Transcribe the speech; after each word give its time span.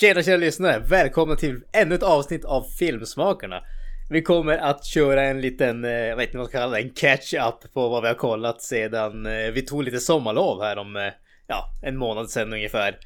Tjena 0.00 0.22
kära 0.22 0.36
lyssnare! 0.36 0.78
Välkomna 0.78 1.36
till 1.36 1.60
ännu 1.72 1.94
ett 1.94 2.02
avsnitt 2.02 2.44
av 2.44 2.62
Filmsmakarna. 2.78 3.62
Vi 4.10 4.22
kommer 4.22 4.58
att 4.58 4.84
köra 4.84 5.22
en 5.22 5.40
liten, 5.40 5.84
eh, 5.84 5.90
jag 5.90 6.16
vet 6.16 6.26
inte 6.26 6.38
vad 6.38 6.42
man 6.42 6.48
ska 6.48 6.58
kalla 6.58 6.76
det, 6.76 6.82
en 6.82 6.90
catch-up 6.90 7.72
på 7.72 7.88
vad 7.88 8.02
vi 8.02 8.08
har 8.08 8.14
kollat 8.14 8.62
sedan 8.62 9.26
eh, 9.26 9.50
vi 9.52 9.62
tog 9.62 9.82
lite 9.82 10.00
sommarlov 10.00 10.62
här 10.62 10.78
om, 10.78 10.96
eh, 10.96 11.12
ja, 11.46 11.64
en 11.82 11.96
månad 11.96 12.30
sedan 12.30 12.52
ungefär. 12.52 12.98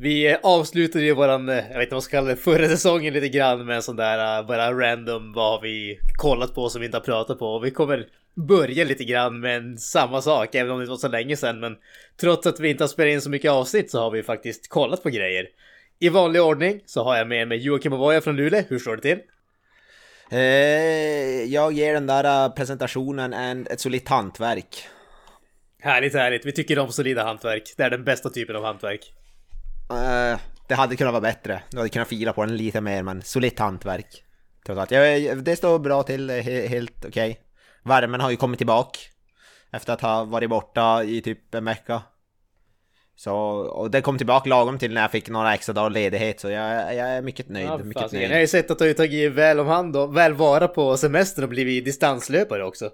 Vi 0.00 0.36
avslutade 0.42 1.04
ju 1.04 1.14
våran, 1.14 1.48
jag 1.48 1.56
vet 1.56 1.66
inte 1.66 1.86
vad 1.90 1.92
man 1.92 2.02
ska 2.02 2.16
kalla 2.16 2.28
det, 2.28 2.36
förra 2.36 2.68
säsongen 2.68 3.14
lite 3.14 3.28
grann 3.28 3.66
med 3.66 3.76
en 3.76 3.82
sån 3.82 3.96
där 3.96 4.42
bara 4.42 4.72
random 4.72 5.32
vad 5.32 5.50
har 5.52 5.60
vi 5.60 5.98
kollat 6.16 6.54
på 6.54 6.68
som 6.68 6.80
vi 6.80 6.86
inte 6.86 6.98
har 6.98 7.04
pratat 7.04 7.38
på. 7.38 7.46
Och 7.46 7.64
vi 7.64 7.70
kommer 7.70 8.06
börja 8.34 8.84
lite 8.84 9.04
grann 9.04 9.40
med 9.40 9.80
samma 9.80 10.22
sak, 10.22 10.54
även 10.54 10.72
om 10.72 10.78
det 10.78 10.82
inte 10.82 10.90
var 10.90 10.96
så 10.96 11.08
länge 11.08 11.36
sedan. 11.36 11.60
Men 11.60 11.76
trots 12.20 12.46
att 12.46 12.60
vi 12.60 12.70
inte 12.70 12.84
har 12.84 12.88
spelat 12.88 13.12
in 13.12 13.20
så 13.20 13.30
mycket 13.30 13.50
avsnitt 13.50 13.90
så 13.90 14.00
har 14.00 14.10
vi 14.10 14.22
faktiskt 14.22 14.68
kollat 14.68 15.02
på 15.02 15.08
grejer. 15.08 15.46
I 16.02 16.08
vanlig 16.08 16.42
ordning 16.42 16.80
så 16.86 17.04
har 17.04 17.16
jag 17.16 17.28
med 17.28 17.48
mig 17.48 17.58
Joakim 17.58 17.92
Ovoja 17.92 18.20
från 18.20 18.36
Luleå. 18.36 18.64
Hur 18.68 18.78
står 18.78 18.96
det 18.96 19.02
till? 19.02 19.18
Eh, 20.30 20.40
jag 21.52 21.72
ger 21.72 21.94
den 21.94 22.06
där 22.06 22.46
uh, 22.46 22.54
presentationen 22.54 23.32
en, 23.32 23.66
ett 23.66 23.80
solitt 23.80 24.08
hantverk. 24.08 24.86
Härligt, 25.82 26.14
härligt. 26.14 26.46
Vi 26.46 26.52
tycker 26.52 26.78
om 26.78 26.92
solida 26.92 27.24
hantverk. 27.24 27.74
Det 27.76 27.82
är 27.82 27.90
den 27.90 28.04
bästa 28.04 28.30
typen 28.30 28.56
av 28.56 28.64
hantverk. 28.64 29.14
Eh, 29.90 30.38
det 30.68 30.74
hade 30.74 30.96
kunnat 30.96 31.12
vara 31.12 31.20
bättre. 31.20 31.62
Du 31.70 31.76
hade 31.76 31.88
kunnat 31.88 32.08
fila 32.08 32.32
på 32.32 32.44
den 32.44 32.56
lite 32.56 32.80
mer, 32.80 33.02
men 33.02 33.22
solitt 33.22 33.58
hantverk. 33.58 34.24
Trots 34.66 34.80
att 34.80 34.90
jag, 34.90 35.44
det 35.44 35.56
står 35.56 35.78
bra 35.78 36.02
till, 36.02 36.30
he, 36.30 36.66
helt 36.66 37.04
okej. 37.04 37.30
Okay. 37.30 37.42
Värmen 37.84 38.20
har 38.20 38.30
ju 38.30 38.36
kommit 38.36 38.58
tillbaka. 38.58 38.98
Efter 39.72 39.92
att 39.92 40.00
ha 40.00 40.24
varit 40.24 40.50
borta 40.50 41.04
i 41.04 41.20
typ 41.22 41.54
en 41.54 41.64
vecka. 41.64 42.02
Så, 43.20 43.34
och 43.34 43.90
det 43.90 44.00
kom 44.00 44.18
tillbaka 44.18 44.48
lagom 44.48 44.78
till 44.78 44.94
när 44.94 45.00
jag 45.00 45.10
fick 45.10 45.28
några 45.28 45.54
extra 45.54 45.72
dagar 45.72 45.90
ledighet 45.90 46.40
så 46.40 46.50
jag, 46.50 46.94
jag 46.94 47.08
är 47.08 47.22
mycket 47.22 47.48
nöjd. 47.48 47.66
Ja, 47.66 47.78
mycket 47.78 48.02
fast, 48.02 48.14
nöjd. 48.14 48.24
Jag 48.24 48.34
har 48.34 48.40
ju 48.40 48.46
sett 48.46 48.70
att 48.70 48.78
du 48.78 48.86
har 48.86 48.92
tagit 48.92 49.32
väl 49.32 49.60
om 49.60 49.66
hand 49.66 49.96
och 49.96 50.16
väl 50.16 50.34
vara 50.34 50.68
på 50.68 50.96
semestern 50.96 51.44
och 51.44 51.50
blivit 51.50 51.84
distanslöpare 51.84 52.64
också. 52.64 52.90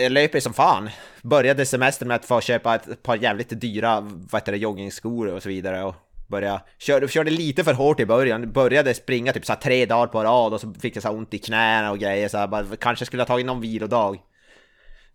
Jag 0.00 0.12
löper 0.12 0.40
som 0.40 0.54
fan. 0.54 0.90
Började 1.22 1.66
semestern 1.66 2.08
med 2.08 2.14
att 2.14 2.24
få 2.24 2.40
köpa 2.40 2.74
ett 2.74 3.02
par 3.02 3.16
jävligt 3.16 3.60
dyra 3.60 4.00
vad 4.00 4.42
heter 4.42 4.52
det, 4.52 4.58
joggingskor 4.58 5.28
och 5.28 5.42
så 5.42 5.48
vidare. 5.48 5.84
Och 5.84 5.94
börja, 6.28 6.60
körde, 6.78 7.08
körde 7.08 7.30
lite 7.30 7.64
för 7.64 7.72
hårt 7.72 8.00
i 8.00 8.06
början. 8.06 8.52
Började 8.52 8.94
springa 8.94 9.32
typ 9.32 9.46
så 9.46 9.54
tre 9.54 9.86
dagar 9.86 10.06
på 10.06 10.24
rad 10.24 10.52
och 10.52 10.60
så 10.60 10.74
fick 10.80 10.96
jag 10.96 11.02
så 11.02 11.10
ont 11.10 11.34
i 11.34 11.38
knäna 11.38 11.90
och 11.90 11.98
grejer. 11.98 12.28
Så 12.28 12.38
här, 12.38 12.46
bara, 12.46 12.64
kanske 12.80 13.04
skulle 13.04 13.22
ha 13.22 13.26
tagit 13.26 13.46
någon 13.46 13.60
vilodag. 13.60 14.18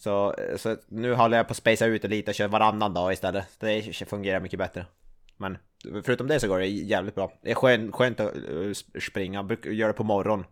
Så, 0.04 0.36
så 0.58 0.78
nu 0.88 1.14
håller 1.14 1.38
jag 1.38 1.48
på 1.48 1.52
att 1.52 1.58
spacea 1.58 1.88
ut 1.88 2.02
det 2.02 2.08
lite 2.08 2.32
och 2.32 2.36
kör 2.36 2.48
varannan 2.48 2.94
dag 2.94 3.14
istället. 3.14 3.48
Det 3.60 4.10
fungerar 4.10 4.40
mycket 4.40 4.60
bättre. 4.60 4.86
Men 5.38 5.58
förutom 6.04 6.28
det 6.28 6.40
så 6.40 6.48
går 6.48 6.60
det 6.60 6.68
jävligt 6.68 7.16
bra. 7.16 7.34
Det 7.42 7.52
är 7.52 7.56
skönt, 7.56 7.96
skönt 7.96 8.20
att 8.20 8.34
springa, 9.10 9.50
gör 9.64 9.88
det 9.88 9.94
på 9.94 10.04
morgonen. 10.04 10.46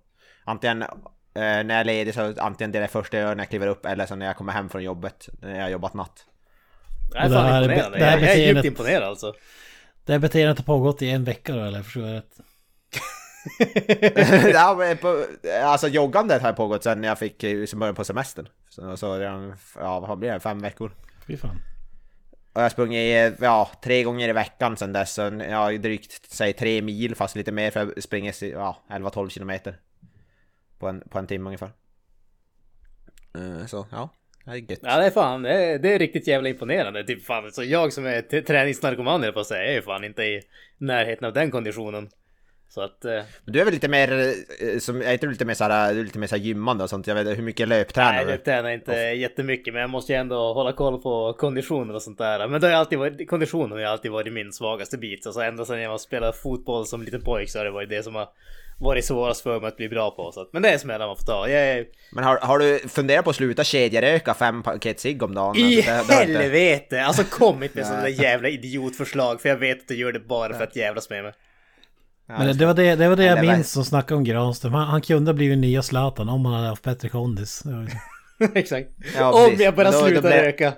Antingen 0.43 0.81
eh, 0.81 0.87
när 1.33 1.69
jag 1.69 1.79
är 1.79 1.83
ledig 1.83 2.13
så 2.13 2.33
antingen 2.37 2.71
det 2.71 2.77
är 2.77 2.81
det 2.81 2.87
första 2.87 3.17
jag 3.17 3.23
gör 3.27 3.35
när 3.35 3.43
jag 3.43 3.49
kliver 3.49 3.67
upp 3.67 3.85
eller 3.85 4.05
så 4.05 4.15
när 4.15 4.25
jag 4.25 4.37
kommer 4.37 4.53
hem 4.53 4.69
från 4.69 4.83
jobbet 4.83 5.29
när 5.41 5.55
jag 5.55 5.61
har 5.61 5.69
jobbat 5.69 5.93
natt. 5.93 6.25
Jag 7.13 7.25
är 7.25 7.29
fan 7.29 7.45
här, 7.45 7.61
imponerande. 7.61 7.97
det 7.97 8.05
här 8.05 8.17
jag, 8.17 8.29
jag 8.29 8.35
är 8.35 8.53
djupt 8.53 8.65
imponerad 8.65 9.03
alltså. 9.03 9.33
Det 10.05 10.11
här 10.11 10.19
beteendet 10.19 10.57
har 10.57 10.65
pågått 10.65 11.01
i 11.01 11.09
en 11.09 11.23
vecka 11.23 11.55
då 11.55 11.63
eller? 11.63 11.83
Förstår 11.83 12.07
jag 12.07 12.15
rätt? 12.15 12.39
ja, 14.53 14.75
men 14.79 14.97
på, 14.97 15.25
alltså 15.63 15.87
joggandet 15.87 16.41
har 16.41 16.53
pågått 16.53 16.83
sen 16.83 17.03
jag 17.03 17.19
fick 17.19 17.43
eh, 17.43 17.65
som 17.65 17.79
början 17.79 17.95
på 17.95 18.03
semestern. 18.03 18.47
Så, 18.71 18.97
så 18.97 19.17
redan, 19.19 19.55
ja 19.75 19.99
vad 19.99 20.17
blir 20.19 20.31
det, 20.31 20.39
fem 20.39 20.59
veckor. 20.59 20.91
Fy 21.27 21.37
fan. 21.37 21.61
Och 22.53 22.57
jag 22.57 22.61
har 22.61 22.69
sprungit 22.69 23.33
ja, 23.41 23.71
tre 23.83 24.03
gånger 24.03 24.29
i 24.29 24.33
veckan 24.33 24.77
sen 24.77 24.93
dess. 24.93 25.13
Så 25.13 25.21
jag 25.21 25.57
har 25.57 25.73
drygt, 25.73 26.31
säg 26.31 26.53
tre 26.53 26.81
mil 26.81 27.15
fast 27.15 27.35
lite 27.35 27.51
mer 27.51 27.71
för 27.71 27.79
jag 27.79 28.03
springer 28.03 28.43
ja, 28.43 28.77
11-12 28.89 29.29
kilometer. 29.29 29.79
På 30.79 30.87
en, 30.87 31.03
på 31.09 31.19
en 31.19 31.27
timme 31.27 31.45
ungefär. 31.45 31.71
Eh, 33.35 33.65
Så 33.65 33.87
ja, 33.91 34.09
det 34.45 34.51
är 34.51 34.55
gött. 34.55 34.79
Ja 34.81 34.97
det 34.97 35.05
är 35.05 35.11
fan, 35.11 35.41
det 35.41 35.53
är, 35.53 35.79
det 35.79 35.93
är 35.93 35.99
riktigt 35.99 36.27
jävla 36.27 36.49
imponerande. 36.49 37.03
Typ 37.03 37.25
fan, 37.25 37.51
så 37.51 37.63
jag 37.63 37.93
som 37.93 38.05
är 38.05 38.41
träningsnarkoman 38.41 39.33
på 39.33 39.39
att 39.39 39.47
säga, 39.47 39.71
är 39.71 39.73
ju 39.73 39.81
fan 39.81 40.03
inte 40.03 40.23
i 40.23 40.41
närheten 40.77 41.27
av 41.27 41.33
den 41.33 41.51
konditionen. 41.51 42.09
Så 42.73 42.81
att... 42.81 43.05
Eh, 43.05 43.21
Du 43.45 43.59
är 43.61 43.65
väl 43.65 43.73
lite 43.73 43.87
mer, 43.87 44.11
eh, 44.11 44.79
som, 44.79 45.01
är 45.01 45.13
inte 45.13 45.25
du 45.25 45.31
lite 45.31 45.45
mer 45.45 45.53
såhär, 45.53 45.93
du 45.93 45.99
är 45.99 46.03
lite 46.03 46.19
mer 46.19 46.27
såhär 46.27 46.41
gymmande 46.43 46.83
och 46.83 46.89
sånt? 46.89 47.07
Jag 47.07 47.15
vet 47.15 47.21
inte, 47.27 47.35
hur 47.35 47.43
mycket 47.43 47.67
löptränar 47.67 48.13
nej, 48.13 48.25
du? 48.25 48.31
jag 48.31 48.43
tränar 48.45 48.69
inte 48.69 48.91
jättemycket, 48.93 49.73
men 49.73 49.81
jag 49.81 49.89
måste 49.89 50.13
ju 50.13 50.19
ändå 50.19 50.53
hålla 50.53 50.73
koll 50.73 51.01
på 51.01 51.33
konditionen 51.33 51.95
och 51.95 52.01
sånt 52.01 52.17
där. 52.17 52.47
Men 52.47 52.61
det 52.61 52.67
har 52.67 52.73
alltid 52.73 52.99
varit, 52.99 53.29
konditionen 53.29 53.71
har 53.71 53.85
alltid 53.85 54.11
varit 54.11 54.33
min 54.33 54.51
svagaste 54.53 54.97
bit. 54.97 55.25
Alltså 55.25 55.41
ända 55.41 55.65
sedan 55.65 55.81
jag 55.81 56.01
spelade 56.01 56.33
fotboll 56.33 56.85
som 56.85 57.01
liten 57.03 57.21
pojk 57.21 57.49
så 57.49 57.57
har 57.59 57.65
det 57.65 57.71
varit 57.71 57.89
det 57.89 58.03
som 58.03 58.15
har 58.15 58.29
varit 58.79 59.05
svårast 59.05 59.41
för 59.43 59.59
mig 59.59 59.67
att 59.67 59.77
bli 59.77 59.89
bra 59.89 60.11
på. 60.11 60.31
Så 60.31 60.41
att, 60.41 60.53
men 60.53 60.61
det 60.61 60.69
är 60.69 60.77
smällar 60.77 61.07
man 61.07 61.15
får 61.17 61.25
ta. 61.25 61.47
Jag 61.49 61.61
är, 61.61 61.85
Men 62.15 62.23
har, 62.23 62.37
har 62.37 62.59
du 62.59 62.79
funderat 62.79 63.23
på 63.23 63.29
att 63.29 63.35
sluta 63.35 63.63
kedjeröka 63.63 64.33
fem 64.33 64.63
paket 64.63 64.99
cigg 64.99 65.23
om 65.23 65.33
dagen? 65.33 65.55
I 65.57 65.89
Alltså, 65.89 66.13
det- 66.13 66.17
det 66.17 66.23
inte- 66.31 66.41
helvete! 66.41 67.03
Alltså 67.03 67.23
kommit 67.23 67.75
med 67.75 67.87
sådana 67.87 68.09
jävla 68.09 68.49
idiotförslag 68.49 69.41
för 69.41 69.49
jag 69.49 69.57
vet 69.57 69.79
att 69.81 69.87
du 69.87 69.95
gör 69.95 70.11
det 70.11 70.19
bara 70.19 70.53
för 70.53 70.63
att 70.63 70.75
jävlas 70.75 71.09
med 71.09 71.23
mig. 71.23 71.33
Men 72.37 72.47
det, 72.47 72.53
det 72.53 72.65
var 72.65 72.73
det, 72.73 72.95
det, 72.95 73.09
var 73.09 73.15
det 73.15 73.23
jag 73.25 73.41
minns 73.45 73.71
som 73.71 73.85
snackade 73.85 74.17
om 74.17 74.23
Granström. 74.23 74.73
Han, 74.73 74.87
han 74.87 75.01
kunde 75.01 75.31
ha 75.31 75.33
blivit 75.35 75.57
nya 75.57 75.81
Zlatan 75.81 76.29
om 76.29 76.45
han 76.45 76.53
hade 76.53 76.67
haft 76.67 76.83
bättre 76.83 77.09
kondis. 77.09 77.63
Exakt. 78.55 78.89
Ja, 79.15 79.47
Om 79.47 79.55
jag 79.59 79.75
bara 79.75 79.91
slutar 79.91 80.29
röka. 80.29 80.73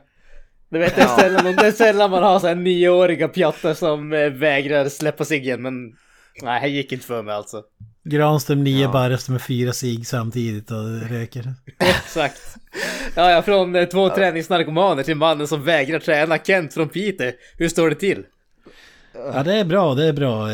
Du 0.69 0.79
vet, 0.79 0.95
det 0.95 1.01
är, 1.01 1.05
Ja. 1.05 1.17
sällan, 1.19 1.55
det 1.55 1.67
är 1.67 1.71
sällan 1.71 2.11
man 2.11 2.23
har 2.23 2.39
så 2.39 2.47
här 2.47 2.55
nioåriga 2.55 3.27
pjattar 3.27 3.73
som 3.73 4.13
eh, 4.13 4.29
vägrar 4.29 4.89
släppa 4.89 5.25
ciggen, 5.25 5.61
men 5.61 5.73
nej, 6.41 6.61
det 6.61 6.67
gick 6.67 6.91
inte 6.91 7.05
för 7.05 7.21
mig 7.23 7.35
alltså. 7.35 7.61
Granström 8.05 8.63
nio 8.63 8.81
Ja. 8.81 8.91
bar 8.91 9.09
efter 9.09 9.31
med 9.31 9.41
fyra 9.41 9.73
cigg 9.73 10.07
samtidigt 10.07 10.71
och 10.71 11.09
röker. 11.09 11.53
Exakt. 11.79 12.41
Ja, 13.15 13.31
ja, 13.31 13.41
från 13.41 13.75
eh, 13.75 13.85
två 13.85 14.09
träningsnarkomaner 14.09 15.03
till 15.03 15.15
mannen 15.15 15.47
som 15.47 15.63
vägrar 15.63 15.99
träna, 15.99 16.37
Kent 16.37 16.73
från 16.73 16.89
Piteå. 16.89 17.31
Hur 17.57 17.69
står 17.69 17.89
det 17.89 17.95
till? 17.95 18.23
Ja 19.33 19.43
det 19.43 19.53
är 19.55 19.65
bra, 19.65 19.93
det 19.95 20.05
är 20.05 20.13
bra. 20.13 20.51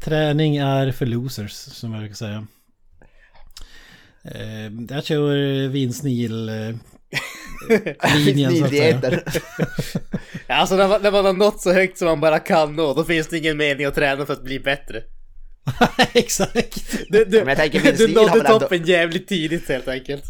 Träning 0.00 0.56
är 0.56 0.92
för 0.92 1.06
losers 1.06 1.52
som 1.52 1.92
jag 1.92 2.00
brukar 2.00 2.14
säga. 2.14 2.46
Eh, 4.24 4.72
Jag 4.90 5.04
kör 5.04 5.68
vinsnil 5.68 6.48
eh, 6.48 6.74
linjen 8.16 8.56
så 8.56 8.64
att 8.64 8.70
säga. 8.70 9.00
Alltså 10.46 10.76
när 10.76 10.88
man, 10.88 11.02
när 11.02 11.10
man 11.12 11.24
har 11.24 11.32
nått 11.32 11.60
så 11.60 11.72
högt 11.72 11.98
som 11.98 12.08
man 12.08 12.20
bara 12.20 12.38
kan 12.38 12.76
nå, 12.76 12.94
då 12.94 13.04
finns 13.04 13.28
det 13.28 13.38
ingen 13.38 13.56
mening 13.56 13.86
att 13.86 13.94
träna 13.94 14.26
för 14.26 14.32
att 14.32 14.44
bli 14.44 14.60
bättre. 14.60 15.02
Exakt. 16.12 16.96
Du, 17.08 17.24
du, 17.24 17.38
Men 17.38 17.48
jag 17.48 17.56
tänker, 17.56 17.80
du 17.82 18.06
Vince 18.06 18.20
har 18.20 18.26
nådde 18.26 18.38
väl 18.38 18.46
ändå- 18.46 18.60
toppen 18.60 18.84
jävligt 18.84 19.28
tidigt 19.28 19.68
helt 19.68 19.88
enkelt. 19.88 20.24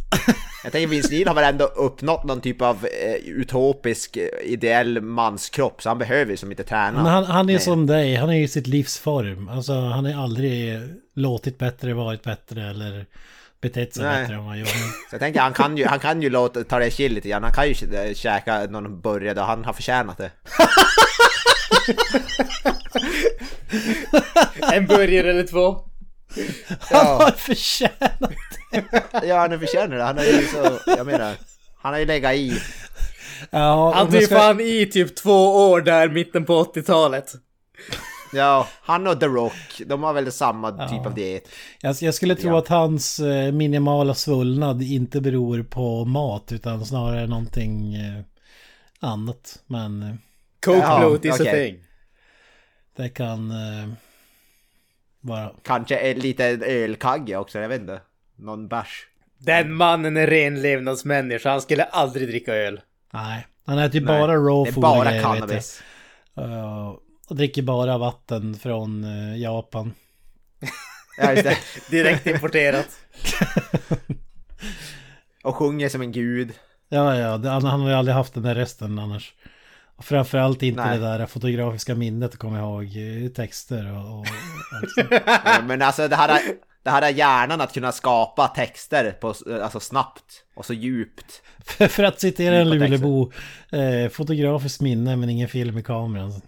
Jag 0.65 0.73
tänker 0.73 0.89
Vince 0.89 1.09
Neil 1.11 1.29
har 1.29 1.35
väl 1.35 1.45
ändå 1.55 1.65
uppnått 1.65 2.25
någon 2.25 2.41
typ 2.41 2.63
av 2.63 2.87
eh, 2.87 3.15
utopisk 3.15 4.17
eh, 4.17 4.23
ideell 4.45 5.01
manskropp 5.01 5.83
så 5.83 5.89
han 5.89 5.99
behöver 5.99 6.31
ju 6.31 6.37
som 6.37 6.51
inte 6.51 6.65
träna. 6.65 6.93
Men 7.03 7.07
han, 7.13 7.25
han 7.25 7.49
är 7.49 7.53
Nej. 7.53 7.63
som 7.63 7.87
dig, 7.87 8.15
han 8.15 8.31
är 8.31 8.43
i 8.43 8.49
sitt 8.49 8.67
livsform. 8.67 9.49
Alltså 9.49 9.73
han 9.73 10.05
har 10.05 10.23
aldrig 10.23 10.81
låtit 11.15 11.59
bättre, 11.59 11.95
varit 11.95 12.23
bättre 12.23 12.71
eller 12.71 13.07
betett 13.63 13.95
sig 13.95 14.05
Nej. 14.05 14.21
bättre 14.23 14.35
än 14.35 14.41
vad 14.41 14.49
han 14.49 14.59
gör 14.59 14.65
nu. 14.67 14.71
Så 15.11 15.15
jag 15.15 15.21
tänker 15.21 15.41
han 15.41 15.53
kan 15.53 15.77
ju, 15.77 15.87
han 15.87 15.99
kan 16.01 16.23
ju 16.23 16.31
låta, 16.31 16.65
ta 16.65 16.79
det 16.79 16.91
chill 16.91 17.13
lite 17.15 17.29
grann. 17.29 17.43
Han 17.43 17.53
kan 17.53 17.67
ju 17.69 17.73
kä- 17.73 18.15
käka 18.15 18.59
någon 18.67 19.01
burgare 19.01 19.41
och 19.41 19.47
han 19.47 19.65
har 19.65 19.73
förtjänat 19.73 20.19
det. 20.19 20.31
En 24.73 24.87
burgare 24.87 25.31
eller 25.31 25.47
två. 25.47 25.85
Han 26.81 27.07
har 27.07 27.21
Ja, 27.23 27.33
förtjänat 27.37 28.33
ja 29.23 29.39
han 29.39 29.59
förtjänar 29.61 29.97
det. 29.97 30.03
Han 30.03 30.19
är 30.19 30.25
ju 30.25 30.47
så, 30.47 30.79
jag 30.87 31.07
menar, 31.07 31.35
han 31.83 31.93
har 31.93 32.01
ju 32.01 32.07
legat 32.07 32.35
i. 32.35 32.61
Ja, 33.51 33.93
Han 33.95 34.11
tog 34.11 34.23
ska- 34.23 34.37
fan 34.39 34.61
i 34.61 34.87
typ 34.93 35.17
två 35.17 35.71
år 35.71 35.81
där 35.81 36.09
mitten 36.09 36.45
på 36.45 36.65
80-talet. 36.65 37.33
Ja, 38.33 38.69
han 38.83 39.07
och 39.07 39.21
The 39.21 39.27
Rock, 39.27 39.83
de 39.87 40.03
har 40.03 40.13
väl 40.13 40.33
samma 40.33 40.71
typ 40.89 40.97
Ja. 41.03 41.07
av 41.07 41.15
diet. 41.15 41.49
Jag, 41.81 41.97
jag 42.01 42.15
skulle 42.15 42.35
tro 42.35 42.51
Ja. 42.51 42.59
att 42.59 42.69
hans 42.69 43.19
eh, 43.21 43.53
minimala 43.53 44.15
svullnad 44.15 44.83
inte 44.83 45.21
beror 45.21 45.63
på 45.63 46.05
mat 46.05 46.53
utan 46.53 46.85
snarare 46.87 47.27
någonting 47.27 47.95
eh, 47.95 48.21
annat. 49.01 49.63
Men 49.67 50.03
eh, 50.03 50.15
Coke 50.65 50.79
Ja, 50.79 50.99
bloat 50.99 51.25
is 51.25 51.41
okej. 51.41 51.49
a 51.49 51.53
thing. 51.53 51.85
Det 52.97 53.09
kan 53.09 53.53
vara... 55.21 55.51
Kanske 55.63 55.97
en 55.97 56.19
liten 56.19 56.63
ölkagge 56.63 57.37
också, 57.37 57.59
jag 57.59 57.69
vet 57.69 57.81
inte. 57.81 58.01
Någon 58.37 58.69
bärs. 58.69 59.07
Den 59.39 59.75
mannen 59.75 60.17
är 60.17 60.27
renlevnadsmänniska, 60.27 61.51
han 61.51 61.61
skulle 61.61 61.85
aldrig 61.85 62.29
dricka 62.29 62.55
öl. 62.55 62.81
Nej, 63.13 63.47
han 63.67 63.79
äter 63.79 64.01
ju 64.01 64.07
bara 64.07 64.35
raw 64.37 64.65
Det 64.65 64.71
är 64.71 64.73
food 64.73 64.83
bara 64.83 65.21
cannabis. 65.21 65.83
Eh, 66.37 66.93
och 67.33 67.37
dricker 67.37 67.63
bara 67.63 67.99
vatten 67.99 68.55
från 68.55 69.05
eh, 69.05 69.37
Japan. 69.41 69.93
Ja, 71.19 71.33
just 71.33 71.45
det. 71.45 71.59
Direkt 71.91 72.27
importerat. 72.27 72.89
Och 75.45 75.57
sjunger 75.57 75.89
som 75.89 76.03
en 76.03 76.13
gud. 76.13 76.53
Ja, 76.89 77.17
ja, 77.17 77.51
han, 77.51 77.65
han 77.65 77.81
har 77.81 77.89
ju 77.89 77.95
aldrig 77.95 78.15
haft 78.15 78.35
den 78.35 78.43
där 78.43 78.55
resten 78.55 78.99
annars. 78.99 79.35
Och 79.97 80.05
framförallt 80.05 80.63
inte 80.63 80.85
Nej. 80.85 80.99
det 80.99 81.05
där 81.05 81.27
fotografiska 81.27 81.95
minnet 81.95 82.33
att 82.33 82.39
komma 82.39 82.59
ihåg 82.59 82.89
texter 83.35 83.93
och, 83.93 84.19
och 84.19 84.27
allt. 84.73 85.11
Ja, 85.27 85.63
Men 85.67 85.83
alltså 85.83 86.09
det 86.09 86.17
här, 86.17 86.41
det 86.83 86.91
här 86.91 87.03
är 87.03 87.09
hjärnan 87.09 87.61
att 87.61 87.75
kunna 87.75 87.93
skapa 87.93 88.49
texter 88.49 89.11
på, 89.11 89.35
alltså 89.63 89.81
snabbt 89.81 90.45
och 90.55 90.67
så 90.67 90.73
djupt. 90.73 91.43
För, 91.65 91.89
för 91.89 92.03
att 92.05 92.21
citera 92.21 92.57
en. 92.57 92.71
Lulebo, 92.71 93.33
eh, 93.71 94.11
fotografiskt 94.11 94.81
minne 94.81 95.17
men 95.17 95.31
ingen 95.31 95.49
film 95.49 95.79
i 95.79 95.83
kameran. 95.83 96.33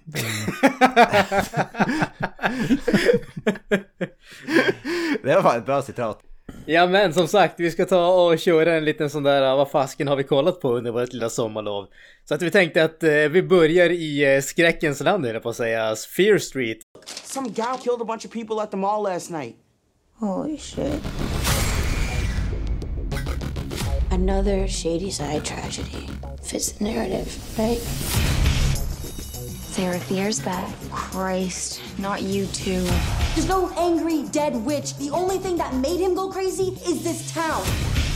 Det 5.22 5.34
var 5.34 5.42
fan 5.42 5.58
ett 5.58 5.66
bra 5.66 5.82
citat. 5.82 6.20
Ja 6.66 6.86
men 6.86 7.14
som 7.14 7.28
sagt, 7.28 7.60
vi 7.60 7.70
ska 7.70 7.84
ta 7.84 8.08
och 8.08 8.38
köra 8.38 8.74
en 8.74 8.84
liten 8.84 9.10
sån 9.10 9.22
där, 9.22 9.56
vad 9.56 9.70
fasken 9.70 10.08
har 10.08 10.16
vi 10.16 10.24
kollat 10.24 10.60
på 10.60 10.72
under 10.72 10.90
vårt 10.90 11.12
lilla 11.12 11.28
sommarlov? 11.28 11.86
Så 12.24 12.34
att 12.34 12.42
vi 12.42 12.50
tänkte 12.50 12.84
att 12.84 13.02
eh, 13.02 13.10
vi 13.10 13.42
börjar 13.42 13.90
i 13.90 14.34
eh, 14.34 14.40
skräckens 14.40 15.00
land, 15.00 15.24
höll 15.24 15.34
jag 15.34 15.42
på 15.42 15.48
att 15.48 15.56
säga, 15.56 15.96
Fear 16.16 16.38
Street. 16.38 16.78
Some 17.24 17.48
gal 17.48 17.78
killed 17.78 18.02
a 18.02 18.04
bunch 18.04 18.26
of 18.26 18.32
people 18.32 18.62
at 18.62 18.70
the 18.70 18.76
mall 18.76 19.02
last 19.02 19.30
night. 19.30 19.56
Holy 20.20 20.56
shit. 20.56 21.00
Another 24.10 24.68
shady 24.68 25.10
side 25.10 25.44
tragedy. 25.44 26.08
Fits 26.40 26.72
the 26.72 26.84
narrative, 26.84 27.58
right? 27.58 27.78
Sarah 29.74 29.98
Fear's 29.98 30.38
back. 30.38 30.72
Christ, 30.92 31.80
not 31.98 32.22
you 32.22 32.46
too. 32.46 32.86
There's 33.34 33.48
no 33.48 33.72
angry 33.76 34.22
dead 34.30 34.54
witch. 34.54 34.96
The 34.98 35.10
only 35.10 35.38
thing 35.38 35.56
that 35.56 35.74
made 35.74 35.98
him 35.98 36.14
go 36.14 36.30
crazy 36.30 36.78
is 36.86 37.02
this 37.02 37.32
town. 37.32 37.64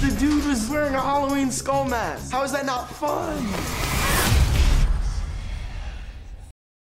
The 0.00 0.15
dude 0.21 0.47
was 0.47 0.71
wearing 0.71 0.95
a 0.95 1.00
Halloween 1.00 1.50
skull 1.50 1.85
mask. 1.85 2.31
How 2.31 2.45
is 2.45 2.53
that 2.53 2.65
not 2.65 2.89
fun? 2.89 3.43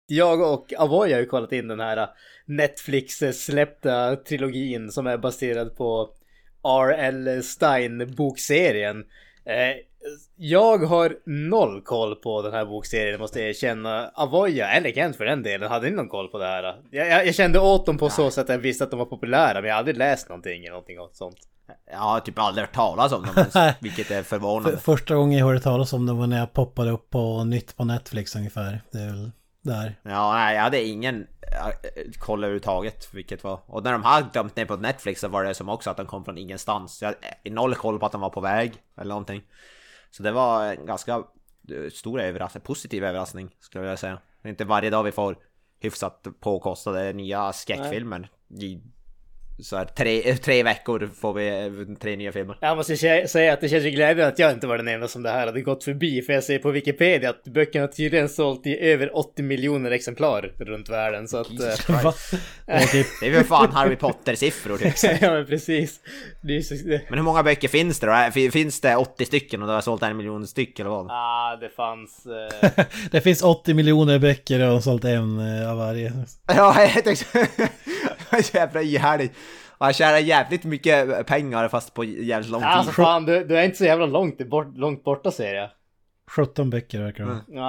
Jag 0.07 0.41
och 0.41 0.73
Avoy 0.79 1.13
har 1.13 1.21
ju 1.21 1.27
kollat 1.27 1.53
in 1.53 1.69
den 1.69 1.81
här 1.81 2.09
Netflix-släppta 2.51 4.17
trilogin 4.17 4.93
som 4.93 5.07
är 5.07 5.19
baserad 5.19 5.77
på 5.77 6.09
R.L. 6.65 7.43
Stein-bokserien. 7.43 9.05
Eh, 9.45 9.77
Jag 10.37 10.79
har 10.79 11.17
noll 11.27 11.83
koll 11.83 12.17
på 12.17 12.43
den 12.43 12.53
här 12.53 12.65
bokserien 12.65 13.21
måste 13.21 13.41
jag 13.41 13.49
erkänna. 13.49 14.09
Avoya, 14.15 14.71
eller 14.71 14.93
Kent 14.93 15.17
för 15.17 15.25
den 15.25 15.43
delen, 15.43 15.71
hade 15.71 15.91
ni 15.91 15.97
någon 15.97 16.09
koll 16.09 16.29
på 16.29 16.39
det 16.39 16.47
här? 16.47 16.63
Jag, 16.91 17.09
jag, 17.09 17.27
jag 17.27 17.35
kände 17.35 17.59
åt 17.59 17.87
dem 17.87 17.99
på 17.99 18.09
så 18.11 18.31
sätt 18.31 18.43
att 18.45 18.49
jag 18.49 18.59
visste 18.59 18.85
att 18.85 18.91
de 18.91 18.99
var 18.99 19.07
populära, 19.07 19.55
men 19.61 19.65
jag 19.65 19.75
har 19.75 19.79
aldrig 19.79 19.97
läst 19.97 20.29
någonting 20.29 20.61
eller 20.65 20.71
någonting 20.71 20.97
sånt. 21.13 21.37
Jag 21.91 21.99
har 21.99 22.21
typ 22.21 22.39
aldrig 22.39 22.67
hört 22.67 22.75
talas 22.75 23.13
om 23.13 23.23
dem 23.23 23.45
vilket 23.81 24.11
är 24.11 24.15
för, 24.17 24.23
förvånande. 24.23 24.79
första 24.79 25.15
gången 25.15 25.39
jag 25.39 25.47
hörde 25.47 25.61
talas 25.61 25.93
om 25.93 26.07
det 26.07 26.13
var 26.13 26.27
när 26.27 26.39
jag 26.39 26.53
poppade 26.53 26.91
upp 26.91 27.11
på 27.11 27.45
nytt 27.45 27.77
på 27.77 27.85
Netflix 27.85 28.37
ungefär. 28.37 28.81
Det 28.93 28.99
är 28.99 29.07
väl 29.07 29.31
där. 29.63 30.01
Ja, 30.03 30.33
nej, 30.33 30.55
jag 30.57 30.63
hade 30.63 30.85
ingen 30.85 31.27
äh, 31.43 32.13
koll 32.19 32.45
överhuvudtaget 32.45 33.15
vilket 33.15 33.45
var. 33.45 33.61
Och 33.67 33.85
när 33.85 33.93
de 33.93 34.03
hade 34.03 34.29
dömt 34.33 34.57
ner 34.57 34.65
på 34.65 34.77
Netflix 34.77 35.21
så 35.21 35.29
var 35.29 35.45
det 35.45 35.55
som 35.55 35.69
också 35.69 35.91
att 35.91 35.97
de 35.97 36.07
kom 36.07 36.25
från 36.25 36.39
ingenstans. 36.39 37.03
Jag 37.03 37.09
hade 37.09 37.55
noll 37.55 37.75
koll 37.75 37.99
på 37.99 38.07
att 38.07 38.13
de 38.13 38.21
var 38.21 38.31
på 38.31 38.41
väg 38.41 38.73
eller 38.97 39.09
någonting. 39.09 39.43
Så 40.11 40.23
det 40.23 40.33
var 40.33 40.65
en 40.65 40.87
ganska 40.87 41.13
eh, 41.15 41.91
stor 41.93 42.21
överraskning, 42.21 42.63
positiv 42.63 43.05
överraskning 43.05 43.57
skulle 43.61 43.87
jag 43.87 43.99
säga. 43.99 44.19
Det 44.43 44.49
är 44.49 44.51
inte 44.51 44.65
varje 44.65 44.91
dag 44.91 45.03
vi 45.03 45.13
får 45.13 45.37
hyfsat 45.81 46.27
påkostade 46.41 47.13
nya 47.13 47.53
skräckfilmer. 47.53 48.31
I 48.49 48.81
så 49.63 49.77
här, 49.77 49.85
tre, 49.85 50.37
tre 50.43 50.63
veckor 50.63 51.11
får 51.21 51.33
vi 51.33 51.49
eh, 51.49 51.97
tre 52.01 52.17
nya 52.17 52.33
filmer. 52.33 52.57
Jag 52.61 52.77
måste 52.77 52.97
säga 52.97 53.53
att 53.53 53.61
det 53.61 53.69
känns 53.69 53.85
ju 53.85 53.91
glädjande 53.91 54.27
att 54.27 54.39
jag 54.39 54.53
inte 54.53 54.67
var 54.67 54.77
den 54.77 54.89
enda 54.89 55.09
som 55.09 55.23
det 55.23 55.31
här 55.31 55.47
hade 55.47 55.61
gått 55.61 55.85
förbi. 55.85 56.23
För 56.23 56.33
jag 56.33 56.45
ser 56.45 56.59
på 56.59 56.71
Wikipedia 56.71 57.31
att 57.31 57.45
böckerna 57.45 57.89
tydligen 57.89 58.29
sålt 58.29 58.67
i 58.67 58.79
över 58.81 59.17
80 59.17 59.43
miljoner 59.43 59.91
exemplar 59.91 60.53
runt 60.59 60.89
världen. 60.89 61.29
Så 61.29 61.37
att... 61.37 61.51
Eh. 61.51 62.13
Det 62.67 62.87
typ, 62.87 63.07
är 63.23 63.31
väl 63.31 63.45
fan 63.45 63.73
Harry 63.73 63.97
Potter-siffror 63.97 64.79
typ. 64.79 65.21
ja 65.23 65.31
men 65.31 65.47
precis. 65.47 66.01
Så... 66.69 66.75
Men 67.09 67.19
hur 67.19 67.23
många 67.23 67.43
böcker 67.43 67.69
finns 67.69 68.01
det 68.01 68.07
då? 68.07 68.13
Äh, 68.13 68.31
fin- 68.31 68.53
Finns 68.53 68.81
det 68.81 68.97
80 68.97 69.25
stycken 69.25 69.63
och 69.63 69.69
du 69.69 69.75
har 69.75 69.81
sålt 69.81 70.03
en 70.03 70.17
miljon 70.17 70.47
styck 70.47 70.81
eller 70.81 70.91
vad? 70.91 71.07
Ah, 71.11 71.57
det 71.57 71.69
fanns... 71.69 72.27
Eh... 72.27 72.85
det 73.11 73.21
finns 73.21 73.43
80 73.43 73.75
miljoner 73.75 74.19
böcker 74.19 74.71
och 74.71 74.83
sålt 74.85 75.05
en 75.05 75.41
av 75.67 75.77
varje. 75.77 76.13
Ja, 76.47 76.89
jag 76.95 77.05
tänkte 77.05 77.49
jävla 78.53 78.83
ihärdig. 78.83 79.31
Och 79.81 79.87
han 79.87 79.93
tjänar 79.93 80.19
jävligt 80.19 80.65
mycket 80.65 81.27
pengar 81.27 81.69
fast 81.69 81.95
på 81.95 82.05
jävligt 82.05 82.51
lång 82.51 82.61
tid. 82.61 82.69
Alltså 82.69 82.93
fan, 82.93 83.25
du, 83.27 83.45
du 83.45 83.59
är 83.59 83.65
inte 83.65 83.77
så 83.79 83.85
jävla 83.85 84.07
långt, 84.07 84.39
bort, 84.49 84.77
långt 84.77 85.05
borta 85.05 85.31
ser 85.31 85.55
jag. 85.55 85.71
17 86.31 86.71
böcker 86.71 87.01
verkar 87.03 87.25
det 87.25 87.31
vara. 87.31 87.41
Ja, 87.49 87.61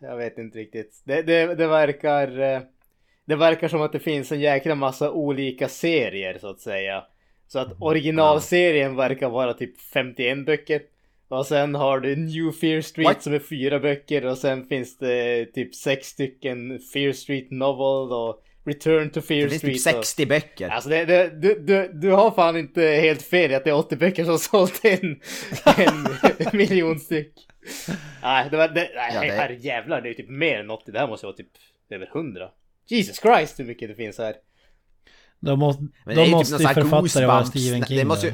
ja, 0.00 0.08
jag 0.08 0.16
vet 0.16 0.38
inte 0.38 0.58
riktigt. 0.58 1.02
Det, 1.04 1.22
det, 1.22 1.54
det 1.54 1.66
verkar... 1.66 2.40
eh, 2.40 2.60
Det 3.24 3.36
verkar 3.36 3.68
som 3.68 3.82
att 3.82 3.92
det 3.92 3.98
finns 3.98 4.32
en 4.32 4.40
jäkla 4.40 4.74
massa 4.74 5.10
olika 5.10 5.68
serier 5.68 6.38
så 6.40 6.48
att 6.50 6.60
säga. 6.60 7.04
Så 7.46 7.58
att 7.58 7.72
originalserien 7.80 8.96
verkar 8.96 9.28
vara 9.28 9.54
typ 9.54 9.80
51 9.80 10.46
böcker. 10.46 10.80
Och 11.28 11.46
sen 11.46 11.74
har 11.74 12.00
du 12.00 12.16
New 12.16 12.52
Fear 12.52 12.80
Street 12.80 13.06
What? 13.08 13.22
som 13.22 13.34
är 13.34 13.38
fyra 13.38 13.78
böcker 13.80 14.26
och 14.26 14.38
sen 14.38 14.66
finns 14.66 14.98
det 14.98 15.44
typ 15.46 15.74
sex 15.74 16.06
stycken 16.06 16.78
Fear 16.92 17.12
Street 17.12 17.50
Novel 17.50 18.12
och 18.12 18.42
Return 18.66 19.10
to 19.10 19.20
Fear 19.20 19.42
Det 19.48 19.58
finns 19.58 19.80
Street. 19.80 19.94
typ 19.94 19.98
och- 19.98 20.04
60 20.06 20.26
böcker. 20.26 20.68
Alltså 20.68 20.90
det, 20.90 21.04
det, 21.04 21.30
du, 21.42 21.58
du, 21.60 21.90
du 21.94 22.10
har 22.10 22.30
fan 22.30 22.56
inte 22.56 22.82
helt 22.82 23.22
fel 23.22 23.50
i 23.50 23.54
att 23.54 23.64
det 23.64 23.70
är 23.70 23.74
80 23.74 23.96
böcker 23.96 24.24
som 24.24 24.38
sålt 24.38 24.84
en, 24.84 25.20
en 25.76 26.06
miljon 26.58 26.98
styck. 26.98 27.32
Nej, 28.22 28.48
det 28.50 28.56
var, 28.56 28.68
det, 28.68 28.90
nej 28.94 29.10
Ja, 29.14 29.20
det- 29.20 29.26
herre 29.32 29.54
jävlar, 29.54 30.00
det 30.00 30.08
är 30.10 30.14
typ 30.14 30.28
mer 30.30 30.58
än 30.60 30.70
80. 30.70 30.92
Det 30.92 30.98
här 30.98 31.08
måste 31.08 31.26
vara 31.26 31.36
typ 31.36 31.48
över 31.90 32.06
100. 32.16 32.48
Jesus 32.88 33.20
Christ 33.20 33.60
hur 33.60 33.64
mycket 33.64 33.88
det 33.88 33.94
finns 33.94 34.18
här. 34.18 34.34
De, 35.40 35.58
måste, 35.58 35.82
Men 35.82 35.90
det 36.04 36.14
de 36.14 36.24
typ 36.24 36.32
måste 36.32 36.52
någon 36.52 36.60
ju 36.62 36.74
författare 36.74 37.26
vara. 37.26 37.44
Stephen 37.44 37.80
Det 37.80 37.86
King. 37.86 38.06
måste 38.06 38.26
ju-. 38.26 38.32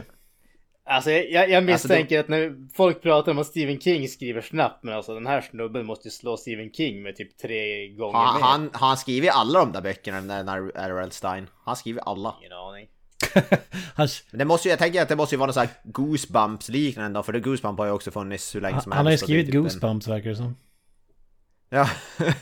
Alltså 0.87 1.11
jag, 1.11 1.25
jag, 1.51 1.53
Alltså, 1.55 1.61
misstänker 1.73 2.21
att 2.21 2.29
när 2.29 2.69
folk 2.75 3.03
pratar 3.03 3.33
om 3.33 3.39
att 3.39 3.47
Stephen 3.47 3.81
King 3.81 4.09
skriver 4.09 4.41
snabbt, 4.41 4.85
men 4.85 4.95
alltså 4.95 5.15
den 5.15 5.27
här 5.27 5.41
snubben 5.41 5.87
måste 5.87 6.09
ju 6.09 6.13
slå 6.13 6.37
Stephen 6.37 6.73
King 6.73 7.03
med 7.03 7.17
typ 7.17 7.39
tre 7.39 7.89
gånger 7.89 8.19
Han, 8.19 8.35
mer. 8.41 8.47
han, 8.47 8.71
han 8.73 8.97
skrivit 8.97 9.31
alla 9.33 9.59
de 9.59 9.73
där 9.73 9.81
böckerna, 9.81 10.21
den 10.21 10.47
där 10.47 10.71
R.L. 10.75 11.11
Stein? 11.13 11.47
Han 11.65 11.77
skriver 11.77 12.03
alla. 12.03 12.35
Ingen 12.41 12.53
aning. 12.53 12.87
Han, 13.95 14.09
Men 14.31 14.39
det 14.39 14.45
måste 14.45 14.69
ju, 14.69 14.71
jag 14.73 14.79
tänker 14.79 15.03
att 15.03 15.09
det 15.09 15.17
måste 15.17 15.35
ju 15.35 15.39
vara 15.39 15.47
någon 15.47 15.55
sån 15.55 15.61
här 15.61 15.71
Goosebumps 15.85 16.69
liknande 16.69 17.19
då, 17.19 17.23
för 17.23 17.33
det 17.33 17.41
Goosebumps 17.41 17.79
har 17.79 17.87
ju 17.87 17.93
också 17.93 18.11
funnits 18.11 18.55
hur 18.55 18.61
länge 18.61 18.81
som 18.81 18.93
han, 18.93 18.97
han 18.97 19.07
har 19.07 19.11
ju 19.11 19.13
helst, 19.13 19.23
det 19.23 19.27
skrivit 19.27 19.47
typ 19.47 19.55
en- 19.55 19.63
Goosebumps 19.63 20.09
verkar 20.09 20.31
det 20.31 20.37
som. 20.37 20.57
Ja. 21.71 21.89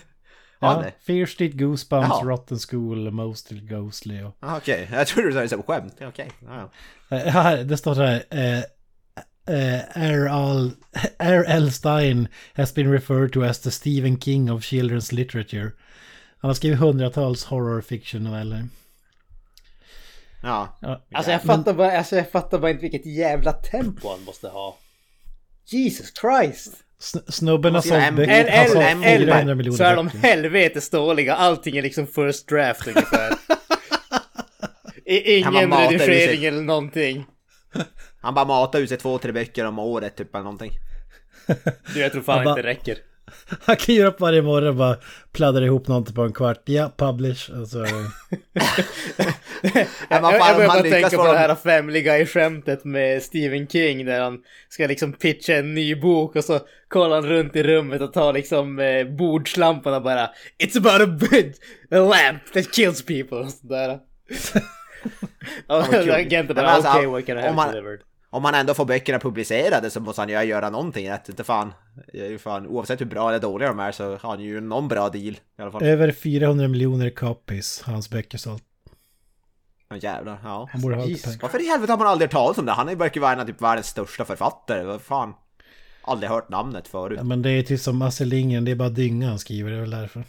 Ja, 0.62 0.82
det? 0.82 0.92
Fear 1.06 1.26
Street, 1.26 1.52
Goosebumps, 1.52 2.08
Jaha. 2.08 2.24
Rotten 2.24 2.58
School, 2.58 3.10
Mostly 3.10 3.60
Ghostly 3.60 4.22
och... 4.22 4.36
Ah, 4.40 4.56
Okej, 4.56 4.88
jag 4.92 5.06
trodde 5.06 5.28
du 5.28 5.32
sa 5.34 5.40
det 5.40 5.48
som 5.48 5.62
skämt. 5.62 5.94
Ja, 5.98 6.08
Okej, 6.08 6.30
ja, 6.46 6.70
ja. 7.10 7.16
Eh, 7.16 7.32
Här, 7.32 7.64
det 7.64 7.76
står 7.76 7.94
så 7.94 8.02
här. 8.02 8.22
Eh, 8.30 8.58
eh, 9.46 9.80
R.L. 9.96 10.70
R.L. 11.18 11.72
Stein 11.72 12.28
has 12.54 12.74
been 12.74 12.92
referred 12.92 13.32
to 13.32 13.42
as 13.44 13.58
the 13.60 13.70
Stephen 13.70 14.20
King 14.20 14.52
of 14.52 14.62
children's 14.62 15.14
literature. 15.14 15.70
Han 16.38 16.48
har 16.48 16.54
skrivit 16.54 16.78
hundratals 16.78 17.44
horror 17.44 17.80
fiction 17.80 18.22
noveller. 18.24 18.68
ja. 20.42 20.76
Ja, 20.80 21.00
Alltså 21.14 21.30
jag 21.32 21.42
fattar 21.42 21.74
bara, 21.74 21.98
alltså 21.98 22.16
jag 22.16 22.30
fattar 22.30 22.58
bara 22.58 22.70
inte 22.70 22.82
vilket 22.82 23.06
jävla 23.06 23.52
tempo 23.52 24.08
han 24.10 24.24
måste 24.24 24.48
ha. 24.48 24.76
Jesus 25.66 26.12
Christ! 26.20 26.72
Sn- 27.02 27.30
snubben 27.30 27.74
har 27.74 27.82
göra 27.82 27.94
sålt 28.00 28.08
en- 28.08 28.16
böcker. 28.16 28.56
Han 28.58 28.68
sålt 28.68 28.84
en- 28.84 29.02
400 29.02 29.50
en, 29.52 29.56
miljoner 29.56 29.76
så 29.76 29.84
är 29.84 29.96
de 29.96 30.08
helvetes 30.08 30.90
dåliga. 30.90 31.34
Allting 31.34 31.76
är 31.76 31.82
liksom 31.82 32.06
first 32.06 32.48
draft 32.48 32.86
ungefär. 32.86 33.32
Ingen 35.04 35.70
redigering 35.98 36.44
eller 36.44 36.62
någonting. 36.62 37.26
Han 38.20 38.34
bara 38.34 38.44
matar 38.44 38.78
ut 38.78 38.88
sig 38.88 38.98
två, 38.98 39.18
tre 39.18 39.32
böcker 39.32 39.64
om 39.66 39.78
året 39.78 40.16
typ 40.16 40.34
eller 40.34 40.44
någonting. 40.44 40.72
Du, 41.94 42.00
jag 42.00 42.12
tror 42.12 42.22
fan 42.22 42.48
inte 42.48 42.62
det 42.62 42.68
räcker. 42.68 42.96
Han 43.64 43.76
kan 43.76 43.94
göra 43.94 44.08
upp 44.08 44.20
varje 44.20 44.42
morgon 44.42 44.68
och 44.68 44.74
bara 44.74 44.96
pladdra 45.32 45.64
ihop 45.64 45.88
någonting 45.88 46.14
på 46.14 46.22
en 46.22 46.32
kvart. 46.32 46.62
Ja, 46.64 46.92
publish. 46.96 47.50
Och 47.60 47.68
så... 47.68 47.78
Jag, 47.78 47.86
jag, 49.72 49.86
fan, 50.20 50.32
jag 50.32 50.56
börjar 50.56 50.58
man 50.58 50.66
bara 50.66 50.82
tänka 50.82 51.16
på 51.16 51.32
det 51.32 51.38
här 51.38 51.54
Family 51.54 52.02
Guy-skämtet 52.02 52.84
med 52.84 53.22
Stephen 53.22 53.66
King 53.66 54.04
där 54.04 54.20
han 54.20 54.38
ska 54.68 54.86
liksom 54.86 55.12
pitcha 55.12 55.54
en 55.54 55.74
ny 55.74 55.94
bok 55.94 56.36
och 56.36 56.44
så 56.44 56.60
kollar 56.88 57.14
han 57.14 57.26
runt 57.26 57.56
i 57.56 57.62
rummet 57.62 58.00
och 58.00 58.12
tar 58.12 58.32
liksom 58.32 58.78
eh, 58.78 59.04
bordslampan 59.06 59.94
och 59.94 60.02
bara 60.02 60.30
It's 60.58 60.78
about 60.78 61.08
a 61.08 61.26
bed, 61.30 61.54
a 61.90 62.04
lamp 62.04 62.52
that 62.54 62.72
kills 62.72 63.06
people 63.06 63.38
och 63.38 63.50
sådär. 63.50 63.98
Agenten 66.12 66.56
bara 66.56 66.68
alltså, 66.68 66.90
okej, 66.90 67.06
what 67.06 67.26
can 67.26 67.38
I 67.38 67.40
have 67.40 67.54
man- 67.54 67.72
delivered? 67.72 68.00
Om 68.32 68.42
man 68.42 68.54
ändå 68.54 68.74
får 68.74 68.84
böckerna 68.84 69.18
publicerade 69.18 69.90
så 69.90 70.00
måste 70.00 70.20
han 70.20 70.28
ju 70.28 70.42
göra 70.42 70.70
någonting 70.70 71.10
rätt. 71.10 71.28
Inte 71.28 71.44
fan. 71.44 71.72
Fan. 72.38 72.66
Oavsett 72.66 73.00
hur 73.00 73.06
bra 73.06 73.28
eller 73.28 73.38
dåliga 73.38 73.68
de 73.68 73.78
är 73.78 73.92
så 73.92 74.16
har 74.16 74.30
han 74.30 74.40
ju 74.40 74.60
någon 74.60 74.88
bra 74.88 75.08
deal 75.08 75.34
i 75.34 75.62
alla 75.62 75.70
fall. 75.70 75.82
Över 75.82 76.12
400 76.12 76.68
miljoner 76.68 77.10
copies 77.10 77.82
hans 77.82 78.10
böcker 78.10 78.38
sålt. 78.38 78.64
Ja 79.88 79.96
jävlar, 79.96 80.38
ja. 80.44 80.68
Han 80.72 80.80
borde 80.80 80.96
ha. 80.96 81.06
Varför 81.42 81.62
i 81.62 81.68
helvete 81.68 81.92
har 81.92 81.98
man 81.98 82.06
aldrig 82.06 82.28
hört 82.28 82.32
talas 82.32 82.58
om 82.58 82.66
det? 82.66 82.72
Han 82.72 82.86
är 82.86 82.92
ju 82.92 82.98
verkar 82.98 83.20
vara 83.20 83.32
en 83.32 83.40
av 83.40 83.44
typ 83.44 83.62
världens 83.62 83.86
största 83.86 84.24
författare. 84.24 84.84
Vad 84.84 85.02
fan? 85.02 85.34
Aldrig 86.02 86.30
hört 86.30 86.48
namnet 86.48 86.88
förut. 86.88 87.18
Ja, 87.18 87.24
men 87.24 87.42
det 87.42 87.50
är 87.50 87.62
typ 87.62 87.80
som 87.80 88.02
Astrid 88.02 88.28
Lindgren, 88.28 88.64
det 88.64 88.70
är 88.70 88.76
bara 88.76 88.88
dynga 88.88 89.28
han 89.28 89.38
skriver, 89.38 89.70
det 89.70 89.76
är 89.76 89.80
väl 89.80 89.90
därför. 89.90 90.24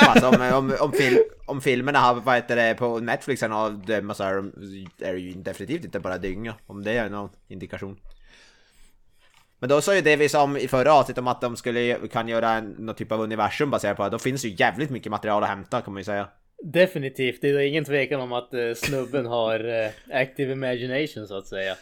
Alltså, 0.00 0.28
om, 0.28 0.52
om, 0.52 0.76
om, 0.80 0.92
fil, 0.92 1.22
om 1.46 1.60
filmerna 1.60 1.98
har, 1.98 2.14
vad 2.14 2.34
heter 2.34 2.56
det, 2.56 2.74
på 2.74 2.98
Netflix 3.00 3.42
har 3.42 3.70
döma 3.86 4.14
så 4.14 4.24
är, 4.24 4.34
de, 4.34 4.52
är 5.00 5.12
det 5.12 5.18
ju 5.18 5.32
definitivt 5.32 5.84
inte 5.84 6.00
bara 6.00 6.18
dynga. 6.18 6.54
Om 6.66 6.84
det 6.84 6.92
är 6.92 7.08
någon 7.08 7.30
indikation. 7.48 7.96
Men 9.58 9.68
då 9.68 9.80
sa 9.80 9.94
ju 9.94 10.00
det 10.00 10.16
vi 10.16 10.28
sa 10.28 10.42
om 10.42 10.56
i 10.56 10.68
förra 10.68 10.92
avsnittet 10.92 11.18
om 11.18 11.28
att 11.28 11.40
de 11.40 11.56
skulle 11.56 12.08
kan 12.12 12.28
göra 12.28 12.50
en, 12.50 12.70
någon 12.78 12.94
typ 12.94 13.12
av 13.12 13.20
universum 13.20 13.70
baserat 13.70 13.96
på 13.96 14.02
det. 14.04 14.10
Då 14.10 14.18
finns 14.18 14.44
ju 14.44 14.54
jävligt 14.58 14.90
mycket 14.90 15.10
material 15.10 15.42
att 15.42 15.48
hämta 15.48 15.80
kan 15.80 15.92
man 15.92 16.00
ju 16.00 16.04
säga. 16.04 16.28
Definitivt, 16.62 17.40
det 17.40 17.48
är 17.48 17.58
ingen 17.58 17.84
tvekan 17.84 18.20
om 18.20 18.32
att 18.32 18.54
eh, 18.54 18.74
snubben 18.76 19.26
har 19.26 19.84
eh, 19.84 20.20
active 20.20 20.52
imagination 20.52 21.26
så 21.26 21.38
att 21.38 21.46
säga. 21.46 21.76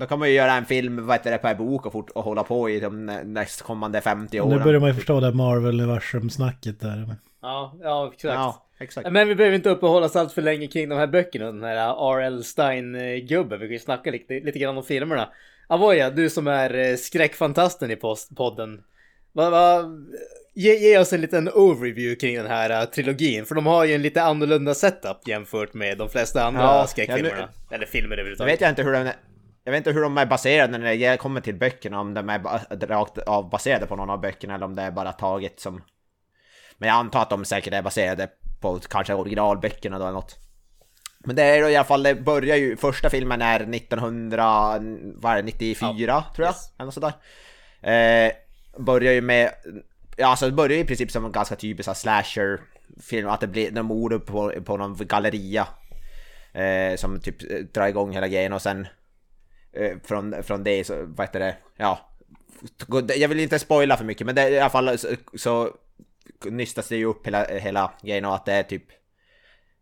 Då 0.00 0.06
kan 0.06 0.18
man 0.18 0.28
ju 0.28 0.34
göra 0.34 0.52
en 0.52 0.64
film, 0.64 1.06
vad 1.06 1.16
heter 1.16 1.30
det, 1.30 1.38
per 1.38 1.54
bok 1.54 1.86
och, 1.86 1.92
fort, 1.92 2.10
och 2.10 2.24
hålla 2.24 2.42
på 2.42 2.70
i 2.70 2.80
de 2.80 3.06
nä- 3.06 3.24
nästkommande 3.24 4.00
50 4.00 4.40
åren. 4.40 4.58
Nu 4.58 4.64
börjar 4.64 4.80
man 4.80 4.88
ju 4.88 4.94
förstå 4.94 5.20
det 5.20 5.32
Marvel-universum-snacket 5.32 6.80
där. 6.80 7.14
Ja, 7.42 7.74
ja 7.82 8.06
exakt. 8.14 8.34
Ja, 8.34 8.66
exakt. 8.80 9.12
Men 9.12 9.28
vi 9.28 9.34
behöver 9.34 9.56
inte 9.56 9.70
uppehålla 9.70 10.06
oss 10.06 10.16
allt 10.16 10.32
för 10.32 10.42
länge 10.42 10.66
kring 10.66 10.88
de 10.88 10.94
här 10.98 11.06
böckerna. 11.06 11.46
Den 11.46 11.62
här 11.62 11.76
R.L. 12.16 12.44
Stein-gubben. 12.44 13.60
Vi 13.60 13.66
kan 13.66 13.72
ju 13.72 13.78
snacka 13.78 14.10
lite, 14.10 14.34
lite 14.40 14.58
grann 14.58 14.76
om 14.78 14.84
filmerna. 14.84 15.28
Avoya, 15.66 16.10
du 16.10 16.30
som 16.30 16.46
är 16.46 16.74
eh, 16.74 16.96
skräckfantasten 16.96 17.90
i 17.90 17.96
post- 17.96 18.36
podden. 18.36 18.80
Va, 19.32 19.50
va, 19.50 19.84
ge, 20.54 20.74
ge 20.74 20.98
oss 20.98 21.12
en 21.12 21.20
liten 21.20 21.48
overview 21.54 22.14
kring 22.20 22.36
den 22.36 22.46
här 22.46 22.70
eh, 22.70 22.84
trilogin. 22.84 23.44
För 23.46 23.54
de 23.54 23.66
har 23.66 23.84
ju 23.84 23.94
en 23.94 24.02
lite 24.02 24.22
annorlunda 24.22 24.74
setup 24.74 25.28
jämfört 25.28 25.74
med 25.74 25.98
de 25.98 26.08
flesta 26.08 26.44
andra 26.44 26.62
Ja, 26.62 26.86
skräckfilmerna. 26.86 27.48
ja, 27.70 27.74
Eller 27.76 27.86
filmer 27.86 28.08
Nu 28.08 28.14
överhuvudtaget. 28.14 28.52
vet 28.54 28.60
jag 28.60 28.70
inte 28.70 28.82
hur 28.82 28.92
de, 28.92 29.10
jag 29.64 29.72
vet 29.72 29.78
inte 29.78 29.92
hur 29.92 30.02
de 30.02 30.18
är 30.18 30.26
baserade 30.26 30.78
när 30.78 30.96
det 30.96 31.16
kommer 31.16 31.40
till 31.40 31.54
böckerna, 31.54 32.00
om 32.00 32.14
de 32.14 32.30
är 32.30 32.86
rakt 32.86 33.18
av 33.18 33.50
baserade 33.50 33.86
på 33.86 33.96
någon 33.96 34.10
av 34.10 34.20
böckerna 34.20 34.54
eller 34.54 34.64
om 34.64 34.74
det 34.74 34.82
är 34.82 34.90
bara 34.90 35.12
taget 35.12 35.60
som... 35.60 35.82
Men 36.76 36.88
jag 36.88 36.96
antar 36.96 37.22
att 37.22 37.30
de 37.30 37.44
säkert 37.44 37.74
är 37.74 37.82
baserade 37.82 38.28
på 38.60 38.78
kanske 38.78 39.14
originalböckerna 39.14 39.98
då 39.98 40.04
eller 40.04 40.14
något. 40.14 40.38
Men 41.18 41.36
det 41.36 41.42
är 41.42 41.62
då 41.62 41.68
i 41.68 41.76
alla 41.76 41.84
fall, 41.84 42.02
det 42.02 42.14
börjar 42.14 42.56
ju, 42.56 42.76
första 42.76 43.10
filmen 43.10 43.42
är 43.42 43.74
1994 43.74 46.24
tror 46.34 46.46
jag, 46.46 46.54
yes. 46.54 46.72
eller 46.78 46.90
sådär. 46.90 47.12
Eh, 47.80 48.32
börjar 48.78 49.12
ju 49.12 49.20
med, 49.20 49.50
ja 50.16 50.26
alltså 50.26 50.46
det 50.46 50.52
börjar 50.52 50.76
ju 50.76 50.82
i 50.82 50.86
princip 50.86 51.10
som 51.10 51.24
en 51.24 51.32
ganska 51.32 51.56
typisk 51.56 51.96
slasher-film, 51.96 53.28
att 53.28 53.40
det 53.40 53.46
blir 53.46 53.70
någon 53.70 53.86
mord 53.86 54.26
på, 54.26 54.52
på 54.64 54.76
någon 54.76 54.96
galleria. 54.96 55.66
Eh, 56.52 56.96
som 56.96 57.20
typ 57.20 57.72
drar 57.74 57.86
igång 57.86 58.12
hela 58.12 58.28
grejen 58.28 58.52
och 58.52 58.62
sen 58.62 58.86
Eh, 59.72 59.96
från, 60.04 60.42
från 60.42 60.64
det 60.64 60.84
så, 60.84 61.04
vad 61.06 61.26
heter 61.26 61.40
det, 61.40 61.56
ja. 61.76 61.98
Jag 63.16 63.28
vill 63.28 63.40
inte 63.40 63.58
spoila 63.58 63.96
för 63.96 64.04
mycket 64.04 64.26
men 64.26 64.34
det, 64.34 64.48
i 64.48 64.60
alla 64.60 64.70
fall 64.70 64.98
så, 64.98 65.08
så 65.34 65.70
nystas 66.44 66.88
det 66.88 66.96
ju 66.96 67.04
upp 67.04 67.26
hela, 67.26 67.44
hela 67.44 67.92
grejen 68.02 68.24
och 68.24 68.34
att 68.34 68.44
det 68.46 68.52
är 68.52 68.62
typ 68.62 68.84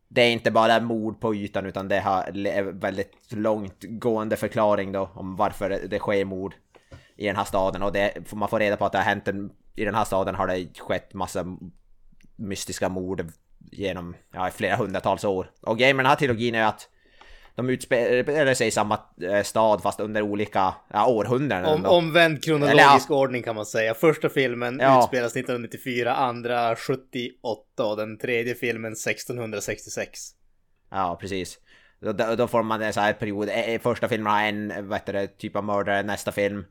det 0.08 0.20
är 0.22 0.30
inte 0.30 0.50
bara 0.50 0.80
mord 0.80 1.20
på 1.20 1.34
ytan 1.34 1.66
utan 1.66 1.88
det 1.88 2.00
har 2.00 2.72
väldigt 2.72 3.32
långtgående 3.32 4.36
förklaring 4.36 4.92
då 4.92 5.10
om 5.14 5.36
varför 5.36 5.70
det- 5.70 5.86
det 5.86 5.98
sker 5.98 6.24
mord 6.24 6.54
i 7.16 7.26
den 7.26 7.36
här 7.36 7.44
staden 7.44 7.82
och 7.82 7.92
det, 7.92 8.32
man 8.32 8.48
får 8.48 8.58
reda 8.58 8.76
på 8.76 8.84
att 8.86 8.92
det 8.92 8.98
har 8.98 9.04
hänt 9.04 9.28
en, 9.28 9.50
i 9.76 9.84
den 9.84 9.94
här 9.94 10.04
staden 10.04 10.34
har 10.34 10.46
det 10.46 10.78
skett 10.78 11.14
massa 11.14 11.44
mystiska 12.36 12.88
mord 12.88 13.26
genom 13.70 14.14
ja, 14.32 14.50
flera 14.50 14.76
hundratals 14.76 15.24
år. 15.24 15.50
Och 15.60 15.78
grejen 15.78 15.96
med 15.96 16.04
den 16.04 16.10
här 16.10 16.16
trilogin 16.16 16.54
är 16.54 16.64
att 16.66 16.88
de 17.58 17.70
utspelar 17.70 18.54
sig 18.54 18.66
i 18.66 18.70
samma 18.70 18.98
eh, 19.22 19.42
stad 19.42 19.82
fast 19.82 20.00
under 20.00 20.22
olika 20.22 20.74
ja, 20.88 21.06
århundraden. 21.06 21.66
Om, 21.66 21.86
omvänd 21.86 22.44
kronologisk 22.44 23.10
ja. 23.10 23.14
ordning 23.14 23.42
kan 23.42 23.54
man 23.54 23.66
säga. 23.66 23.94
Första 23.94 24.28
filmen 24.28 24.78
Ja. 24.82 25.00
utspelas 25.00 25.36
1994, 25.36 26.14
andra 26.14 26.76
78 26.76 27.84
och 27.84 27.96
den 27.96 28.18
tredje 28.18 28.54
filmen 28.54 28.92
1666. 28.92 30.20
Ja, 30.90 31.18
precis. 31.20 31.58
Då, 32.00 32.12
då 32.12 32.34
då 32.34 32.46
får 32.46 32.62
man 32.62 32.82
en 32.82 32.92
så 32.92 33.00
här 33.00 33.12
period. 33.12 33.48
Eh, 33.48 33.80
Första 33.80 34.08
filmen 34.08 34.32
har 34.32 34.42
en 34.42 34.88
vad 34.88 35.00
det, 35.06 35.26
typ 35.26 35.56
av 35.56 35.64
mördare, 35.64 36.02
nästa 36.02 36.32
film. 36.32 36.64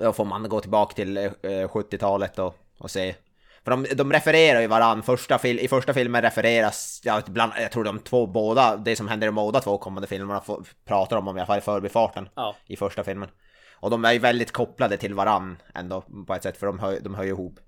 Då 0.00 0.12
får 0.12 0.24
man 0.24 0.48
gå 0.48 0.60
tillbaka 0.60 0.94
till 0.94 1.16
eh, 1.16 1.30
70-talet 1.42 2.38
och, 2.38 2.54
och 2.78 2.90
se. 2.90 3.14
För 3.64 3.70
de, 3.70 3.86
de 3.94 4.12
refererar 4.12 4.60
ju 4.60 4.66
varann. 4.66 5.02
Första 5.02 5.38
fil, 5.38 5.60
I 5.60 5.68
första 5.68 5.94
filmen 5.94 6.22
refereras, 6.22 7.00
ja, 7.04 7.22
ibland, 7.28 7.52
jag 7.56 7.72
tror 7.72 7.84
de 7.84 7.98
två 7.98 8.26
båda, 8.26 8.76
det 8.76 8.96
som 8.96 9.08
händer 9.08 9.28
i 9.28 9.30
båda 9.30 9.60
två 9.60 9.78
kommande 9.78 10.06
filmerna 10.06 10.42
pratar 10.84 11.16
de 11.16 11.28
om 11.28 11.36
i 11.36 11.40
alla 11.40 11.46
fall 11.46 11.58
i 11.58 11.60
förbifarten. 11.60 12.28
Ja. 12.34 12.56
I 12.66 12.76
första 12.76 13.04
filmen. 13.04 13.28
Och 13.74 13.90
de 13.90 14.04
är 14.04 14.12
ju 14.12 14.18
väldigt 14.18 14.52
kopplade 14.52 14.96
till 14.96 15.14
varann 15.14 15.56
ändå 15.74 16.04
på 16.26 16.34
ett 16.34 16.42
sätt, 16.42 16.56
för 16.56 16.66
de 16.66 16.78
hör, 16.78 17.00
de 17.00 17.14
hör 17.14 17.24
ju 17.24 17.30
ihop. 17.30 17.58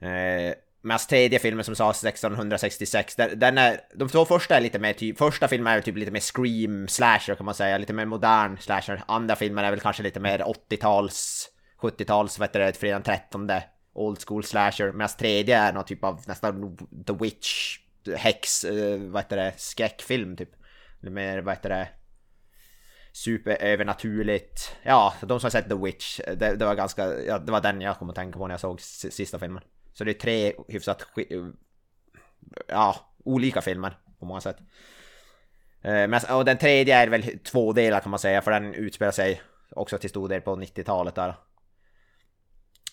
Eh, 0.00 0.54
Medan 0.82 0.98
tredje 0.98 1.38
filmen 1.38 1.64
som 1.64 1.76
sa 1.76 1.90
1666, 1.90 3.16
den, 3.16 3.38
den 3.38 3.58
är, 3.58 3.80
de 3.94 4.08
två 4.08 4.24
första 4.24 4.56
är 4.56 4.60
lite 4.60 4.78
mer 4.78 4.92
typ, 4.92 5.18
första 5.18 5.48
filmen 5.48 5.72
är 5.72 5.80
typ 5.80 5.96
lite 5.96 6.10
mer 6.10 6.20
scream 6.20 6.88
slasher 6.88 7.34
kan 7.34 7.46
man 7.46 7.54
säga, 7.54 7.78
lite 7.78 7.92
mer 7.92 8.04
modern 8.04 8.58
slasher. 8.58 9.02
Andra 9.06 9.36
filmen 9.36 9.64
är 9.64 9.70
väl 9.70 9.80
kanske 9.80 10.02
lite 10.02 10.20
mer 10.20 10.38
80-tals, 10.38 11.48
70-tals, 11.80 12.38
vad 12.38 12.48
heter 12.48 12.60
det, 12.60 12.72
fredag 12.72 12.94
den 12.94 13.02
13 13.02 13.46
old 13.92 14.18
school 14.26 14.44
slasher. 14.44 14.92
Medan 14.92 15.08
tredje 15.18 15.58
är 15.58 15.72
någon 15.72 15.84
typ 15.84 16.04
av 16.04 16.20
nästan 16.26 16.76
The 17.06 17.12
Witch, 17.12 17.78
häx, 18.16 18.64
eh, 18.64 19.00
vad 19.00 19.22
heter 19.22 19.36
det, 19.36 19.54
skräckfilm 19.56 20.36
typ. 20.36 20.50
Eller 21.00 21.10
mer, 21.10 21.38
vad 21.38 21.54
heter 21.54 21.68
det, 21.68 21.88
superövernaturligt. 23.12 24.76
Ja, 24.82 25.14
de 25.20 25.40
som 25.40 25.46
har 25.46 25.50
sett 25.50 25.68
The 25.68 25.74
Witch, 25.74 26.20
det, 26.36 26.56
det 26.56 26.64
var 26.64 26.74
ganska, 26.74 27.22
ja, 27.22 27.38
det 27.38 27.52
var 27.52 27.60
den 27.60 27.80
jag 27.80 27.98
kom 27.98 28.10
att 28.10 28.16
tänka 28.16 28.38
på 28.38 28.46
när 28.46 28.52
jag 28.52 28.60
såg 28.60 28.80
sista 28.80 29.38
filmen. 29.38 29.62
Så 29.92 30.04
det 30.04 30.10
är 30.10 30.14
tre 30.14 30.52
hyfsat, 30.68 31.06
eh, 31.16 31.46
ja, 32.68 32.96
olika 33.24 33.60
filmer 33.60 33.98
på 34.18 34.26
många 34.26 34.40
sätt. 34.40 34.56
Eh, 35.82 36.08
Men, 36.08 36.20
och 36.30 36.44
den 36.44 36.58
tredje 36.58 36.96
är 36.96 37.08
väl 37.08 37.38
två 37.38 37.72
delar 37.72 38.00
kan 38.00 38.10
man 38.10 38.18
säga, 38.18 38.42
för 38.42 38.50
den 38.50 38.74
utspelar 38.74 39.12
sig 39.12 39.42
också 39.70 39.98
till 39.98 40.10
stor 40.10 40.28
del 40.28 40.40
på 40.40 40.56
90-talet 40.56 41.14
där. 41.14 41.34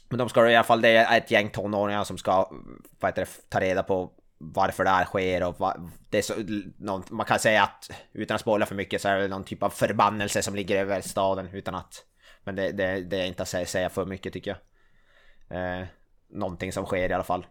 Men 0.09 0.17
de 0.19 0.29
ska 0.29 0.49
i 0.49 0.55
alla 0.55 0.63
fall, 0.63 0.81
det 0.81 0.89
är 0.89 1.17
ett 1.17 1.31
gäng 1.31 1.49
tonåringar 1.49 2.03
som 2.03 2.17
ska, 2.17 2.51
vad 2.99 3.11
heter 3.11 3.21
det, 3.21 3.49
ta 3.49 3.59
reda 3.59 3.83
på 3.83 4.11
varför 4.37 4.83
det 4.83 4.89
här 4.89 5.05
sker 5.05 5.43
och 5.43 5.59
vad, 5.59 5.91
det 6.09 6.17
är 6.17 6.21
så, 6.21 6.33
någon, 6.77 7.03
man 7.09 7.25
kan 7.25 7.39
säga 7.39 7.63
att 7.63 7.91
utan 8.13 8.35
att 8.35 8.41
spoila 8.41 8.65
för 8.65 8.75
mycket 8.75 9.01
så 9.01 9.07
är 9.07 9.19
det 9.19 9.27
någon 9.27 9.43
typ 9.43 9.63
av 9.63 9.69
förbannelse 9.69 10.41
som 10.41 10.55
ligger 10.55 10.77
över 10.77 11.01
staden 11.01 11.49
utan 11.53 11.75
att 11.75 12.03
men 12.43 12.55
det, 12.55 12.71
det, 12.71 13.01
det 13.01 13.21
är 13.21 13.25
inte 13.25 13.43
att 13.43 13.67
säga, 13.69 13.89
för 13.89 14.05
mycket 14.05 14.33
tycker 14.33 14.57
jag. 15.49 15.79
Eh, 15.79 15.85
någonting 16.29 16.73
som 16.73 16.85
sker 16.85 17.09
i 17.09 17.13
alla 17.13 17.23
fall 17.23 17.45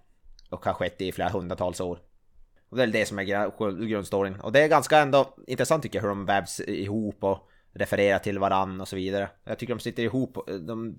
och 0.50 0.64
har 0.64 0.72
skett 0.72 1.00
i 1.00 1.12
flera 1.12 1.28
hundratals 1.28 1.80
år. 1.80 1.98
Och 2.68 2.76
det 2.76 2.82
är 2.82 2.86
det 2.86 3.06
som 3.06 3.18
är 3.18 3.86
grundstoryn. 3.86 4.40
Och 4.40 4.52
det 4.52 4.60
är 4.60 4.68
ganska 4.68 4.98
ändå 4.98 5.34
intressant 5.46 5.82
tycker 5.82 5.98
jag 5.98 6.02
hur 6.02 6.08
de 6.08 6.26
vävs 6.26 6.60
ihop 6.60 7.24
och 7.24 7.48
refererar 7.72 8.18
till 8.18 8.38
varann 8.38 8.80
och 8.80 8.88
så 8.88 8.96
vidare. 8.96 9.28
Jag 9.44 9.58
tycker 9.58 9.74
de 9.74 9.80
sitter 9.80 10.02
ihop. 10.02 10.38
De, 10.60 10.96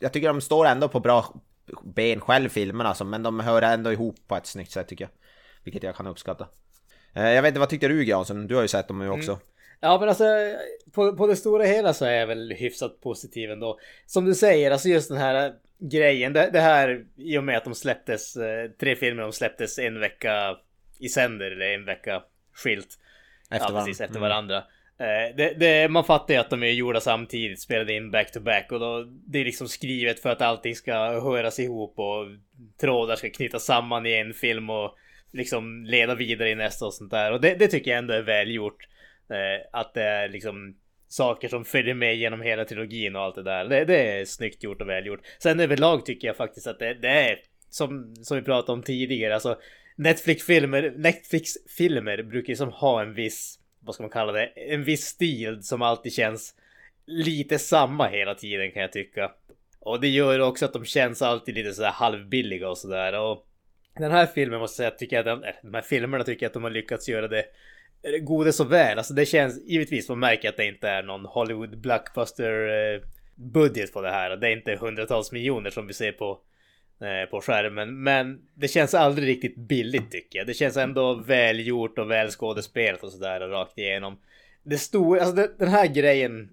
jag 0.00 0.12
tycker 0.12 0.28
de 0.28 0.40
står 0.40 0.66
ändå 0.66 0.88
på 0.88 1.00
bra 1.00 1.34
ben 1.84 2.20
själv 2.20 2.48
filmerna 2.48 2.88
alltså, 2.88 3.04
men 3.04 3.22
de 3.22 3.40
hör 3.40 3.62
ändå 3.62 3.92
ihop 3.92 4.16
på 4.28 4.36
ett 4.36 4.46
snyggt 4.46 4.70
sätt 4.70 4.88
tycker 4.88 5.04
jag. 5.04 5.10
Vilket 5.64 5.82
jag 5.82 5.96
kan 5.96 6.06
uppskatta. 6.06 6.48
Eh, 7.14 7.30
Jag 7.30 7.42
vet 7.42 7.48
inte, 7.48 7.60
vad 7.60 7.68
tyckte 7.68 7.88
du 7.88 8.04
Jansson? 8.04 8.46
Du 8.46 8.54
har 8.54 8.62
ju 8.62 8.68
sett 8.68 8.88
dem 8.88 8.98
nu 8.98 9.08
också. 9.10 9.38
Ja 9.80 9.98
men 10.00 10.08
alltså 10.08 10.24
på, 10.92 11.16
på 11.16 11.26
det 11.26 11.36
stora 11.36 11.64
hela 11.64 11.92
så 11.94 12.04
är 12.04 12.12
jag 12.12 12.26
väl 12.26 12.52
hyfsat 12.52 13.00
positiv 13.00 13.50
ändå. 13.50 13.78
Som 14.06 14.24
du 14.24 14.34
säger, 14.34 14.70
alltså 14.70 14.88
just 14.88 15.08
den 15.08 15.18
här 15.18 15.54
grejen. 15.78 16.32
Det, 16.32 16.50
det 16.52 16.60
här 16.60 17.04
i 17.16 17.38
och 17.38 17.44
med 17.44 17.56
att 17.56 17.64
de 17.64 17.74
släpptes, 17.74 18.36
eh, 18.36 18.70
tre 18.80 18.96
filmer 18.96 19.22
de 19.22 19.32
släpptes 19.32 19.78
en 19.78 20.00
vecka 20.00 20.56
i 20.98 21.08
sänder 21.08 21.50
eller 21.50 21.74
en 21.74 21.84
vecka 21.84 22.22
skilt. 22.52 22.98
Efter 23.50 23.72
ja, 23.72 23.78
precis, 23.80 24.00
efter 24.00 24.16
Mm. 24.16 24.28
varandra. 24.28 24.56
Eh, 24.56 24.62
Eh, 25.00 25.36
det, 25.36 25.54
det, 25.58 25.88
man 25.88 26.04
fattar 26.04 26.34
ju 26.34 26.40
att 26.40 26.50
de 26.50 26.62
är 26.62 26.70
gjorda 26.70 27.00
samtidigt, 27.00 27.60
spelade 27.60 27.92
in 27.92 28.10
back 28.10 28.32
to 28.32 28.40
back 28.40 28.72
och 28.72 28.80
då 28.80 29.04
det 29.26 29.38
är 29.40 29.44
liksom 29.44 29.68
skrivet 29.68 30.20
för 30.20 30.30
att 30.30 30.42
allting 30.42 30.74
ska 30.74 30.92
höras 31.20 31.58
ihop 31.58 31.98
och 31.98 32.26
trådar 32.80 33.16
ska 33.16 33.30
knytas 33.30 33.64
samman 33.64 34.06
i 34.06 34.12
en 34.12 34.34
film 34.34 34.70
och 34.70 34.96
liksom 35.32 35.84
leda 35.84 36.14
vidare 36.14 36.50
i 36.50 36.54
nästa 36.54 36.86
och 36.86 36.94
sånt 36.94 37.10
där. 37.10 37.32
Och 37.32 37.40
det, 37.40 37.54
det 37.54 37.68
tycker 37.68 37.90
jag 37.90 37.98
ändå 37.98 38.14
är 38.14 38.22
välgjort. 38.22 38.88
Eh, 39.30 39.66
att 39.72 39.94
det 39.94 40.02
är 40.02 40.28
liksom 40.28 40.76
saker 41.08 41.48
som 41.48 41.64
följer 41.64 41.94
med 41.94 42.16
genom 42.16 42.42
hela 42.42 42.64
trilogin 42.64 43.16
och 43.16 43.22
allt 43.22 43.34
det 43.34 43.42
där. 43.42 43.64
Det, 43.64 43.84
det 43.84 44.20
är 44.20 44.24
snyggt 44.24 44.62
gjort 44.62 44.80
och 44.80 44.88
välgjort. 44.88 45.20
Sen 45.38 45.60
överlag 45.60 46.06
tycker 46.06 46.26
jag 46.26 46.36
faktiskt 46.36 46.66
att 46.66 46.78
det, 46.78 46.94
det 46.94 47.08
är 47.08 47.38
som, 47.70 48.14
som 48.22 48.36
vi 48.36 48.42
pratade 48.42 48.72
om 48.72 48.82
tidigare, 48.82 49.34
alltså 49.34 49.58
Netflix-filmer 49.96 50.94
Netflix 50.96 51.52
-filmer 51.78 52.22
brukar 52.22 52.48
ju 52.48 52.56
som 52.56 52.72
ha 52.72 53.02
en 53.02 53.14
viss, 53.14 53.58
vad 53.80 53.94
ska 53.94 54.02
man 54.02 54.10
kalla 54.10 54.32
det, 54.32 54.46
en 54.46 54.84
viss 54.84 55.04
stil 55.04 55.62
som 55.62 55.82
alltid 55.82 56.12
känns 56.12 56.54
lite 57.06 57.58
samma 57.58 58.08
hela 58.08 58.34
tiden 58.34 58.70
kan 58.72 58.82
jag 58.82 58.92
tycka. 58.92 59.32
Och 59.80 60.00
det 60.00 60.08
gör 60.08 60.40
också 60.40 60.64
att 60.64 60.72
de 60.72 60.84
känns 60.84 61.22
alltid 61.22 61.54
lite 61.54 61.72
sådär 61.72 61.90
halvbilliga 61.90 62.68
och 62.68 62.78
sådär. 62.78 63.20
Och 63.20 63.46
den 63.94 64.10
här 64.10 64.26
filmen 64.26 64.60
måste 64.60 64.82
jag 64.82 64.92
säga, 64.92 64.98
tycker 64.98 65.16
jag, 65.16 65.24
den, 65.24 65.44
de 65.62 65.74
här 65.74 65.82
filmerna 65.82 66.24
tycker 66.24 66.46
jag 66.46 66.50
att 66.50 66.54
de 66.54 66.62
har 66.62 66.70
lyckats 66.70 67.08
göra 67.08 67.28
det 67.28 67.44
gode 68.20 68.52
så 68.52 68.64
väl. 68.64 68.98
Alltså 68.98 69.14
det 69.14 69.26
känns 69.26 69.62
givetvis, 69.64 70.08
man 70.08 70.18
märker 70.18 70.48
att 70.48 70.56
det 70.56 70.66
inte 70.66 70.88
är 70.88 71.02
någon 71.02 71.24
Hollywood 71.24 71.78
blockbuster 71.78 72.68
eh, 72.68 73.00
budget 73.34 73.92
på 73.92 74.02
det 74.02 74.10
här. 74.10 74.36
Det 74.36 74.48
är 74.48 74.52
inte 74.52 74.76
hundratals 74.76 75.32
miljoner 75.32 75.70
som 75.70 75.86
vi 75.86 75.92
ser 75.92 76.12
på 76.12 76.40
Eh, 77.02 77.30
på 77.30 77.40
skärmen. 77.40 78.02
Men 78.02 78.40
det 78.54 78.68
känns 78.68 78.94
aldrig 78.94 79.28
riktigt 79.28 79.56
billigt 79.56 80.10
tycker 80.10 80.38
jag. 80.38 80.46
Det 80.46 80.54
känns 80.54 80.76
ändå 80.76 81.14
välgjort 81.14 81.98
och 81.98 82.10
välskådespelat 82.10 83.02
och 83.02 83.12
sådär 83.12 83.40
rakt 83.40 83.78
igenom. 83.78 84.20
Det 84.62 84.78
stora, 84.78 85.20
alltså 85.20 85.36
det, 85.36 85.58
den 85.58 85.68
här 85.68 85.86
grejen. 85.86 86.50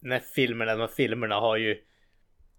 Den 0.00 0.12
här 0.12 0.22
filmerna, 0.34 0.72
de 0.72 0.80
här 0.80 0.90
filmerna 0.96 1.34
har 1.34 1.56
ju 1.56 1.76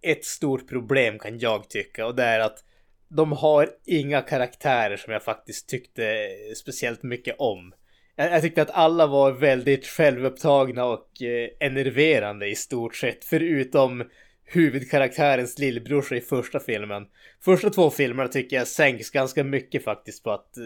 ett 0.02 0.26
stort 0.26 0.70
problem 0.70 1.20
kan 1.20 1.40
jag 1.40 1.70
tycka 1.70 2.06
och 2.06 2.16
det 2.16 2.24
är 2.24 2.40
att 2.40 2.64
de 3.08 3.32
har 3.32 3.70
inga 3.86 4.22
karaktärer 4.22 4.98
som 4.98 5.14
jag 5.14 5.24
faktiskt 5.24 5.70
tyckte 5.70 6.30
speciellt 6.56 7.04
mycket 7.04 7.36
om. 7.40 7.74
Jag, 8.16 8.32
jag 8.32 8.42
tyckte 8.42 8.62
att 8.62 8.72
alla 8.72 9.08
var 9.08 9.32
väldigt 9.32 9.86
självupptagna 9.86 10.86
och 10.86 11.22
eh, 11.22 11.50
enerverande 11.60 12.48
i 12.48 12.56
stort 12.56 12.96
sett, 12.96 13.26
förutom 13.26 14.04
huvudkaraktärens 14.46 15.60
lillbrorsa 15.60 16.16
i 16.16 16.22
första 16.22 16.60
filmen. 16.60 17.08
Första 17.42 17.70
två 17.70 17.90
filmerna 17.90 18.30
tycker 18.30 18.56
jag 18.56 18.68
sänks 18.68 19.10
ganska 19.10 19.44
mycket 19.44 19.84
faktiskt 19.84 20.24
på 20.24 20.32
att 20.32 20.58
eh, 20.58 20.64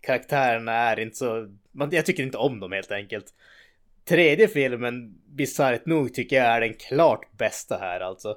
karaktärerna 0.00 0.72
är 0.72 1.00
inte 1.00 1.16
så... 1.16 1.48
Jag 1.90 2.06
tycker 2.06 2.22
inte 2.22 2.38
om 2.38 2.60
dem 2.60 2.72
helt 2.72 2.92
enkelt. 2.92 3.26
Tredje 4.04 4.48
filmen, 4.48 5.14
bisarrt 5.26 5.86
nog, 5.86 6.14
tycker 6.14 6.36
jag 6.36 6.46
är 6.46 6.60
den 6.60 6.74
klart 6.74 7.32
bästa 7.38 7.78
här 7.78 8.00
alltså. 8.00 8.36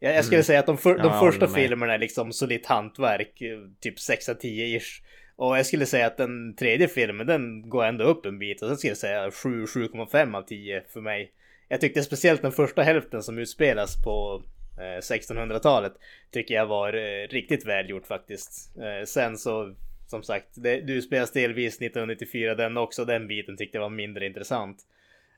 Jag, 0.00 0.14
jag 0.14 0.24
skulle 0.24 0.38
mm. 0.38 0.44
säga 0.44 0.60
att 0.60 0.66
de, 0.66 0.78
för, 0.78 0.98
de 0.98 1.06
ja, 1.06 1.20
första 1.20 1.48
filmerna 1.48 1.94
är 1.94 1.98
liksom 1.98 2.32
solitt 2.32 2.66
hantverk, 2.66 3.42
eh, 3.42 3.58
typ 3.80 4.00
6 4.00 4.28
av 4.28 4.34
10 4.34 4.78
ish. 4.78 5.02
Och 5.36 5.58
jag 5.58 5.66
skulle 5.66 5.86
säga 5.86 6.06
att 6.06 6.16
den 6.16 6.56
tredje 6.56 6.88
filmen, 6.88 7.26
den 7.26 7.68
går 7.68 7.84
ändå 7.84 8.04
upp 8.04 8.26
en 8.26 8.38
bit. 8.38 8.62
Och 8.62 8.68
sen 8.68 8.76
skulle 8.76 8.90
jag 8.90 8.98
säga 8.98 9.30
7, 9.30 9.64
7,5 9.64 10.36
av 10.36 10.42
10 10.42 10.82
för 10.92 11.00
mig. 11.00 11.32
Jag 11.74 11.80
tyckte 11.80 12.02
speciellt 12.02 12.42
den 12.42 12.52
första 12.52 12.82
hälften 12.82 13.22
som 13.22 13.38
utspelas 13.38 14.02
på 14.02 14.42
eh, 14.78 15.00
1600-talet 15.00 15.92
tycker 16.32 16.54
jag 16.54 16.66
var 16.66 16.92
eh, 16.92 17.28
riktigt 17.28 17.66
välgjort 17.66 18.06
faktiskt. 18.06 18.76
Eh, 18.76 19.04
sen 19.06 19.38
så, 19.38 19.74
som 20.06 20.22
sagt, 20.22 20.46
det, 20.54 20.80
du 20.80 21.02
spelas 21.02 21.32
delvis 21.32 21.74
1994 21.74 22.54
den 22.54 22.76
också. 22.76 23.04
Den 23.04 23.28
biten 23.28 23.56
tyckte 23.56 23.78
jag 23.78 23.82
var 23.82 23.90
mindre 23.90 24.26
intressant. 24.26 24.76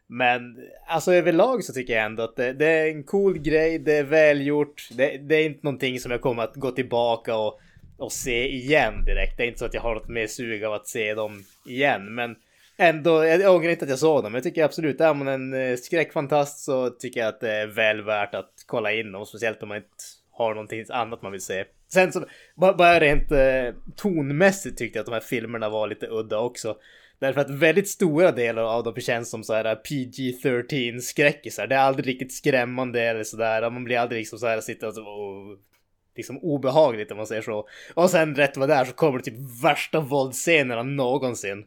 Men 0.07 0.69
alltså 0.87 1.13
överlag 1.13 1.65
så 1.65 1.73
tycker 1.73 1.97
jag 1.97 2.05
ändå 2.05 2.23
att 2.23 2.37
det, 2.37 2.53
det 2.53 2.67
är 2.67 2.91
en 2.91 3.05
cool 3.05 3.39
grej, 3.39 3.79
det 3.79 3.97
är 3.97 4.05
välgjort. 4.05 4.89
Det, 4.91 5.17
det, 5.17 5.35
är 5.35 5.47
inte 5.47 5.61
någonting 5.63 6.01
som 6.01 6.11
jag 6.11 6.21
kommer 6.21 6.43
att 6.43 6.55
gå 6.55 6.71
tillbaka 6.71 7.37
och, 7.37 7.61
och 7.97 8.13
se 8.13 8.49
igen 8.49 9.05
direkt. 9.05 9.37
Det 9.37 9.43
är 9.43 9.47
inte 9.47 9.59
så 9.59 9.65
att 9.65 9.75
jag 9.75 9.83
har 9.83 9.95
något 9.95 10.09
mer 10.09 10.27
sug 10.27 10.65
av 10.65 10.73
att 10.73 10.89
se 10.89 11.15
dem 11.15 11.45
igen. 11.67 12.15
Men 12.15 12.37
ändå, 12.77 13.25
jag 13.25 13.55
ångrar 13.55 13.71
inte 13.71 13.85
att 13.85 13.91
jag 13.91 13.99
såg 13.99 14.23
dem. 14.23 14.35
Jag 14.35 14.43
tycker 14.43 14.65
absolut, 14.65 15.01
är 15.01 15.15
man 15.15 15.29
en 15.29 15.55
eh, 15.55 15.77
skräckfantast 15.77 16.65
så 16.65 16.91
tycker 16.91 17.21
jag 17.21 17.29
att 17.29 17.41
det 17.41 17.53
är 17.53 17.67
väl 17.67 18.03
värt 18.03 18.35
att 18.35 18.53
kolla 18.67 18.93
in 18.93 19.13
dem. 19.13 19.27
Speciellt 19.27 19.63
om 19.63 19.69
man 19.69 19.77
inte 19.77 19.89
har 20.31 20.55
någonting 20.55 20.85
annat 20.89 21.23
man 21.23 21.33
vill 21.33 21.41
se. 21.41 21.65
Sen 21.89 22.13
så, 22.13 22.25
bara 22.57 23.01
rent 23.01 23.33
eh, 23.33 23.75
tonmässigt 23.97 24.79
tyckte 24.79 24.99
jag 24.99 25.01
att 25.01 25.07
de 25.07 25.13
här 25.13 25.21
filmerna 25.21 25.69
var 25.69 25.89
lite 25.89 26.07
udda 26.07 26.39
också. 26.39 26.77
Därför 27.19 27.41
att 27.41 27.51
väldigt 27.51 27.89
stora 27.89 28.33
delar 28.33 28.63
av 28.63 28.85
dem 28.85 28.95
känns 28.97 29.31
som 29.31 29.45
så 29.45 29.55
här 29.55 29.65
eh, 29.65 29.79
PG-13 29.91 30.99
skräckisar. 30.99 31.67
Det 31.67 31.75
är 31.75 31.79
aldrig 31.79 32.07
riktigt 32.07 32.33
skrämmande 32.33 33.03
eller 33.03 33.25
sådär. 33.25 33.71
Man 33.71 33.85
blir 33.85 33.99
aldrig 33.99 34.19
liksom 34.19 34.39
så 34.39 34.47
här 34.47 34.61
sitta 34.61 34.89
och 34.89 34.97
oh, 34.97 35.59
liksom 36.17 36.39
obehagligt 36.39 37.11
om 37.11 37.17
man 37.17 37.27
säger 37.27 37.43
så. 37.43 37.69
Och 37.95 38.11
sen 38.11 38.35
rätt 38.35 38.57
vad 38.57 38.69
det 38.69 38.75
är 38.75 38.85
så 38.85 38.93
kommer 38.93 39.19
det 39.19 39.25
typ 39.25 39.65
värsta 39.65 40.01
våldsscenerna 40.01 40.83
någonsin. 40.83 41.65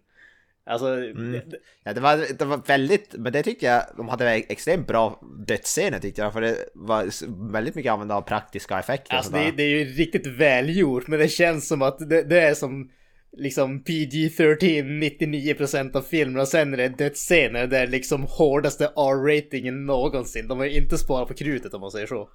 Alltså... 0.69 0.87
Mm. 0.87 1.31
Det, 1.31 1.57
ja, 1.83 1.93
det, 1.93 2.01
var, 2.01 2.37
det 2.39 2.45
var 2.45 2.61
väldigt, 2.67 3.15
men 3.17 3.33
det 3.33 3.43
tyckte 3.43 3.65
jag, 3.65 3.83
de 3.97 4.09
hade 4.09 4.31
extremt 4.31 4.87
bra 4.87 5.21
dödsscener 5.47 5.99
tyckte 5.99 6.21
jag, 6.21 6.33
för 6.33 6.41
det 6.41 6.55
var 6.73 7.09
väldigt 7.51 7.75
mycket 7.75 7.91
användande 7.91 8.17
av 8.17 8.21
praktiska 8.21 8.79
effekter. 8.79 9.15
Alltså 9.15 9.31
det, 9.31 9.51
det, 9.51 9.63
är 9.63 9.69
ju 9.69 9.85
riktigt 9.85 10.27
välgjort, 10.27 11.07
men 11.07 11.19
det 11.19 11.27
känns 11.27 11.67
som 11.67 11.81
att 11.81 12.09
det, 12.09 12.23
det 12.23 12.41
är 12.41 12.53
som 12.53 12.91
liksom 13.37 13.83
PG-13 13.83 14.59
99% 15.19 15.95
av 15.95 16.01
filmerna 16.01 16.41
och 16.41 16.47
sen 16.47 16.73
är 16.73 16.77
det 16.77 16.89
dödsscener 16.89 17.67
där 17.67 17.87
liksom 17.87 18.23
hårdaste 18.23 18.85
R-ratingen 18.85 19.85
någonsin. 19.85 20.47
De 20.47 20.57
har 20.57 20.65
ju 20.65 20.77
inte 20.77 20.97
sparat 20.97 21.27
på 21.27 21.33
krutet 21.33 21.73
om 21.73 21.81
man 21.81 21.91
säger 21.91 22.07
så. 22.07 22.29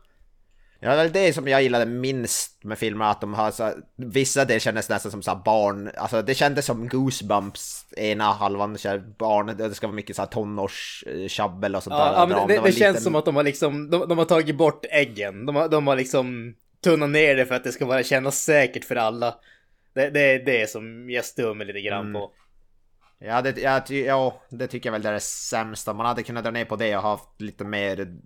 Ja, 0.81 0.97
det 0.97 1.03
är 1.03 1.09
det 1.09 1.33
som 1.33 1.49
jag 1.49 1.63
gillade 1.63 1.87
minst 1.87 2.65
med 2.65 2.79
filmerna, 2.79 3.11
att 3.11 3.21
de 3.21 3.35
har 3.35 3.51
så, 3.51 3.73
vissa 3.97 4.45
det 4.45 4.61
kändes 4.61 4.89
nästan 4.89 5.13
som 5.13 5.23
så 5.23 5.43
barn, 5.45 5.91
alltså 5.97 6.23
det 6.23 6.35
kändes 6.35 6.67
som 6.67 6.89
Goosebumps, 6.89 7.87
ena 7.97 8.25
halvan, 8.25 8.79
så 8.79 9.01
barn, 9.19 9.57
det 9.57 9.75
ska 9.75 9.87
vara 9.87 9.97
mycket 9.97 10.17
så 10.17 10.23
här 10.23 10.27
tonårstjabbel 10.27 11.77
och 11.77 11.83
sånt 11.83 11.97
ja, 11.99 12.05
där. 12.05 12.13
Ja, 12.13 12.27
men 12.27 12.49
det, 12.49 12.57
det, 12.57 12.63
det 12.63 12.73
känns 12.73 13.05
som 13.05 13.15
att 13.15 13.25
de 13.25 13.37
har 13.37 13.43
liksom, 13.43 13.91
de, 13.91 14.09
de, 14.09 14.19
har 14.19 14.25
tagit 14.25 14.57
bort 14.57 14.85
äggen, 14.91 15.47
de 15.47 15.57
har, 15.57 15.69
de 15.69 15.87
har 15.87 15.97
liksom 15.97 16.55
tunnat 16.85 17.11
ner 17.11 17.37
det 17.37 17.47
för 17.47 17.55
att 17.55 17.65
det 17.65 17.73
ska 17.73 17.87
vara 17.87 18.03
kännas 18.03 18.39
säkert 18.45 18.85
för 18.85 18.97
alla. 18.97 19.35
Det, 19.95 20.11
det 20.11 20.21
är 20.21 20.45
det 20.45 20.71
som 20.71 21.11
jag 21.11 21.25
stör 21.25 21.55
mig 21.55 21.67
lite 21.67 21.81
grann 21.81 22.01
mm. 22.01 22.13
på. 22.13 22.31
Ja 23.19 23.43
det, 23.43 23.59
ja, 23.59 23.83
ja, 23.89 24.43
det 24.51 24.67
tycker 24.67 24.89
jag 24.89 24.93
väl 24.93 25.03
det 25.03 25.09
är 25.09 25.13
det 25.13 25.21
sämsta. 25.21 25.93
Man 25.93 26.07
hade 26.07 26.23
kunnat 26.23 26.45
dra 26.45 26.51
ner 26.51 26.65
på 26.65 26.77
det 26.77 26.97
och 26.97 27.03
haft 27.03 27.41
lite 27.41 27.65
mer 27.65 28.17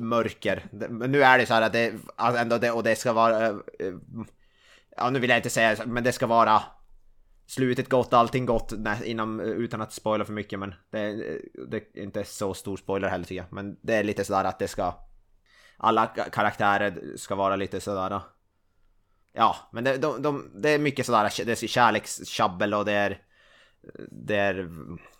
mörker. 0.00 0.66
Men 0.70 1.12
nu 1.12 1.22
är 1.22 1.38
det 1.38 1.46
så 1.46 1.54
här 1.54 1.62
att 1.62 1.72
det 1.72 1.94
ändå 2.18 2.58
det 2.58 2.70
och 2.70 2.82
det 2.82 2.96
ska 2.96 3.12
vara... 3.12 3.46
Eh, 3.46 3.56
eh, 3.78 3.94
ja, 4.96 5.10
nu 5.10 5.18
vill 5.18 5.30
jag 5.30 5.38
inte 5.38 5.50
säga 5.50 5.76
men 5.86 6.04
det 6.04 6.12
ska 6.12 6.26
vara 6.26 6.62
slutet 7.46 7.88
gott, 7.88 8.12
allting 8.12 8.46
gott 8.46 8.72
inom, 9.04 9.40
eh, 9.40 9.46
utan 9.46 9.80
att 9.80 9.92
spoila 9.92 10.24
för 10.24 10.32
mycket 10.32 10.58
men 10.58 10.74
det, 10.90 11.14
det 11.68 11.76
är 11.76 12.02
inte 12.02 12.24
så 12.24 12.54
stor 12.54 12.76
spoiler 12.76 13.08
heller 13.08 13.24
tycker 13.24 13.42
jag. 13.42 13.52
Men 13.52 13.76
det 13.82 13.94
är 13.94 14.04
lite 14.04 14.24
sådär 14.24 14.44
att 14.44 14.58
det 14.58 14.68
ska... 14.68 14.94
Alla 15.76 16.06
karaktärer 16.06 17.16
ska 17.16 17.34
vara 17.34 17.56
lite 17.56 17.80
sådär... 17.80 18.20
Ja, 19.32 19.56
men 19.72 19.84
det, 19.84 19.96
de, 19.96 20.22
de, 20.22 20.50
det 20.54 20.70
är 20.70 20.78
mycket 20.78 21.06
sådär, 21.06 21.44
det 21.44 21.62
är 21.62 21.66
kärlekstjabbel 21.66 22.74
och 22.74 22.84
det 22.84 22.92
är... 22.92 23.22
Det 24.10 24.36
är 24.36 24.68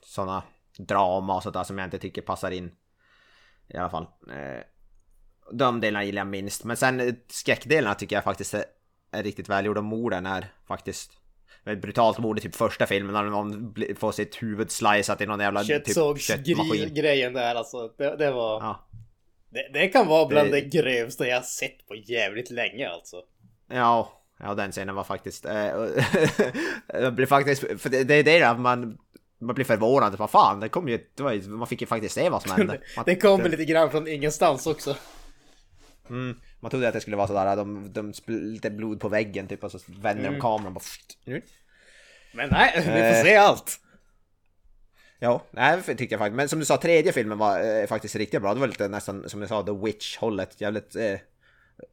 sådana 0.03 0.43
drama 0.79 1.37
och 1.37 1.43
sådär 1.43 1.65
som 1.65 1.79
jag 1.79 1.87
inte 1.87 1.99
tycker 1.99 2.23
passar 2.23 2.51
in 2.51 2.71
i 3.69 3.77
alla 3.77 3.91
fall. 3.91 4.07
Eh, 4.31 4.63
de 5.53 5.81
delarna 5.81 6.05
gillar 6.05 6.21
jag 6.21 6.27
minst. 6.27 6.65
Men 6.65 6.77
sen 6.77 7.01
eh, 7.01 7.15
skräckdelarna 7.29 7.95
tycker 7.95 8.17
jag 8.17 8.25
faktiskt 8.25 8.55
är, 8.55 8.65
är 9.13 9.23
riktigt 9.23 9.49
välgjorda. 9.49 9.81
Morden 9.81 10.27
är 10.27 10.47
faktiskt 10.67 11.19
ett 11.65 11.83
brutalt 11.83 12.19
mord 12.19 12.39
i 12.39 12.41
typ 12.41 12.57
första 12.57 12.87
filmen 12.87 13.13
när 13.13 13.25
någon 13.25 13.75
får 13.97 14.13
sitt 14.13 14.43
huvud 14.43 14.71
slicat 14.71 15.21
i 15.21 15.27
någon 15.27 15.41
jävla 15.41 15.65
typ 15.65 16.21
köttmaskin. 16.21 16.95
grejen 16.95 17.33
där 17.33 17.55
alltså. 17.55 17.89
Det, 17.99 18.17
det 18.17 18.31
var... 18.31 18.61
Ja. 18.63 18.89
Det, 19.51 19.71
det, 19.73 19.89
kan 19.89 20.07
vara 20.07 20.27
bland 20.27 20.51
det... 20.51 20.61
det 20.61 20.79
grövsta 20.79 21.27
jag 21.27 21.45
sett 21.45 21.87
på 21.89 21.95
jävligt 21.95 22.51
länge 22.51 22.89
alltså. 22.89 23.23
Ja, 23.69 24.23
ja 24.39 24.55
den 24.55 24.73
scenen 24.73 24.95
var 24.95 25.05
faktiskt... 25.05 25.45
Äh, 26.95 27.03
det 27.03 27.13
blir 27.13 27.27
faktiskt... 27.27 27.61
För 27.81 27.89
det, 27.89 28.05
det 28.05 28.15
är 28.15 28.25
det 28.25 28.43
att 28.43 28.61
man 28.61 28.99
man 29.39 29.55
blir 29.55 29.65
förvånad. 29.65 30.19
Vad 30.19 30.31
fan, 30.31 30.61
det 30.61 30.69
kom 30.69 30.89
ju, 30.89 31.07
det 31.15 31.23
var, 31.23 31.49
man 31.49 31.67
fick 31.67 31.81
ju 31.81 31.87
faktiskt 31.87 32.15
se 32.15 32.29
vad 32.29 32.43
som 32.43 32.51
hände. 32.51 32.81
Man, 32.97 33.05
det 33.05 33.17
kommer 33.17 33.49
lite 33.49 33.65
grann 33.65 33.91
från 33.91 34.09
ingenstans 34.09 34.67
också. 34.67 34.97
Mm, 36.11 36.41
man 36.61 36.71
trodde 36.71 36.89
att 36.89 36.95
det 36.95 37.01
skulle 37.01 37.17
vara 37.17 37.27
sådär, 37.27 37.57
de, 37.57 37.93
de 37.93 38.13
lite 38.27 38.71
blod 38.71 39.01
på 39.01 39.09
väggen 39.09 39.49
typ 39.49 39.65
och 39.65 39.73
så 39.73 39.79
vänder 39.87 40.25
mm. 40.25 40.33
de 40.35 40.41
kameran 40.41 40.75
bara... 40.75 40.85
Mm. 41.27 41.43
Men 42.33 42.49
nej, 42.51 42.73
vi 42.77 42.83
får 42.83 42.91
eh. 42.91 43.23
se 43.23 43.37
allt. 43.37 43.81
Ja, 45.19 45.43
nej, 45.51 45.83
tyckte 45.83 46.05
jag 46.05 46.19
faktiskt. 46.19 46.37
Men 46.37 46.49
som 46.49 46.59
du 46.59 46.65
sa, 46.65 46.77
tredje 46.77 47.13
filmen 47.13 47.39
var 47.39 47.81
eh, 47.81 47.87
faktiskt 47.87 48.17
riktigt 48.17 48.43
bra. 48.43 48.55
Det 48.55 48.61
var 48.61 48.67
lite 48.67 48.89
nästan 48.89 49.29
som 49.29 49.41
du 49.41 49.47
sa, 49.47 49.63
The 49.63 49.73
Witch-hållet. 49.73 50.61
Jävligt... 50.61 50.97
Eh, 50.97 51.15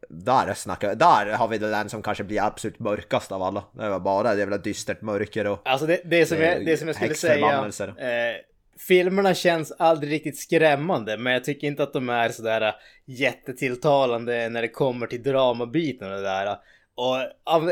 där 0.09 0.53
snackar 0.53 0.95
Där 0.95 1.25
har 1.25 1.47
vi 1.47 1.57
den 1.57 1.89
som 1.89 2.01
kanske 2.01 2.23
blir 2.23 2.41
absolut 2.41 2.79
mörkast 2.79 3.31
av 3.31 3.43
alla. 3.43 3.63
Det 3.71 3.89
var 3.89 3.99
bara 3.99 4.33
det 4.33 4.39
jävla 4.39 4.57
dystert 4.57 5.01
mörker 5.01 5.47
och... 5.47 5.61
Alltså 5.65 5.87
det, 5.87 6.01
det, 6.05 6.25
som, 6.25 6.41
jag, 6.41 6.65
det 6.65 6.77
som 6.77 6.87
jag 6.87 6.95
skulle 6.95 7.15
säga... 7.15 7.71
Eh, 7.87 8.35
filmerna 8.87 9.33
känns 9.33 9.71
aldrig 9.71 10.11
riktigt 10.11 10.37
skrämmande, 10.37 11.17
men 11.17 11.33
jag 11.33 11.43
tycker 11.43 11.67
inte 11.67 11.83
att 11.83 11.93
de 11.93 12.09
är 12.09 12.29
sådär 12.29 12.61
äh, 12.61 12.73
jättetilltalande 13.05 14.49
när 14.49 14.61
det 14.61 14.67
kommer 14.67 15.07
till 15.07 15.23
dramabiten 15.23 16.11
och 16.11 16.17
det 16.17 16.23
där. 16.23 16.57
Och 16.97 17.17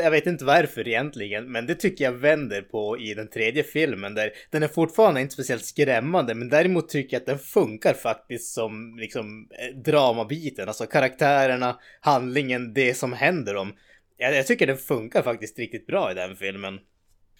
jag 0.02 0.10
vet 0.10 0.26
inte 0.26 0.44
varför 0.44 0.88
egentligen, 0.88 1.52
men 1.52 1.66
det 1.66 1.74
tycker 1.74 2.04
jag 2.04 2.12
vänder 2.12 2.62
på 2.62 2.98
i 2.98 3.14
den 3.14 3.30
tredje 3.30 3.62
filmen 3.62 4.14
där 4.14 4.30
den 4.50 4.62
är 4.62 4.68
fortfarande 4.68 5.20
inte 5.20 5.34
speciellt 5.34 5.64
skrämmande, 5.64 6.34
men 6.34 6.48
däremot 6.48 6.88
tycker 6.88 7.14
jag 7.14 7.20
att 7.20 7.26
den 7.26 7.38
funkar 7.38 7.94
faktiskt 7.94 8.54
som 8.54 8.96
liksom 8.98 9.48
eh, 9.50 9.76
dramabiten, 9.76 10.68
alltså 10.68 10.86
karaktärerna, 10.86 11.78
handlingen, 12.00 12.74
det 12.74 12.94
som 12.94 13.12
händer 13.12 13.54
dem. 13.54 13.74
Jag, 14.16 14.34
jag 14.34 14.46
tycker 14.46 14.66
den 14.66 14.76
funkar 14.76 15.22
faktiskt 15.22 15.58
riktigt 15.58 15.86
bra 15.86 16.10
i 16.10 16.14
den 16.14 16.36
filmen. 16.36 16.78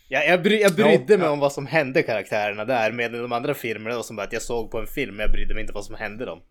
Jag, 0.09 0.29
jag, 0.29 0.43
bry, 0.43 0.61
jag 0.61 0.75
brydde 0.75 1.13
ja, 1.13 1.19
mig 1.19 1.27
ja. 1.27 1.31
om 1.31 1.39
vad 1.39 1.53
som 1.53 1.67
hände 1.67 2.03
karaktärerna 2.03 2.65
där, 2.65 2.93
medan 2.93 3.23
de 3.23 3.33
andra 3.33 3.55
filmerna 3.55 3.97
var 3.97 4.03
som 4.03 4.17
bara 4.17 4.27
att 4.27 4.33
jag 4.33 4.43
såg 4.43 4.71
på 4.71 4.79
en 4.79 4.87
film, 4.87 5.17
men 5.17 5.25
jag 5.25 5.33
brydde 5.33 5.55
mig 5.55 5.61
inte 5.61 5.73
vad 5.73 5.85
som 5.85 5.95
hände 5.95 6.25
dem. 6.25 6.43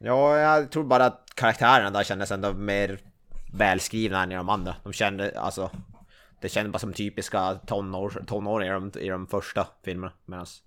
Ja, 0.00 0.38
jag 0.38 0.70
tror 0.70 0.84
bara 0.84 1.04
att 1.04 1.26
karaktärerna 1.34 1.90
där 1.90 2.04
kändes 2.04 2.30
ändå 2.30 2.52
mer 2.52 2.98
välskrivna 3.56 4.22
än 4.22 4.32
i 4.32 4.34
de 4.34 4.48
andra. 4.48 4.76
De 4.82 4.92
kände, 4.92 5.40
alltså... 5.40 5.70
Det 6.40 6.48
kändes 6.48 6.72
bara 6.72 6.78
som 6.78 6.92
typiska 6.92 7.54
tonår, 7.54 8.22
tonåringar 8.26 8.76
i 8.76 8.90
de, 8.90 9.00
i 9.00 9.08
de 9.08 9.26
första 9.26 9.66
filmerna. 9.84 10.12
Medans... 10.24 10.62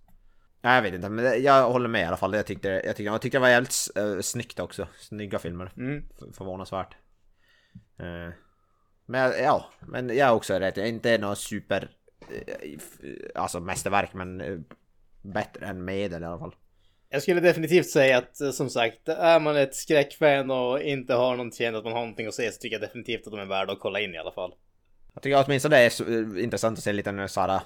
Nej, 0.61 0.75
jag 0.75 0.81
vet 0.81 0.93
inte, 0.93 1.09
men 1.09 1.43
jag 1.43 1.71
håller 1.71 1.89
med 1.89 2.01
i 2.01 2.05
alla 2.05 2.17
fall. 2.17 2.33
Jag 2.33 2.45
tyckte, 2.45 2.69
jag 2.69 2.83
tyckte, 2.95 3.03
jag 3.03 3.21
tyckte 3.21 3.37
det 3.37 3.41
var 3.41 3.49
jävligt 3.49 3.75
uh, 3.97 4.21
snyggt 4.21 4.59
också. 4.59 4.87
Snygga 4.99 5.39
filmer. 5.39 5.71
Mm. 5.77 6.03
Förvånansvärt. 6.33 6.95
Uh, 7.99 8.33
men 9.05 9.33
ja, 9.43 9.65
men 9.79 10.07
jag 10.07 10.27
är 10.27 10.33
också 10.33 10.53
rätt. 10.53 10.77
Inte 10.77 11.17
någon 11.17 11.35
super... 11.35 11.89
Uh, 12.31 12.79
alltså 13.35 13.59
mästerverk, 13.59 14.13
men 14.13 14.65
bättre 15.21 15.65
än 15.65 15.85
medel 15.85 16.23
i 16.23 16.25
alla 16.25 16.39
fall. 16.39 16.55
Jag 17.11 17.21
skulle 17.21 17.41
definitivt 17.41 17.89
säga 17.89 18.17
att 18.17 18.41
eh, 18.41 18.51
som 18.51 18.69
sagt, 18.69 19.09
är 19.09 19.39
man 19.39 19.57
ett 19.57 19.75
skräckfan 19.75 20.51
och 20.51 20.81
inte 20.81 21.13
har 21.13 21.35
någonting 21.35 21.67
att 21.67 21.83
man 21.83 21.93
har 21.93 21.99
någonting 21.99 22.27
att 22.27 22.33
se 22.33 22.51
så 22.51 22.59
tycker 22.59 22.75
jag 22.75 22.81
definitivt 22.81 23.27
att 23.27 23.31
de 23.31 23.39
är 23.39 23.45
värda 23.45 23.73
att 23.73 23.79
kolla 23.79 23.99
in 23.99 24.15
i 24.15 24.17
alla 24.17 24.31
fall. 24.31 24.53
Jag 25.13 25.23
tycker 25.23 25.43
åtminstone 25.45 25.75
det 25.75 25.81
är 25.81 26.09
uh, 26.09 26.43
intressant 26.43 26.77
att 26.77 26.83
se 26.83 26.93
lite 26.93 27.11
nu 27.11 27.27
såhär... 27.27 27.61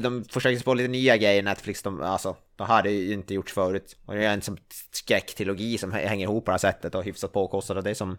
De 0.00 0.24
försöker 0.24 0.56
sig 0.56 0.64
på 0.64 0.74
lite 0.74 0.88
nya 0.88 1.16
grejer 1.16 1.42
Netflix, 1.42 1.82
de, 1.82 2.02
alltså, 2.02 2.36
de 2.56 2.66
hade 2.66 2.90
ju 2.90 3.14
inte 3.14 3.34
gjorts 3.34 3.52
förut. 3.52 3.96
Och 4.06 4.14
det 4.14 4.24
är 4.24 4.32
en 4.32 4.42
som 4.42 4.56
skräcktrilogi 4.92 5.78
som 5.78 5.92
hänger 5.92 6.26
ihop 6.26 6.44
på 6.44 6.50
det 6.50 6.52
här 6.52 6.58
sättet 6.58 6.94
och 6.94 7.04
hyfsat 7.04 7.32
påkostat 7.32 7.76
och 7.76 7.82
det 7.82 7.90
är 7.90 7.94
som... 7.94 8.18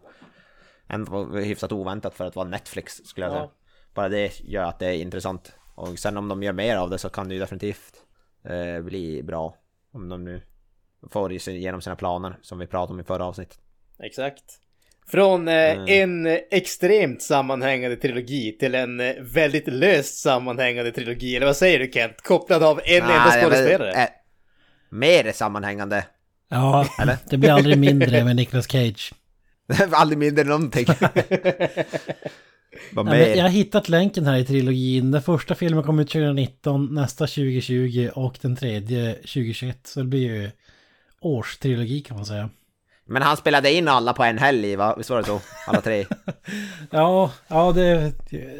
Ändå 0.87 1.25
hyfsat 1.25 1.71
oväntat 1.71 2.13
för 2.13 2.25
att 2.25 2.35
vara 2.35 2.47
Netflix 2.47 2.93
skulle 3.05 3.25
jag 3.25 3.33
säga. 3.33 3.43
Ja. 3.43 3.51
Bara 3.93 4.09
det 4.09 4.39
gör 4.39 4.63
att 4.63 4.79
det 4.79 4.85
är 4.85 4.93
intressant. 4.93 5.53
Och 5.75 5.99
sen 5.99 6.17
om 6.17 6.27
de 6.27 6.43
gör 6.43 6.53
mer 6.53 6.75
av 6.75 6.89
det 6.89 6.97
så 6.97 7.09
kan 7.09 7.27
det 7.27 7.33
ju 7.33 7.39
definitivt 7.39 7.93
eh, 8.43 8.81
bli 8.81 9.23
bra. 9.23 9.55
Om 9.91 10.09
de 10.09 10.23
nu 10.23 10.41
får 11.11 11.31
igenom 11.31 11.81
sina 11.81 11.95
planer 11.95 12.37
som 12.41 12.59
vi 12.59 12.67
pratade 12.67 12.93
om 12.93 12.99
i 12.99 13.03
förra 13.03 13.25
avsnittet. 13.25 13.59
Exakt. 13.99 14.43
Från 15.07 15.47
eh, 15.47 15.53
mm. 15.53 15.87
en 15.87 16.39
extremt 16.51 17.21
sammanhängande 17.21 17.97
trilogi 17.97 18.57
till 18.57 18.75
en 18.75 18.99
eh, 18.99 19.15
väldigt 19.19 19.67
löst 19.67 20.19
sammanhängande 20.19 20.91
trilogi. 20.91 21.35
Eller 21.35 21.45
vad 21.45 21.57
säger 21.57 21.79
du 21.79 21.91
Kent? 21.91 22.21
Kopplad 22.21 22.63
av 22.63 22.81
en 22.85 23.03
Nej, 23.03 23.17
enda 23.17 23.41
skådespelare? 23.41 23.91
Äh, 23.91 24.09
mer 24.89 25.31
sammanhängande. 25.31 26.05
Ja, 26.49 26.87
Eller? 27.01 27.17
det 27.29 27.37
blir 27.37 27.51
aldrig 27.51 27.77
mindre 27.77 28.23
med 28.23 28.35
Nicolas 28.35 28.67
Cage. 28.67 29.13
aldrig 29.91 30.17
mindre 30.17 30.43
någonting. 30.43 30.85
Ja, 32.95 33.15
jag 33.17 33.43
har 33.43 33.49
hittat 33.49 33.89
länken 33.89 34.25
här 34.25 34.37
i 34.37 34.45
trilogin. 34.45 35.11
Den 35.11 35.21
första 35.21 35.55
filmen 35.55 35.83
kom 35.83 35.99
ut 35.99 36.09
2019, 36.09 36.93
nästa 36.93 37.27
2020 37.27 38.09
och 38.15 38.37
den 38.41 38.55
tredje 38.55 39.13
2021. 39.13 39.87
Så 39.87 39.99
det 39.99 40.05
blir 40.05 40.19
ju 40.19 40.51
årstrilogi 41.21 42.01
kan 42.01 42.17
man 42.17 42.25
säga. 42.25 42.49
Men 43.05 43.21
han 43.21 43.37
spelade 43.37 43.73
in 43.73 43.87
alla 43.87 44.13
på 44.13 44.23
en 44.23 44.37
helg 44.37 44.75
va? 44.75 44.95
Visst 44.97 45.09
var 45.09 45.17
det 45.17 45.23
så? 45.23 45.41
Alla 45.67 45.81
tre? 45.81 46.05
ja, 46.91 47.31
ja 47.47 47.71
det... 47.71 48.13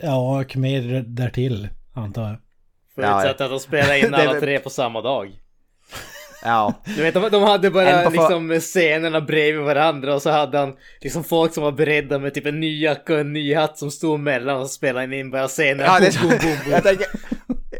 Ja, 0.04 0.40
och 0.40 0.58
mer 0.58 1.04
därtill 1.08 1.70
antar 1.94 2.28
jag. 2.28 2.38
Förutsatt 2.96 3.40
ja, 3.40 3.46
att 3.46 3.52
de 3.52 3.60
spelade 3.60 4.00
in 4.00 4.14
alla 4.14 4.40
tre 4.40 4.60
på 4.60 4.70
samma 4.70 5.02
dag. 5.02 5.32
Ja. 6.44 6.82
Du 6.86 7.02
vet, 7.02 7.14
de, 7.14 7.30
de 7.30 7.44
hade 7.44 7.72
bara 7.72 8.10
liksom 8.10 8.60
scenerna 8.60 9.22
bredvid 9.22 9.64
varandra 9.64 10.16
och 10.16 10.22
så 10.22 10.30
hade 10.30 10.58
han 10.58 10.74
liksom 11.02 11.24
folk 11.24 11.54
som 11.54 11.64
var 11.64 11.72
beredda 11.72 12.20
med 12.20 12.34
typ 12.34 12.46
en 12.46 12.60
ny 12.60 12.82
jacka 12.84 13.14
och 13.14 13.20
en 13.20 13.34
ny 13.34 13.54
hatt 13.54 13.78
som 13.78 13.92
stod 13.92 14.20
mellan 14.20 14.62
och 14.62 14.70
spelade 14.70 15.18
in 15.18 15.32
bara 15.32 15.48
scenerna. 15.48 15.84
Ja, 15.84 16.00
det, 16.00 16.20
boom, 16.22 16.30
boom, 16.30 16.40
boom. 16.40 16.72
jag, 16.72 16.84
tänker, 16.84 17.08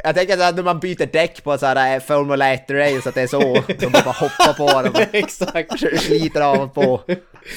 jag 0.04 0.16
tänker 0.16 0.38
att 0.40 0.56
när 0.56 0.64
man 0.64 0.80
byter 0.80 1.12
däck 1.12 1.44
på 1.44 1.58
såhär 1.58 1.96
eh, 1.96 2.02
Formula 2.02 2.54
1 2.54 2.72
race 2.72 3.10
att 3.10 3.16
det 3.16 3.22
är 3.22 3.28
så. 3.28 3.64
De 3.80 3.90
bara 3.92 4.12
hoppar 4.12 4.54
på 4.54 4.82
dem. 4.82 5.06
Exakt. 5.12 5.80
Sliter 6.00 6.42
av 6.42 6.62
och 6.62 6.74
på. 6.74 7.02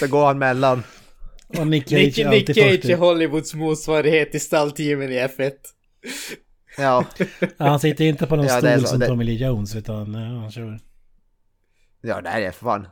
Så 0.01 0.07
går 0.07 0.27
han 0.27 0.39
mellan. 0.39 0.83
Och 1.59 1.67
Nick 1.67 1.89
Cage, 1.89 2.01
Nick, 2.01 2.49
Nick 2.49 2.57
Cage 2.57 2.91
är 2.91 2.97
Hollywoods 2.97 3.55
motsvarighet 3.55 4.31
till 4.31 4.41
stallteamen 4.41 5.13
i 5.13 5.19
F1. 5.19 5.53
Ja. 6.77 7.05
Han 7.59 7.81
sitter 7.81 8.05
inte 8.05 8.27
på 8.27 8.37
någon 8.37 8.47
ja, 8.47 8.59
stol 8.59 8.87
som 8.87 9.01
Tommy 9.01 9.25
Lee 9.25 9.47
Jones 9.47 9.77
utan 9.77 10.15
ja, 10.15 10.41
han 10.41 10.51
kör. 10.51 10.79
Ja, 12.03 12.21
det 12.21 12.29
är 12.29 12.51
för 12.51 12.65
fan. 12.65 12.89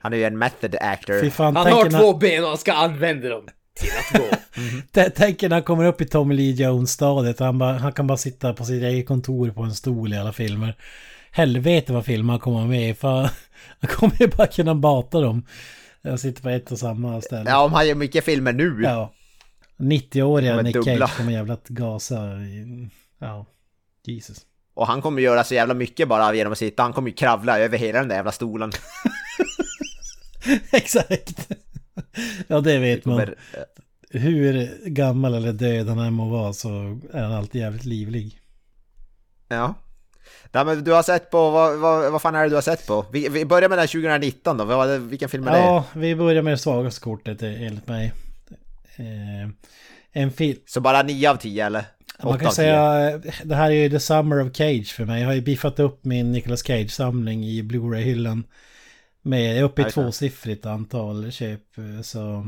Han 0.00 0.12
är 0.12 0.16
ju 0.16 0.24
en 0.24 0.38
method 0.38 0.76
actor. 0.80 1.30
Fan, 1.30 1.56
han 1.56 1.72
har 1.72 1.90
två 1.90 2.14
ben 2.14 2.42
och 2.42 2.48
han 2.48 2.58
ska 2.58 2.72
använda 2.72 3.28
dem 3.28 3.48
till 3.74 3.90
att 3.98 4.20
gå. 4.20 4.36
mm. 4.60 5.12
Tänk 5.16 5.42
när 5.42 5.50
han 5.50 5.62
kommer 5.62 5.84
upp 5.84 6.00
i 6.00 6.04
Tommy 6.04 6.34
Lee 6.34 6.52
Jones-stadiet. 6.52 7.38
Han, 7.38 7.60
han 7.60 7.92
kan 7.92 8.06
bara 8.06 8.18
sitta 8.18 8.54
på 8.54 8.64
sitt 8.64 8.82
eget 8.82 9.08
kontor 9.08 9.50
på 9.50 9.62
en 9.62 9.74
stol 9.74 10.12
i 10.12 10.16
alla 10.16 10.32
filmer. 10.32 10.76
Helvete 11.30 11.92
vad 11.92 12.04
filmer 12.04 12.32
han 12.32 12.40
kommer 12.40 12.66
med 12.66 12.90
i. 12.90 12.94
För 12.94 13.10
han 13.80 13.90
kommer 13.90 14.14
ju 14.20 14.28
bara 14.28 14.46
kunna 14.46 14.74
bata 14.74 15.20
dem. 15.20 15.46
Jag 16.02 16.20
sitter 16.20 16.42
på 16.42 16.48
ett 16.48 16.72
och 16.72 16.78
samma 16.78 17.20
ställe. 17.20 17.50
Ja, 17.50 17.64
om 17.64 17.72
han 17.72 17.88
gör 17.88 17.94
mycket 17.94 18.24
filmer 18.24 18.52
nu. 18.52 18.80
Ja. 18.82 19.12
90-åriga 19.76 20.62
Nick. 20.62 20.84
Cage 20.84 21.16
kommer 21.16 21.32
jävla 21.32 21.54
att 21.54 21.68
gasa. 21.68 22.16
Ja, 23.18 23.46
Jesus. 24.04 24.46
Och 24.74 24.86
han 24.86 25.02
kommer 25.02 25.22
göra 25.22 25.44
så 25.44 25.54
jävla 25.54 25.74
mycket 25.74 26.08
bara 26.08 26.34
genom 26.34 26.52
att 26.52 26.58
sitta. 26.58 26.82
Han 26.82 26.92
kommer 26.92 27.08
ju 27.08 27.14
kravla 27.14 27.58
över 27.58 27.78
hela 27.78 27.98
den 27.98 28.08
där 28.08 28.16
jävla 28.16 28.32
stolen. 28.32 28.72
Exakt. 30.72 31.48
Ja, 32.46 32.60
det 32.60 32.78
vet 32.78 33.04
man. 33.04 33.34
Hur 34.10 34.70
gammal 34.88 35.34
eller 35.34 35.52
död 35.52 35.88
han 35.88 35.98
än 35.98 36.12
må 36.12 36.28
vara 36.28 36.52
så 36.52 36.68
är 37.12 37.22
han 37.22 37.32
alltid 37.32 37.60
jävligt 37.60 37.84
livlig. 37.84 38.40
Ja. 39.48 39.74
Ja, 40.52 40.64
men 40.64 40.84
du 40.84 40.92
har 40.92 41.02
sett 41.02 41.30
på, 41.30 41.50
vad, 41.50 41.78
vad, 41.78 42.12
vad 42.12 42.22
fan 42.22 42.34
är 42.34 42.42
det 42.42 42.48
du 42.48 42.54
har 42.54 42.62
sett 42.62 42.86
på? 42.86 43.06
Vi, 43.12 43.28
vi 43.28 43.44
börjar 43.44 43.68
med 43.68 43.78
den 43.78 43.88
2019 43.88 44.56
då, 44.56 44.64
vad, 44.64 45.00
vilken 45.00 45.28
film 45.28 45.48
är 45.48 45.52
det? 45.52 45.58
Ja, 45.58 45.84
vi 45.94 46.16
börjar 46.16 46.42
med 46.42 46.52
det 46.52 46.58
svagaste 46.58 47.00
kortet 47.00 47.42
enligt 47.42 47.88
mig. 47.88 48.12
Eh, 48.96 49.50
en 50.12 50.32
film. 50.32 50.58
Så 50.66 50.80
bara 50.80 51.02
9 51.02 51.30
av 51.30 51.36
10 51.36 51.66
eller? 51.66 51.84
Man 52.22 52.38
kan 52.38 52.52
säga, 52.52 53.10
det 53.44 53.54
här 53.54 53.70
är 53.70 53.74
ju 53.74 53.90
The 53.90 54.00
Summer 54.00 54.40
of 54.40 54.52
Cage 54.56 54.92
för 54.92 55.04
mig. 55.04 55.20
Jag 55.20 55.28
har 55.28 55.34
ju 55.34 55.40
biffat 55.40 55.78
upp 55.78 56.04
min 56.04 56.32
Nicolas 56.32 56.62
Cage-samling 56.62 57.44
i 57.44 57.62
Blu-ray-hyllan. 57.62 58.44
Med, 59.22 59.50
jag 59.50 59.58
är 59.58 59.62
uppe 59.62 59.82
i 59.82 59.84
tvåsiffrigt 59.84 60.66
antal 60.66 61.32
köp. 61.32 61.60
Så 62.02 62.46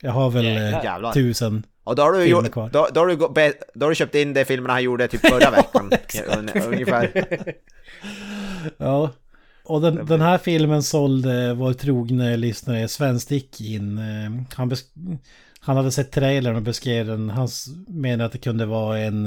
jag 0.00 0.12
har 0.12 0.30
väl 0.30 0.44
Jävlar. 0.44 1.12
tusen 1.12 1.62
och 1.86 1.96
då 1.96 2.02
har, 2.02 2.12
du 2.12 2.24
gjort, 2.24 2.54
då, 2.54 2.88
då, 2.94 3.00
har 3.00 3.06
du, 3.06 3.16
då 3.74 3.86
har 3.86 3.88
du 3.88 3.94
köpt 3.94 4.14
in 4.14 4.34
de 4.34 4.44
filmerna 4.44 4.72
han 4.72 4.82
gjorde 4.82 5.08
typ 5.08 5.20
förra 5.20 5.50
veckan. 5.90 6.50
ungefär. 6.66 7.26
ja. 8.76 9.10
Och 9.64 9.80
den, 9.80 10.06
den, 10.06 10.20
här 10.20 10.38
filmen 10.38 10.82
sålde 10.82 11.54
vår 11.54 11.72
trogne 11.72 12.36
lyssnare 12.36 12.88
Sven 12.88 13.20
Stick 13.20 13.60
in. 13.60 13.98
Eh, 13.98 14.56
han, 14.56 14.76
han 15.66 15.76
hade 15.76 15.92
sett 15.92 16.12
trailern 16.12 16.56
och 16.56 16.62
beskrev 16.62 17.06
den. 17.06 17.30
Han 17.30 17.48
menade 17.88 18.24
att 18.24 18.32
det 18.32 18.38
kunde 18.38 18.66
vara 18.66 18.98
en... 18.98 19.26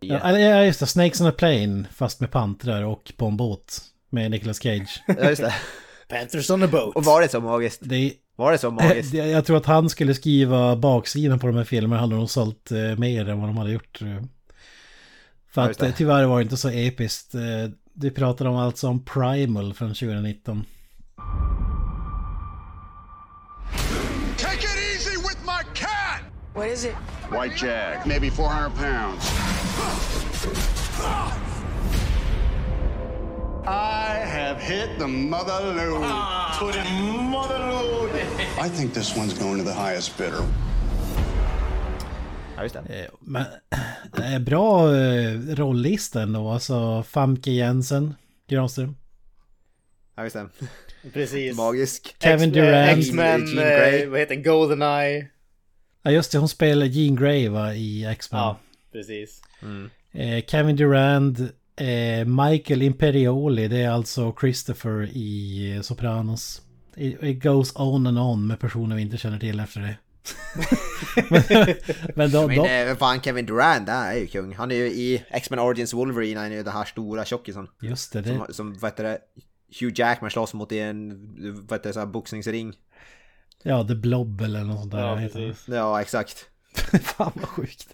Yeah. 0.00 0.40
Ja, 0.40 0.64
just 0.64 0.80
det. 0.80 0.86
Snakes 0.86 1.20
on 1.20 1.26
a 1.26 1.32
plane 1.38 1.84
fast 1.94 2.20
med 2.20 2.30
pantrar 2.30 2.82
och 2.82 3.12
på 3.16 3.26
en 3.26 3.36
båt. 3.36 3.80
Med 4.10 4.30
Nicolas 4.30 4.58
Cage. 4.62 5.02
Ja, 5.06 5.28
just 5.28 5.42
det. 5.42 5.54
Panthers 6.08 6.50
on 6.50 6.62
a 6.62 6.66
boat. 6.66 6.96
Och 6.96 7.04
var 7.04 7.20
det 7.20 7.28
så 7.28 7.40
magiskt? 7.40 7.80
Det, 7.84 8.12
var 8.36 8.52
det 8.52 8.58
så 8.58 8.70
magiskt? 8.82 9.14
Jag 9.14 9.44
tror 9.44 9.56
att 9.56 9.66
han 9.66 9.90
skulle 9.90 10.14
skriva 10.14 10.76
baksidan 10.76 11.38
på 11.38 11.46
de 11.46 11.56
här 11.56 11.64
filmerna. 11.64 12.00
hade 12.00 12.16
nog 12.16 12.30
sålt 12.30 12.70
eh, 12.70 12.98
mer 12.98 13.28
än 13.28 13.40
vad 13.40 13.48
de 13.48 13.56
hade 13.56 13.72
gjort. 13.72 14.00
För 15.50 15.70
att 15.70 15.82
ja, 15.82 15.92
tyvärr 15.96 16.24
var 16.24 16.36
det 16.36 16.42
inte 16.42 16.56
så 16.56 16.70
episkt. 16.70 17.34
Du 17.92 18.10
pratade 18.10 18.50
om 18.50 18.56
alltså 18.56 18.88
om 18.88 19.04
Primal 19.04 19.74
från 19.74 19.88
2019. 19.88 20.64
What 26.56 26.68
is 26.68 26.84
it? 26.84 26.94
White 27.30 27.56
Jag, 27.66 28.06
maybe 28.06 28.30
400 28.30 28.70
pounds. 28.76 29.30
I 33.68 34.24
have 34.26 34.60
hit 34.60 34.98
the 34.98 35.06
mother 35.06 35.60
load. 35.74 36.02
Ah, 36.04 36.56
to 36.60 36.72
the 36.72 36.84
mother 37.22 37.58
load. 37.58 38.10
I 38.66 38.68
think 38.68 38.94
this 38.94 39.16
one's 39.16 39.34
going 39.38 39.58
to 39.58 39.64
the 39.64 39.72
highest 39.74 40.16
bidder. 40.18 40.42
Ja, 42.56 42.62
just 42.62 42.74
det. 42.74 42.80
Eh, 43.04 43.06
Men 43.20 43.44
eh, 44.32 44.38
bra 44.38 44.96
eh, 44.96 45.32
rollista 45.54 46.22
ändå. 46.22 46.50
Alltså 46.50 47.02
Famke 47.02 47.50
Jensen, 47.50 48.14
Granström. 48.48 48.96
Ja, 50.16 50.22
just 50.24 50.36
det. 50.36 50.48
Precis. 51.12 51.56
Magisk. 51.56 52.16
Kevin 52.22 52.48
X- 52.48 52.54
Durant. 52.54 52.98
X-Men, 52.98 53.46
Jean 53.46 53.56
Grey. 53.56 54.02
eh, 54.02 54.08
vad 54.08 54.20
heter? 54.20 54.34
Goldeneye. 54.34 55.26
Ja 56.06 56.12
just 56.12 56.32
det, 56.32 56.38
hon 56.38 56.48
spelar 56.48 56.86
Jean 56.86 57.16
Grey 57.16 57.48
va, 57.48 57.74
i 57.74 58.04
X-Men. 58.04 58.40
Ja, 58.40 58.58
precis. 58.92 59.42
Eh, 60.12 60.44
Kevin 60.46 60.76
Durand, 60.76 61.40
eh, 61.76 62.26
Michael 62.26 62.82
Imperioli, 62.82 63.68
det 63.68 63.82
är 63.82 63.90
alltså 63.90 64.34
Christopher 64.40 65.10
i 65.12 65.72
eh, 65.76 65.82
Sopranos. 65.82 66.62
It, 66.96 67.22
it 67.22 67.42
goes 67.42 67.72
on 67.76 68.06
and 68.06 68.18
on 68.18 68.46
med 68.46 68.60
personer 68.60 68.96
vi 68.96 69.02
inte 69.02 69.16
känner 69.16 69.38
till 69.38 69.60
efter 69.60 69.80
det. 69.80 69.96
men 71.30 71.74
men 72.14 72.30
då, 72.30 72.46
Men 72.46 72.56
då, 72.56 72.66
eh, 72.66 72.96
fan 72.96 73.20
Kevin 73.20 73.46
Durant, 73.46 73.88
han 73.88 74.06
är 74.06 74.14
ju 74.14 74.26
kung. 74.26 74.54
Han 74.54 74.70
är 74.70 74.76
ju 74.76 74.86
i 74.86 75.24
X-Men 75.28 75.58
Origins 75.58 75.94
Wolverine, 75.94 76.40
han 76.40 76.52
är 76.52 76.56
ju 76.56 76.62
den 76.62 76.72
här 76.72 76.84
stora 76.84 77.24
tjockisen. 77.24 77.68
just 77.82 78.12
det, 78.12 78.20
det, 78.20 78.36
Som, 78.36 78.46
som 78.50 78.74
vad 78.78 78.90
heter 78.90 79.04
det, 79.04 79.18
Hugh 79.80 80.00
Jackman 80.00 80.30
slåss 80.30 80.54
mot 80.54 80.72
i 80.72 80.78
en, 80.78 81.10
vad 81.66 81.78
heter 81.78 81.88
det, 81.90 81.92
så 81.94 82.00
här 82.00 82.06
boxningsring. 82.06 82.74
Ja 83.66 83.84
The 83.84 83.94
Blob 83.94 84.40
eller 84.40 84.60
något 84.64 84.78
sånt 84.80 84.92
där. 84.92 84.98
Ja, 85.00 85.10
vad 85.10 85.20
heter 85.20 85.40
det? 85.40 85.46
precis. 85.48 85.68
Ja, 85.68 86.00
exakt. 86.00 86.46
Fan 87.02 87.32
vad 87.34 87.48
sjukt. 87.48 87.86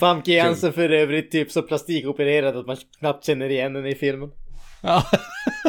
Famke 0.00 0.32
Jensen 0.32 0.72
för 0.72 0.90
övrigt 0.90 1.30
typ 1.30 1.50
så 1.52 1.62
plastikopererad 1.62 2.56
att 2.56 2.66
man 2.66 2.76
knappt 2.98 3.24
känner 3.24 3.48
igen 3.48 3.76
henne 3.76 3.88
i 3.90 3.94
filmen. 3.94 4.30
Ja. 4.82 5.02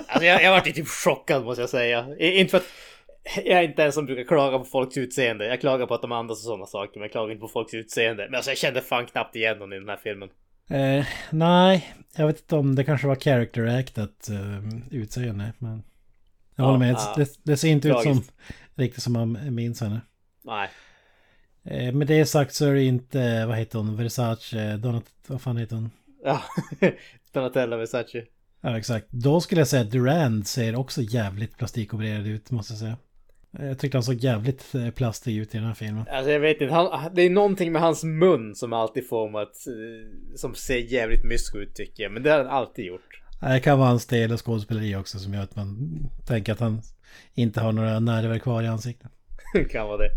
Alltså 0.10 0.26
jag, 0.26 0.44
jag 0.44 0.52
vart 0.52 0.68
ju 0.68 0.72
typ 0.72 0.88
chockad 0.88 1.44
måste 1.44 1.62
jag 1.62 1.70
säga. 1.70 2.06
I- 2.20 2.40
Inte 2.40 2.52
för 2.52 2.58
att 2.58 2.64
jag 3.36 3.60
är 3.60 3.64
inte 3.64 3.84
en 3.84 3.92
som 3.92 4.06
brukar 4.06 4.24
klaga 4.24 4.58
på 4.60 4.66
folks 4.66 4.98
utseende. 4.98 5.46
Jag 5.48 5.60
klagar 5.62 5.86
på 5.86 5.94
att 5.94 6.02
de 6.02 6.12
andas 6.12 6.38
och 6.38 6.44
sådana 6.44 6.66
saker, 6.66 6.92
men 7.00 7.02
jag 7.02 7.12
klagar 7.12 7.32
inte 7.32 7.42
på 7.42 7.48
folks 7.48 7.74
utseende. 7.74 8.26
Men 8.26 8.36
alltså 8.36 8.52
jag 8.52 8.58
kände 8.58 8.82
fan 8.82 9.06
knappt 9.06 9.36
igen 9.36 9.62
henne 9.62 9.76
i 9.76 9.80
den 9.80 9.90
här 9.90 10.00
filmen. 10.04 10.30
Eh, 10.70 11.06
nej, 11.32 11.94
jag 12.16 12.28
vet 12.28 12.40
inte 12.40 12.56
om 12.56 12.76
det 12.76 12.84
kanske 12.84 13.08
var 13.08 13.16
character 13.16 13.66
actat 13.80 14.28
uh, 14.32 14.70
utseende. 14.92 15.54
Men 15.60 15.84
jag 16.58 16.66
håller 16.66 16.80
med. 16.80 16.94
ja. 16.94 17.14
det, 17.18 17.40
det 17.44 17.58
ser 17.58 17.68
inte 17.70 17.88
ut 17.88 17.94
som 17.94 18.04
Tragiskt. 18.04 18.34
riktigt 18.76 19.04
som 19.04 19.14
man 19.14 19.56
minns 19.56 19.82
henne. 19.82 20.02
Nej. 20.44 20.70
Eh, 21.64 21.94
med 21.94 22.08
det 22.08 22.26
sagt 22.26 22.54
så 22.54 22.66
är 22.66 22.74
det 22.74 22.84
inte, 22.84 23.46
vad 23.46 23.58
heter 23.58 23.80
hon, 23.80 23.96
Versace, 23.96 24.78
Donat, 24.78 25.04
vad 25.28 25.42
fan 25.42 25.58
heter 25.58 25.76
hon? 25.76 25.92
Ja. 26.24 26.42
Donatella 27.34 27.78
Versace. 27.78 28.24
Ja 28.62 28.78
exakt. 28.78 29.08
Då 29.10 29.42
skulle 29.42 29.62
jag 29.62 29.68
säga 29.68 29.82
att 29.82 29.92
Durand 29.92 30.48
ser 30.48 30.76
också 30.76 31.02
jävligt 31.02 31.58
plastikopererad 31.58 32.28
ut 32.28 32.52
måste 32.52 32.74
jag 32.74 32.80
säga. 32.80 32.98
Eh, 33.60 33.66
Jag 33.68 33.80
tyckte 33.80 33.98
han 33.98 34.04
såg 34.04 34.16
jävligt 34.16 34.76
eh, 34.76 34.90
plastig 34.90 35.38
ut 35.38 35.56
i 35.56 35.58
den 35.58 35.68
här 35.68 35.74
filmen. 35.74 36.06
Alltså 36.12 36.32
jag 36.32 36.40
vet 36.40 36.62
inte, 36.62 36.74
han, 36.74 37.16
det 37.16 37.22
är 37.22 37.30
någonting 37.30 37.72
med 37.72 37.82
hans 37.82 38.04
mun 38.04 38.56
som 38.56 38.74
alltid 38.74 39.08
får 39.10 39.30
mig 39.30 39.42
att... 39.42 39.68
eh, 39.68 40.36
Som 40.36 40.56
ser 40.56 40.78
jävligt 40.78 41.24
mysko 41.24 41.58
ut 41.58 41.76
tycker 41.76 42.04
jag. 42.04 42.12
Men 42.12 42.24
det 42.24 42.30
har 42.32 42.38
han 42.38 42.48
alltid 42.48 42.86
gjort. 42.86 43.22
Det 43.40 43.60
kan 43.60 43.80
vara 43.80 43.90
hans 43.90 44.06
del 44.06 44.32
och 44.32 44.46
skådespeleri 44.46 44.96
också 44.96 45.20
som 45.20 45.34
gör 45.34 45.44
att 45.44 45.56
man 45.56 46.00
tänker 46.26 46.54
att 46.54 46.60
han 46.60 46.82
inte 47.34 47.62
har 47.62 47.72
några 47.72 48.00
nerver 48.00 48.40
kvar 48.40 48.64
i 48.64 48.68
ansiktet. 48.68 49.12
kan 49.72 49.88
vara 49.88 49.98
det. 49.98 50.10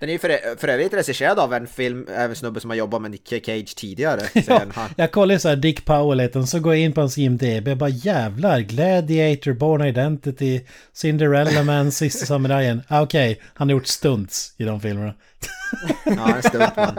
Den 0.00 0.08
är 0.08 0.12
ju 0.12 0.18
för, 0.18 0.56
för 0.56 0.68
övrigt 0.68 0.94
regisserad 0.94 1.38
av 1.38 1.54
en 1.54 1.66
film, 1.66 2.06
även 2.16 2.36
snubbe 2.36 2.60
som 2.60 2.70
har 2.70 2.76
jobbat 2.76 3.02
med 3.02 3.10
Nick 3.10 3.28
Cage 3.28 3.74
tidigare. 3.76 4.20
Ja, 4.46 4.88
jag 4.96 5.12
kollar 5.12 5.38
så 5.38 5.48
här 5.48 5.56
Dick 5.56 5.84
Powell 5.84 6.46
så 6.46 6.60
går 6.60 6.74
jag 6.74 6.82
in 6.82 6.92
på 6.92 7.00
hans 7.00 7.18
IMDB 7.18 7.68
och 7.68 7.76
bara 7.76 7.88
jävlar, 7.90 8.60
Gladiator, 8.60 9.52
Born 9.52 9.82
Identity, 9.82 10.60
Cinderella 10.92 11.62
Man, 11.62 11.92
Sista 11.92 12.26
Samurajen. 12.26 12.82
Ah, 12.88 13.02
Okej, 13.02 13.40
han 13.54 13.68
har 13.68 13.72
gjort 13.72 13.86
stunts 13.86 14.54
i 14.56 14.64
de 14.64 14.80
filmerna. 14.80 15.14
Ja, 16.04 16.36
en 16.36 16.42
stuntman. 16.42 16.94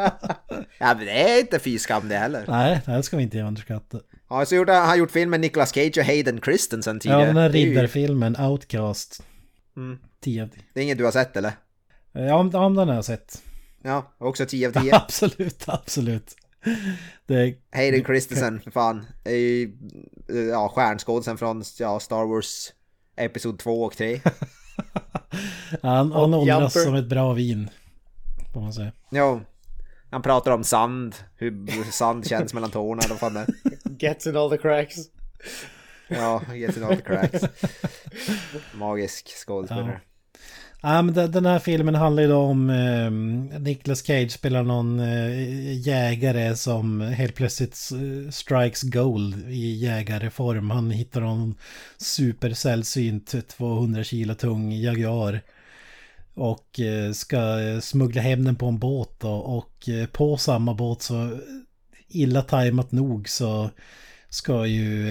Ja, 0.77 0.95
men 0.95 1.05
det 1.05 1.31
är 1.31 1.39
inte 1.39 1.59
fy 1.59 1.79
skam 1.79 2.09
det 2.09 2.17
heller. 2.17 2.45
Nej, 2.47 2.81
det 2.85 2.91
här 2.91 3.01
ska 3.01 3.17
vi 3.17 3.23
inte 3.23 3.41
underskatta. 3.41 3.99
Ja, 4.29 4.45
så 4.45 4.55
gjorde, 4.55 4.73
han 4.73 4.87
har 4.89 4.95
gjort 4.95 5.11
film 5.11 5.31
med 5.31 5.39
Nicolas 5.39 5.73
Cage 5.73 5.97
och 5.97 6.03
Hayden 6.03 6.41
Christensen 6.41 6.99
tidigare. 6.99 7.21
Ja, 7.21 7.27
den 7.27 7.37
här 7.37 7.49
är 7.49 7.53
ju- 7.53 7.69
riddarfilmen, 7.69 8.35
Outcast. 8.39 9.23
Mm. 9.77 9.99
10 10.19 10.43
av 10.43 10.47
10. 10.47 10.63
Det 10.73 10.79
är 10.79 10.83
inget 10.83 10.97
du 10.97 11.03
har 11.05 11.11
sett 11.11 11.37
eller? 11.37 11.51
Ja, 12.11 12.35
om, 12.35 12.55
om 12.55 12.75
den 12.75 12.87
har 12.87 12.95
jag 12.95 13.05
sett. 13.05 13.41
Ja, 13.83 14.13
också 14.17 14.45
10 14.45 14.67
av 14.67 14.71
10. 14.81 14.95
absolut, 14.95 15.63
absolut. 15.67 16.35
Det, 17.25 17.55
Hayden 17.71 18.03
Christensen, 18.05 18.61
fan. 18.73 19.05
Är 19.23 19.31
ju, 19.35 19.77
ja, 20.51 20.69
stjärnskådisen 20.75 21.37
från 21.37 21.63
ja, 21.79 21.99
Star 21.99 22.25
Wars 22.25 22.73
Episod 23.15 23.59
2 23.59 23.83
och 23.83 23.97
3. 23.97 24.19
han, 25.81 26.11
han 26.11 26.33
åldras 26.33 26.83
som 26.83 26.95
ett 26.95 27.09
bra 27.09 27.33
vin. 27.33 27.69
Får 28.53 28.61
man 28.61 28.73
säga. 28.73 28.91
Jo. 29.11 29.41
Han 30.09 30.21
pratar 30.21 30.51
om 30.51 30.63
sand, 30.63 31.15
hur 31.35 31.91
sand 31.91 32.27
känns 32.27 32.53
mellan 32.53 32.71
tårna 32.71 33.01
eller 33.05 33.15
fan 33.15 33.33
det. 33.33 33.47
Gets 33.99 34.27
in 34.27 34.37
all 34.37 34.49
the 34.49 34.57
cracks. 34.57 34.95
Ja, 36.07 36.41
get 36.53 36.77
in 36.77 36.83
all 36.83 36.95
the 36.95 37.01
cracks. 37.01 37.43
Magisk 38.73 39.27
skådespelare. 39.45 40.01
Ja, 40.81 41.01
men 41.01 41.31
den 41.31 41.45
här 41.45 41.59
filmen 41.59 41.95
handlar 41.95 42.23
ju 42.23 42.33
om 42.33 42.69
eh, 42.69 43.11
Nicolas 43.59 44.05
Cage 44.05 44.31
spelar 44.31 44.63
någon 44.63 44.99
eh, 44.99 45.87
jägare 45.87 46.55
som 46.55 47.01
helt 47.01 47.35
plötsligt 47.35 47.89
eh, 47.91 48.31
strikes 48.31 48.81
gold 48.81 49.49
i 49.49 49.75
jägarreform. 49.75 50.69
Han 50.69 50.91
hittar 50.91 51.21
någon 51.21 51.55
supersällsynt 51.97 53.47
200 53.47 54.03
kilo 54.03 54.35
tung 54.35 54.71
Jaguar. 54.71 55.41
Och 56.37 56.79
eh, 56.79 57.11
ska 57.11 57.59
eh, 57.59 57.79
smuggla 57.79 58.21
hem 58.21 58.45
den 58.45 58.55
på 58.55 58.65
en 58.67 58.79
båt 58.79 59.19
då. 59.19 59.31
Och 59.31 59.89
eh, 59.89 60.07
på 60.07 60.37
samma 60.37 60.73
båt 60.73 61.01
så 61.01 61.39
illa 62.07 62.41
tajmat 62.41 62.91
nog 62.91 63.29
så 63.29 63.69
ska 64.29 64.65
ju 64.65 65.07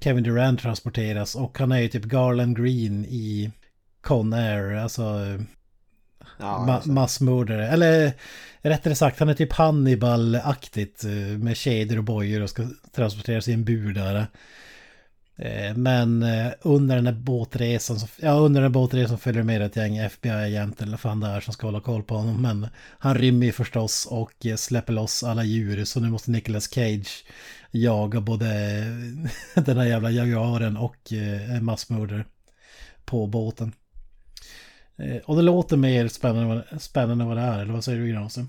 Kevin 0.00 0.24
Durant 0.24 0.60
transporteras. 0.60 1.34
Och 1.34 1.58
han 1.58 1.72
är 1.72 1.78
ju 1.78 1.88
typ 1.88 2.04
Garland 2.04 2.56
Green 2.56 3.04
i 3.04 3.50
Con 4.00 4.32
Air, 4.32 4.74
alltså 4.74 5.02
Ja, 6.38 6.66
ma- 6.68 6.92
massmördare. 6.92 7.68
Eller 7.68 8.12
rättare 8.62 8.94
sagt, 8.94 9.18
han 9.18 9.28
är 9.28 9.34
typ 9.34 9.52
Hannibal-aktigt 9.52 11.04
med 11.38 11.56
kedjor 11.56 11.98
och 11.98 12.04
bojor 12.04 12.40
och 12.40 12.50
ska 12.50 12.66
transporteras 12.92 13.48
i 13.48 13.52
en 13.52 13.64
bur 13.64 13.94
där. 13.94 14.26
Eh, 15.36 15.76
men 15.76 16.22
eh, 16.22 16.52
under 16.62 16.96
den 16.96 17.06
här 17.06 17.14
båtresan, 17.14 17.96
ja 18.20 18.32
under 18.32 18.60
den 18.60 18.70
här 18.70 18.74
båtresan 18.74 19.18
följer 19.18 19.42
det 19.42 19.46
med 19.46 19.62
ett 19.62 19.76
gäng 19.76 19.96
FBI-agenter 19.98 20.82
eller 20.82 20.90
vad 20.90 21.00
fan 21.00 21.20
det 21.20 21.26
är 21.26 21.40
som 21.40 21.52
ska 21.52 21.66
hålla 21.66 21.80
koll 21.80 22.02
på 22.02 22.16
honom. 22.16 22.42
Men 22.42 22.66
han 22.98 23.14
rymmer 23.14 23.46
ju 23.46 23.52
förstås 23.52 24.06
och 24.10 24.46
eh, 24.46 24.56
släpper 24.56 24.92
loss 24.92 25.22
alla 25.22 25.44
djur 25.44 25.84
så 25.84 26.00
nu 26.00 26.10
måste 26.10 26.30
Nicolas 26.30 26.74
Cage 26.74 27.24
jaga 27.70 28.20
både 28.20 28.46
den 29.54 29.76
här 29.76 29.86
jävla 29.86 30.10
jaguaren 30.10 30.76
och 30.76 31.12
en 31.12 31.64
massmördare 31.64 32.24
på 33.04 33.26
båten. 33.26 33.72
Och 35.24 35.36
det 35.36 35.42
låter 35.42 35.76
mer 35.76 36.08
spännande, 36.08 36.64
spännande 36.78 37.24
än 37.24 37.28
vad 37.28 37.36
det 37.36 37.42
är, 37.42 37.58
eller 37.58 37.72
vad 37.72 37.84
säger 37.84 37.98
du 37.98 38.08
Granström? 38.08 38.48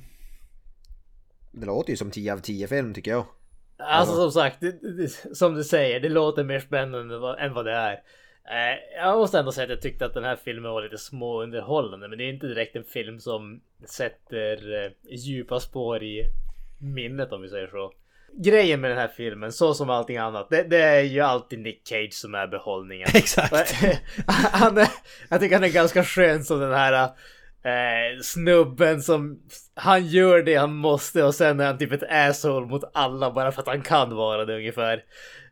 Det 1.51 1.65
låter 1.65 1.91
ju 1.91 1.97
som 1.97 2.11
10 2.11 2.33
av 2.33 2.39
10 2.39 2.67
film 2.67 2.93
tycker 2.93 3.11
jag. 3.11 3.25
Alltså 3.77 4.15
som 4.15 4.31
sagt, 4.31 4.61
det, 4.61 4.71
det, 4.71 5.09
som 5.37 5.55
du 5.55 5.63
säger, 5.63 5.99
det 5.99 6.09
låter 6.09 6.43
mer 6.43 6.59
spännande 6.59 7.15
än 7.15 7.21
vad, 7.21 7.39
än 7.39 7.53
vad 7.53 7.65
det 7.65 7.73
är. 7.73 7.93
Eh, 8.49 8.79
jag 8.97 9.17
måste 9.17 9.39
ändå 9.39 9.51
säga 9.51 9.63
att 9.63 9.69
jag 9.69 9.81
tyckte 9.81 10.05
att 10.05 10.13
den 10.13 10.23
här 10.23 10.35
filmen 10.35 10.71
var 10.71 10.81
lite 10.81 10.97
småunderhållande, 10.97 12.07
men 12.07 12.17
det 12.17 12.23
är 12.23 12.33
inte 12.33 12.47
direkt 12.47 12.75
en 12.75 12.83
film 12.83 13.19
som 13.19 13.61
sätter 13.87 14.85
eh, 14.85 14.91
djupa 15.09 15.59
spår 15.59 16.03
i 16.03 16.23
minnet 16.79 17.31
om 17.31 17.41
vi 17.41 17.49
säger 17.49 17.67
så. 17.67 17.93
Grejen 18.37 18.81
med 18.81 18.91
den 18.91 18.97
här 18.97 19.07
filmen, 19.07 19.51
så 19.51 19.73
som 19.73 19.89
allting 19.89 20.17
annat, 20.17 20.49
det, 20.49 20.63
det 20.63 20.81
är 20.81 21.01
ju 21.01 21.21
alltid 21.21 21.59
Nick 21.59 21.87
Cage 21.87 22.13
som 22.13 22.35
är 22.35 22.47
behållningen. 22.47 23.07
Exakt. 23.13 23.75
han 24.27 24.77
är, 24.77 24.87
jag 25.29 25.39
tycker 25.39 25.55
han 25.55 25.63
är 25.63 25.69
ganska 25.69 26.03
skön 26.03 26.43
som 26.43 26.59
den 26.59 26.73
här 26.73 27.03
eh, 27.63 28.21
snubben 28.21 29.01
som 29.01 29.39
han 29.75 30.05
gör 30.07 30.43
det 30.43 30.55
han 30.55 30.75
måste 30.75 31.23
och 31.23 31.35
sen 31.35 31.59
är 31.59 31.65
han 31.65 31.77
typ 31.77 31.91
ett 31.91 32.03
asshole 32.09 32.65
mot 32.65 32.83
alla 32.93 33.31
bara 33.31 33.51
för 33.51 33.61
att 33.61 33.67
han 33.67 33.81
kan 33.81 34.15
vara 34.15 34.45
det 34.45 34.55
ungefär. 34.55 35.03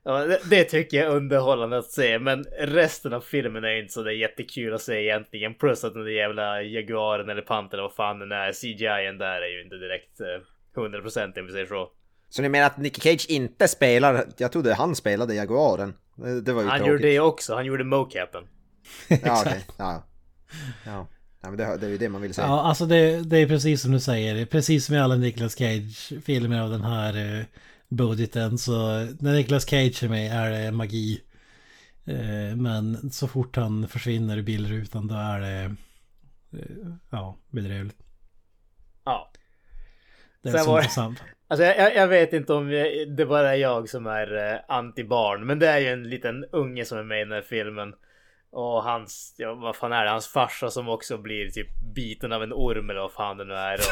Ja, 0.04 0.26
det, 0.26 0.40
det 0.50 0.64
tycker 0.64 0.98
jag 0.98 1.06
är 1.06 1.16
underhållande 1.16 1.78
att 1.78 1.92
se 1.92 2.20
men 2.20 2.44
resten 2.60 3.14
av 3.14 3.22
filmen 3.22 3.64
är 3.64 3.76
inte 3.82 3.94
så 3.94 4.04
det 4.04 4.12
är 4.12 4.16
jättekul 4.16 4.74
att 4.74 4.82
se 4.82 4.94
egentligen. 5.04 5.54
Plus 5.54 5.84
att 5.84 5.94
den 5.94 6.04
där 6.04 6.12
jävla 6.12 6.62
jaguaren 6.62 7.30
eller 7.30 7.42
pantern 7.42 7.80
eller 7.80 7.88
vad 7.88 7.96
fan 7.96 8.20
den 8.20 8.32
är, 8.32 8.52
CGI-en 8.52 9.18
där 9.18 9.42
är 9.42 9.48
ju 9.58 9.64
inte 9.64 9.76
direkt 9.76 10.20
eh, 10.22 10.82
100% 10.82 11.40
om 11.40 11.46
vi 11.46 11.52
säger 11.52 11.66
så. 11.66 11.90
Så 12.30 12.42
ni 12.42 12.50
menar 12.50 12.68
att 12.68 12.78
Nicky 12.78 13.02
Cage 13.02 13.26
inte 13.30 13.68
spelar, 13.68 14.26
jag 14.38 14.52
trodde 14.52 14.74
han 14.74 14.96
spelade 14.96 15.36
Jaguaren. 15.36 15.94
Det, 16.16 16.42
det 16.42 16.54
var 16.54 16.62
ju 16.62 16.68
Han 16.68 16.78
tråkigt. 16.78 16.92
gjorde 16.92 17.04
det 17.08 17.20
också, 17.20 17.56
han 17.56 17.66
gjorde 17.66 17.84
mocapen. 17.84 18.44
Ja, 19.24 19.42
okej. 19.46 19.66
Ja. 19.78 20.04
Ja. 20.86 21.08
Ja, 21.44 21.50
men 21.50 21.58
det, 21.58 21.78
det 21.78 21.86
är 21.86 21.90
ju 21.90 21.98
det 21.98 22.10
man 22.10 22.22
vill 22.22 22.34
säga. 22.34 22.48
Ja, 22.48 22.62
alltså 22.62 22.86
det, 22.86 23.22
det 23.22 23.38
är 23.38 23.48
precis 23.48 23.82
som 23.82 23.92
du 23.92 24.00
säger. 24.00 24.46
Precis 24.46 24.86
som 24.86 24.96
i 24.96 25.00
alla 25.00 25.16
Nicolas 25.16 25.56
Cage-filmer 25.56 26.62
av 26.62 26.70
den 26.70 26.82
här 26.82 27.38
eh, 27.40 27.46
budgeten. 27.90 28.58
Så 28.58 28.78
när 29.20 29.34
Nicolas 29.34 29.66
Cage 29.70 30.04
är 30.04 30.10
med 30.10 30.32
är 30.32 30.50
det 30.66 30.72
magi. 30.72 31.22
Eh, 32.06 32.56
men 32.58 33.12
så 33.12 33.28
fort 33.28 33.56
han 33.56 33.88
försvinner 33.88 34.38
i 34.38 34.42
bildrutan 34.42 35.08
då 35.08 35.16
är 35.16 35.40
det 35.40 35.76
eh, 36.60 36.66
ja, 37.10 37.38
bedrövligt. 37.50 37.98
Ja. 39.06 39.32
Det 40.42 40.50
är 40.50 40.54
Sen 40.54 40.64
så 40.64 40.72
var- 40.72 40.80
intressant. 40.80 41.20
Alltså 41.48 41.64
jag, 41.66 41.96
jag- 41.96 42.08
vet 42.08 42.34
inte 42.34 42.54
om 42.54 42.72
jag, 42.72 43.16
det 43.18 43.26
bara 43.26 43.50
är 43.54 43.56
jag 43.58 43.90
som 43.90 44.08
är 44.08 44.62
anti-barn. 44.70 45.46
Men 45.46 45.60
det 45.60 45.68
är 45.68 45.80
ju 45.80 45.88
en 45.88 46.10
liten 46.10 46.46
unge 46.52 46.86
som 46.86 46.98
är 46.98 47.04
med 47.04 47.18
i 47.22 47.24
den 47.24 47.32
här 47.32 47.42
filmen. 47.42 47.94
Och 48.56 48.84
hans, 48.84 49.36
ja, 49.38 49.54
vad 49.54 49.76
fan 49.76 49.94
är 49.94 50.04
det? 50.06 50.10
Hans 50.12 50.28
farsa 50.28 50.70
som 50.72 50.90
också 50.90 51.18
blir 51.18 51.50
typ 51.50 51.68
biten 51.96 52.34
av 52.34 52.44
en 52.44 52.54
orm 52.54 52.90
eller 52.90 53.02
vad 53.02 53.12
fan 53.12 53.38
det 53.38 53.44
nu 53.46 53.54
är. 53.54 53.74
Och 53.78 53.84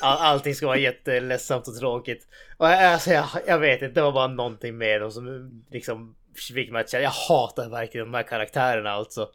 all, 0.06 0.18
allting 0.18 0.54
ska 0.54 0.66
vara 0.66 0.76
jätteledsamt 0.78 1.68
och 1.68 1.78
tråkigt. 1.78 2.26
Och 2.56 2.66
jag, 2.66 2.84
alltså, 2.84 3.10
jag, 3.10 3.26
jag 3.46 3.58
vet 3.58 3.82
inte, 3.82 3.94
det 4.00 4.04
var 4.04 4.12
bara 4.12 4.26
någonting 4.26 4.76
med 4.78 5.00
dem 5.00 5.10
som 5.10 5.50
liksom 5.70 6.14
fick 6.54 6.70
mig 6.72 6.80
att 6.80 6.90
känna, 6.90 7.02
jag 7.02 7.10
hatar 7.10 7.68
verkligen 7.68 8.06
de 8.12 8.16
här 8.16 8.22
karaktärerna 8.22 8.90
alltså. 8.90 9.28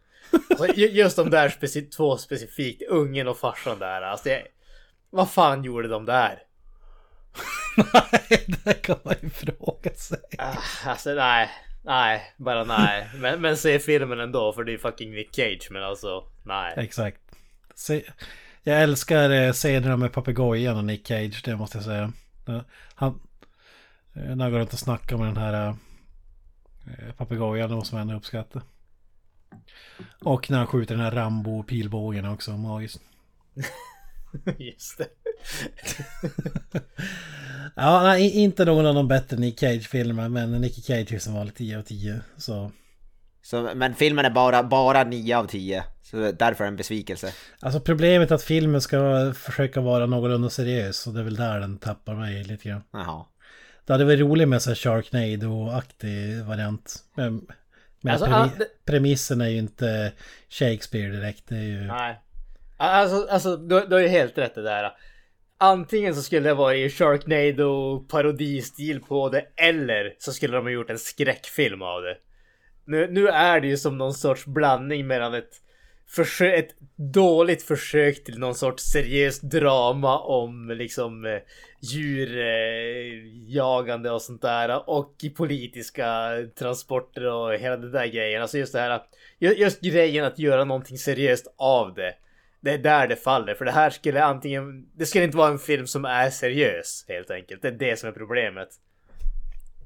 alltså 0.50 0.68
ju- 0.76 0.90
just 0.92 1.16
de 1.16 1.30
där 1.30 1.50
speci- 1.50 1.90
två 1.92 2.18
specifikt, 2.18 2.82
ungen 2.90 3.28
och 3.28 3.38
farsan 3.38 3.80
där. 3.80 4.02
Alltså, 4.02 4.30
jag, 4.30 4.42
vad 5.10 5.32
fan 5.32 5.64
gjorde 5.64 5.88
de 5.88 6.06
där? 6.06 6.40
Nej, 7.94 8.46
det 8.64 8.74
kan 8.74 8.98
man 9.04 9.16
ju 9.22 9.30
fråga 9.30 9.94
sig. 9.96 10.20
Ah, 10.38 10.56
Alltså 10.86 11.10
nej, 11.10 11.50
nej, 11.82 12.34
bara 12.38 12.64
nej. 12.64 13.10
Men, 13.16 13.42
men 13.42 13.58
se 13.58 13.80
filmen 13.80 14.20
ändå 14.20 14.54
för 14.54 14.64
det 14.64 14.74
är 14.74 14.78
fucking 14.78 15.12
Nick 15.12 15.36
Cage 15.36 15.68
men 15.72 15.84
alltså 15.84 16.24
nej. 16.44 16.74
Exakt. 16.78 17.22
Se, 17.76 18.04
jag 18.64 18.82
älskar 18.82 19.30
eh, 19.30 19.54
scenerna 19.54 19.98
med 19.98 20.14
papegojan 20.14 20.78
och 20.78 20.86
Nick 20.86 21.08
Cage, 21.08 21.42
det 21.46 21.56
måste 21.56 21.78
jag 21.78 21.86
säga. 21.86 22.12
Han, 22.94 23.20
eh, 24.14 24.36
när 24.36 24.44
han 24.44 24.52
går 24.52 24.60
runt 24.60 24.74
och 24.74 24.80
snackar 24.80 25.18
med 25.18 25.28
den 25.28 25.38
här 25.38 25.68
eh, 25.68 27.14
papegojan, 27.18 27.70
det 27.70 27.76
måste 27.76 27.96
man 27.96 28.02
ändå 28.02 28.16
uppskatta. 28.16 28.62
Och 30.24 30.52
när 30.52 30.58
han 30.58 30.68
skjuter 30.68 30.96
den 30.96 31.04
här 31.04 31.12
Rambo-pilbågen 31.12 32.34
också, 32.34 32.52
magiskt. 32.52 33.02
Just 34.60 34.98
det. 34.98 35.08
Ja, 37.76 38.04
nej, 38.04 38.30
inte 38.32 38.66
någon 38.66 38.86
av 38.86 38.96
de 38.96 39.08
bättre 39.08 39.38
Nick 39.38 39.60
Cage-filmer, 39.60 40.30
men 40.30 40.52
Nicky 40.52 40.82
Cage 40.82 41.14
är 41.14 41.20
som 41.20 41.34
vanligt 41.34 41.56
10 41.56 41.78
av 41.78 41.82
10. 41.82 42.22
Så, 42.38 42.72
Så, 43.42 43.72
men 43.76 43.96
filmen 43.96 44.26
är 44.26 44.30
bara, 44.30 44.64
bara 44.64 45.04
9 45.04 45.38
av 45.38 45.46
10. 45.48 45.84
Så 46.04 46.32
därför 46.32 46.66
en 46.66 46.76
besvikelse. 46.76 47.34
alltså 47.60 47.80
problemet 47.80 48.32
är 48.32 48.36
att 48.36 48.44
filmen 48.44 48.82
ska 48.82 49.34
försöka 49.36 49.82
vara 49.82 50.06
någorlunda 50.06 50.50
seriös, 50.50 51.08
och 51.08 51.14
det 51.14 51.20
är 51.20 51.24
väl 51.24 51.36
där 51.36 51.60
den 51.60 51.78
tappar 51.78 52.16
mig 52.16 52.44
lite 52.44 52.70
grann. 52.70 52.84
Jaha. 52.94 53.26
Det 53.86 53.94
hade 53.94 54.06
varit 54.06 54.20
roligt 54.20 54.48
med 54.48 54.62
så 54.62 54.70
här 54.70 54.76
Sharknado-aktig 54.76 56.44
variant. 56.46 56.96
Men, 57.16 57.42
men 58.02 58.14
Alltså, 58.14 58.28
pre- 58.28 58.34
ah, 58.34 58.50
det- 58.58 58.86
premissen 58.86 59.42
är 59.42 59.48
ju 59.50 59.58
inte 59.58 60.12
Shakespeare 60.50 61.10
direkt. 61.12 61.44
Det 61.48 61.56
är 61.58 61.62
ju... 61.64 61.82
Nej. 61.88 62.20
Alltså, 62.82 63.28
alltså 63.30 63.58
du, 63.58 63.86
du 63.86 63.96
har 63.96 64.02
ju 64.02 64.08
helt 64.08 64.38
rätt 64.38 64.56
det 64.56 64.62
där. 64.62 64.92
Antingen 65.58 66.16
så 66.16 66.22
skulle 66.22 66.50
det 66.50 66.54
vara 66.54 66.76
i 66.76 66.90
Sharknado 66.90 68.00
parodistil 68.00 69.02
på 69.02 69.30
det 69.30 69.46
eller 69.56 70.16
så 70.18 70.34
skulle 70.34 70.58
de 70.58 70.66
ha 70.66 70.72
gjort 70.72 70.90
en 70.90 71.00
skräckfilm 71.00 71.82
av 71.82 72.02
det. 72.02 72.18
Nu, 72.86 73.08
nu 73.12 73.28
är 73.28 73.60
det 73.60 73.68
ju 73.68 73.78
som 73.78 73.98
någon 73.98 74.14
sorts 74.14 74.46
blandning 74.46 75.08
mellan 75.08 75.34
ett, 75.34 75.52
försö- 76.18 76.54
ett 76.54 76.76
dåligt 76.96 77.64
försök 77.64 78.24
till 78.24 78.40
någon 78.40 78.56
sorts 78.56 78.84
seriöst 78.84 79.42
drama 79.42 80.20
om 80.20 80.72
liksom 80.72 81.26
eh, 81.26 81.40
djurjagande 81.82 84.12
och 84.12 84.22
sånt 84.22 84.42
där 84.42 84.90
och 84.90 85.16
politiska 85.36 86.30
transporter 86.60 87.26
och 87.26 87.54
hela 87.54 87.78
den 87.78 87.92
där 87.92 88.08
grejen. 88.08 88.42
Alltså 88.42 88.58
just 88.58 88.74
det 88.74 88.80
här, 88.80 89.02
just 89.40 89.82
grejen 89.82 90.26
att 90.26 90.40
göra 90.40 90.64
någonting 90.64 90.98
seriöst 90.98 91.54
av 91.58 91.94
det. 91.94 92.14
Det 92.62 92.72
är 92.72 92.78
där 92.78 93.08
det 93.08 93.16
faller, 93.16 93.56
för 93.56 93.66
det 93.66 93.72
här 93.72 93.90
skulle 93.90 94.24
antingen... 94.24 94.86
Det 94.94 95.06
skulle 95.06 95.24
inte 95.24 95.38
vara 95.38 95.52
en 95.52 95.60
film 95.60 95.88
som 95.88 96.06
är 96.06 96.30
seriös, 96.30 97.06
helt 97.08 97.32
enkelt. 97.32 97.62
Det 97.62 97.68
är 97.68 97.72
det 97.72 98.00
som 98.00 98.10
är 98.10 98.14
problemet. 98.14 98.70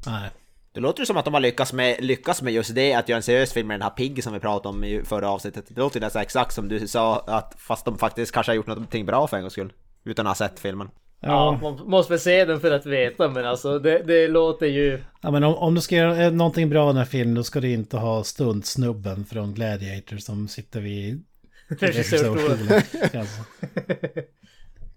Nej. 0.05 0.29
Det 0.73 0.79
låter 0.79 0.99
ju 0.99 1.05
som 1.05 1.17
att 1.17 1.25
de 1.25 1.33
har 1.33 1.41
lyckats 1.41 1.73
med, 1.73 2.05
lyckats 2.05 2.41
med 2.41 2.53
just 2.53 2.75
det, 2.75 2.93
att 2.93 3.09
göra 3.09 3.17
en 3.17 3.23
seriös 3.23 3.53
film 3.53 3.67
med 3.67 3.75
den 3.75 3.81
här 3.81 3.89
Pigg 3.89 4.23
som 4.23 4.33
vi 4.33 4.39
pratade 4.39 4.75
om 4.75 4.83
i 4.83 5.03
förra 5.03 5.29
avsnittet. 5.29 5.65
Det 5.67 5.81
låter 5.81 5.99
ju 5.99 6.05
nästan 6.05 6.21
exakt 6.21 6.53
som 6.53 6.67
du 6.67 6.87
sa, 6.87 7.19
att 7.27 7.55
fast 7.57 7.85
de 7.85 7.97
faktiskt 7.97 8.31
kanske 8.31 8.51
har 8.51 8.55
gjort 8.55 8.67
någonting 8.67 9.05
bra 9.05 9.27
för 9.27 9.37
en 9.37 9.43
gångs 9.43 9.53
skull. 9.53 9.73
Utan 10.03 10.27
att 10.27 10.39
ha 10.39 10.47
sett 10.47 10.59
filmen. 10.59 10.89
Ja, 11.19 11.29
Ja, 11.29 11.59
man 11.61 11.89
måste 11.89 12.13
väl 12.13 12.19
se 12.19 12.45
den 12.45 12.59
för 12.59 12.71
att 12.71 12.85
veta, 12.85 13.29
men 13.29 13.45
alltså 13.45 13.79
det, 13.79 14.03
det 14.07 14.27
låter 14.27 14.65
ju... 14.65 14.99
ja 15.21 15.31
men 15.31 15.43
om, 15.43 15.55
om 15.55 15.75
du 15.75 15.81
ska 15.81 15.95
göra 15.95 16.23
eh, 16.23 16.31
någonting 16.31 16.69
bra 16.69 16.83
i 16.83 16.87
den 16.87 16.97
här 16.97 17.05
filmen 17.05 17.35
då 17.35 17.43
ska 17.43 17.59
du 17.59 17.71
inte 17.71 17.97
ha 17.97 18.23
stuntsnubben 18.23 19.25
från 19.25 19.53
Gladiator 19.53 20.17
som 20.17 20.47
sitter 20.47 20.81
vid 20.81 21.23
Regissörstolen. 21.79 22.67
Alltså. 23.19 23.43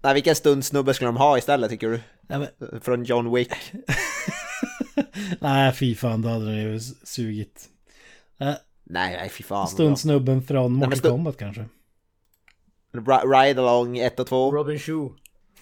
Nej, 0.01 0.13
vilken 0.13 0.35
stund 0.35 0.65
snubbe 0.65 0.93
skulle 0.93 1.07
de 1.07 1.17
ha 1.17 1.37
istället 1.37 1.69
tycker 1.69 1.89
du? 1.89 1.99
Nej, 2.27 2.39
men, 2.39 2.81
Från 2.81 3.03
John 3.03 3.33
Wick. 3.35 3.53
nej, 5.39 5.71
fy 5.73 5.95
fan, 5.95 6.21
då 6.21 6.29
hade 6.29 6.45
den 6.45 6.55
ju 6.57 6.79
sugit. 7.03 7.65
Eh, 8.39 8.53
Nej, 8.83 9.17
nej 9.17 9.29
fy 9.29 9.43
fan. 9.43 9.67
Stuntsnubben 9.67 10.41
från 10.43 10.73
Mortal 10.73 10.93
stu- 10.99 11.09
Kombat 11.09 11.37
kanske. 11.37 11.65
Ri- 12.93 13.41
Ride 13.47 13.61
Along 13.61 13.97
1 13.97 14.19
och 14.19 14.27
2. 14.27 14.51
Robin 14.51 14.79
Shue. 14.79 15.09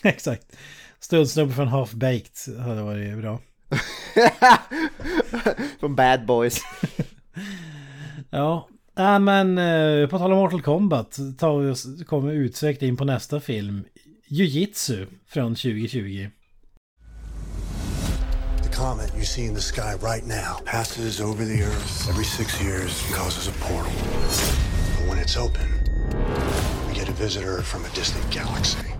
Exakt. 0.01 0.57
Stuntsnubben 0.99 1.55
från 1.55 1.67
Half 1.67 1.91
Baked 1.91 2.57
hade 2.59 2.81
varit 2.81 3.17
bra. 3.17 3.39
Från 5.79 5.95
Bad 5.95 6.25
Boys. 6.25 6.61
Ja, 8.29 8.69
äh, 8.97 9.19
men 9.19 9.57
eh, 9.57 10.07
på 10.07 10.17
tal 10.19 10.31
om 10.31 10.37
Mortal 10.37 10.61
Kombat 10.61 11.19
tar 11.37 11.59
vi 11.59 11.69
oss, 11.71 11.85
kommer 12.07 12.31
vi 12.31 12.37
utsökt 12.37 12.81
in 12.81 12.97
på 12.97 13.05
nästa 13.05 13.39
film. 13.39 13.85
Jiu-Jitsu 14.27 15.07
från 15.27 15.55
2020. 15.55 16.29
The 18.63 18.69
comet 18.69 19.11
you 19.15 19.25
see 19.25 19.45
in 19.45 19.55
the 19.55 19.61
sky 19.61 19.93
right 20.01 20.25
now 20.25 20.61
passes 20.65 21.21
over 21.21 21.45
the 21.45 21.63
Earth 21.63 22.09
every 22.09 22.25
six 22.25 22.61
years 22.61 23.05
and 23.05 23.15
causes 23.15 23.47
a 23.47 23.51
portal. 23.51 23.93
But 24.97 25.09
when 25.09 25.19
it's 25.19 25.37
open, 25.37 25.67
we 26.87 26.99
get 26.99 27.09
a 27.09 27.23
visitor 27.23 27.61
from 27.61 27.85
a 27.85 27.89
distant 27.95 28.31
galaxy. 28.31 28.95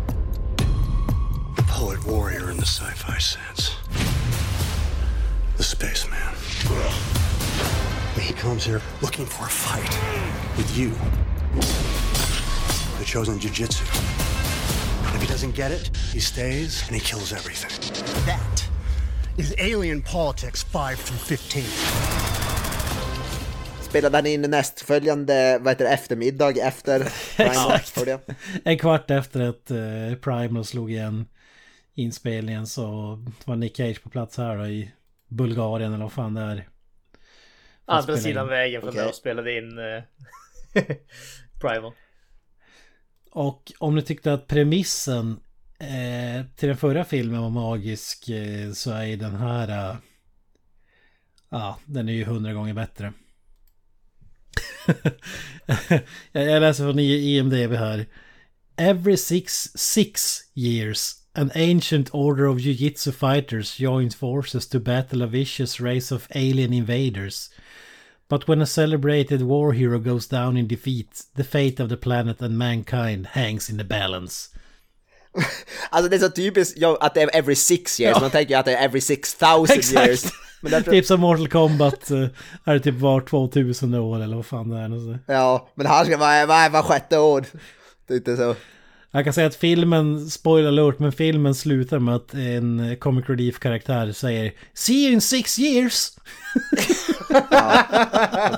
The 1.56 1.64
poet 1.64 2.06
warrior 2.06 2.52
in 2.52 2.58
the 2.58 2.66
sci 2.66 2.92
fi 2.94 3.18
sense. 3.20 3.76
The 5.58 5.64
spaceman. 5.64 7.14
He 8.19 8.34
comes 8.34 8.65
here 8.65 8.82
looking 9.01 9.25
for 9.25 9.45
a 9.45 9.49
fight 9.49 9.93
with 10.58 10.78
you. 10.78 10.91
The 12.99 13.06
chosen 13.06 13.39
jujitsu. 13.39 13.84
If 15.15 15.21
he 15.21 15.28
doesn't 15.28 15.56
get 15.56 15.71
it, 15.71 15.95
he 16.13 16.19
stays 16.19 16.84
and 16.88 16.95
he 16.95 17.01
kills 17.01 17.34
everything. 17.34 17.71
That 18.25 18.69
is 19.38 19.54
Alien 19.58 20.01
Politics 20.01 20.63
5 20.63 20.99
through 20.99 21.38
15. 21.38 21.63
Spelade 23.82 24.17
han 24.17 24.25
in 24.25 24.41
nästföljande, 24.41 25.60
vad 25.62 25.71
heter 25.71 25.86
det, 25.86 25.91
eftermiddag 25.91 26.58
efter 26.58 26.99
Primal, 27.38 27.71
Exakt. 27.71 28.30
En 28.63 28.78
kvart 28.78 29.12
efter 29.12 29.41
att 29.41 29.71
eh, 29.71 30.15
Primal 30.21 30.65
slog 30.65 30.91
igen 30.91 31.25
inspelningen 31.93 32.67
så 32.67 33.19
var 33.45 33.56
Nick 33.56 33.78
Cage 33.78 34.04
på 34.04 34.10
plats 34.10 34.38
här 34.38 34.58
då, 34.58 34.67
i 34.67 34.91
Bulgarien 35.28 35.93
eller 35.93 36.04
vad 36.04 36.13
fan 36.13 36.34
det 36.34 36.41
är. 36.41 36.67
Andra 37.86 38.17
sidan 38.17 38.45
in. 38.45 38.50
vägen 38.50 38.82
från 38.82 38.89
Okej. 38.89 39.02
där 39.02 39.10
och 39.10 39.15
spelade 39.15 39.58
in 39.58 39.78
eh, 39.78 40.04
Primal. 41.62 41.91
Och 43.32 43.71
om 43.80 43.95
ni 43.95 44.02
tyckte 44.02 44.34
att 44.34 44.48
premissen 44.48 45.39
eh, 45.80 46.45
till 46.56 46.67
den 46.67 46.78
förra 46.78 47.06
filmen 47.06 47.41
var 47.41 47.50
magisk 47.50 48.30
eh, 48.30 48.71
så 48.71 48.91
är 48.91 49.04
ju 49.04 49.15
den 49.15 49.36
här... 49.36 49.89
eh, 49.91 49.95
Ja, 51.50 51.80
den 51.86 52.10
är 52.10 52.13
ju 52.13 52.24
hundra 52.24 52.54
gånger 52.54 52.74
bättre. 52.74 53.13
jag, 56.32 56.62
läser 56.62 56.84
från 56.84 57.00
IMDB 57.00 57.71
här. 57.71 58.06
Every 58.78 59.17
six, 59.17 59.71
six 59.76 60.39
years 60.54 61.13
an 61.34 61.52
ancient 61.56 62.10
order 62.13 62.48
of 62.48 62.60
jiu-jitsu 62.60 63.12
fighters 63.12 63.80
joins 63.80 64.15
forces 64.15 64.67
to 64.67 64.80
battle 64.80 65.24
a 65.24 65.28
vicious 65.28 65.82
race 65.82 66.15
of 66.15 66.28
alien 66.36 66.74
invaders. 66.74 67.50
But 68.30 68.48
when 68.50 68.62
a 68.62 68.66
celebrated 68.66 69.42
war 69.42 69.74
hero 69.74 70.00
goes 70.00 70.28
down 70.28 70.58
in 70.58 70.68
defeat, 70.68 71.22
the 71.36 71.44
fate 71.44 71.84
of 71.84 71.90
the 71.90 71.98
planet 71.98 72.42
and 72.42 72.58
mankind 72.58 73.28
hangs 73.28 73.70
in 73.70 73.78
the 73.78 73.84
balance. 73.84 74.50
Alltså 75.90 76.10
det 76.10 76.16
är 76.16 76.20
så 76.20 76.30
typiskt 76.30 76.84
att 77.00 77.14
det 77.14 77.22
är 77.22 77.30
every 77.36 77.56
six 77.56 78.00
years, 78.00 78.16
Ja. 78.16 78.22
man 78.22 78.32
tänker 78.32 78.58
att 78.58 78.66
det 78.66 78.76
är 78.76 78.86
every 78.86 79.02
six 79.02 79.34
thousand 79.36 79.70
Exakt. 79.80 80.08
years. 80.08 80.24
Men 80.62 80.72
därför, 80.72 80.92
Typ 80.92 81.06
som 81.06 81.20
Mortal 81.20 81.48
Kombat 81.48 82.12
eh, 82.12 82.28
är 82.64 82.74
det 82.74 82.80
typ 82.80 82.96
var 82.96 83.22
2000 83.22 83.93
år 83.93 84.24
eller 84.24 84.36
vad 84.36 84.45
fan 84.45 84.70
det 84.70 84.78
är. 84.78 84.88
något 84.88 85.04
så. 85.04 85.32
ja, 85.34 85.70
men 85.76 85.88
här 85.88 86.06
ska 86.06 86.18
vara 86.18 86.45
var, 86.45 86.70
var 86.70 86.82
sjätte 86.84 87.18
år. 87.20 87.45
Det 88.08 88.14
är 88.14 88.18
inte 88.18 88.38
så. 88.38 88.56
Jag 89.12 89.24
kan 89.24 89.34
säga 89.34 89.47
att 89.47 89.56
filmen, 89.56 90.30
spoiler 90.30 90.68
alert, 90.68 90.99
men 90.99 91.12
filmen 91.12 91.56
slutar 91.56 91.99
med 91.99 92.16
att 92.16 92.34
en 92.34 92.97
comic 92.99 93.26
relief-karaktär 93.30 94.12
säger 94.12 94.54
See 94.74 95.04
you 95.06 95.14
in 95.14 95.22
six 95.22 95.60
years! 95.60 96.12
Ja, 97.52 97.84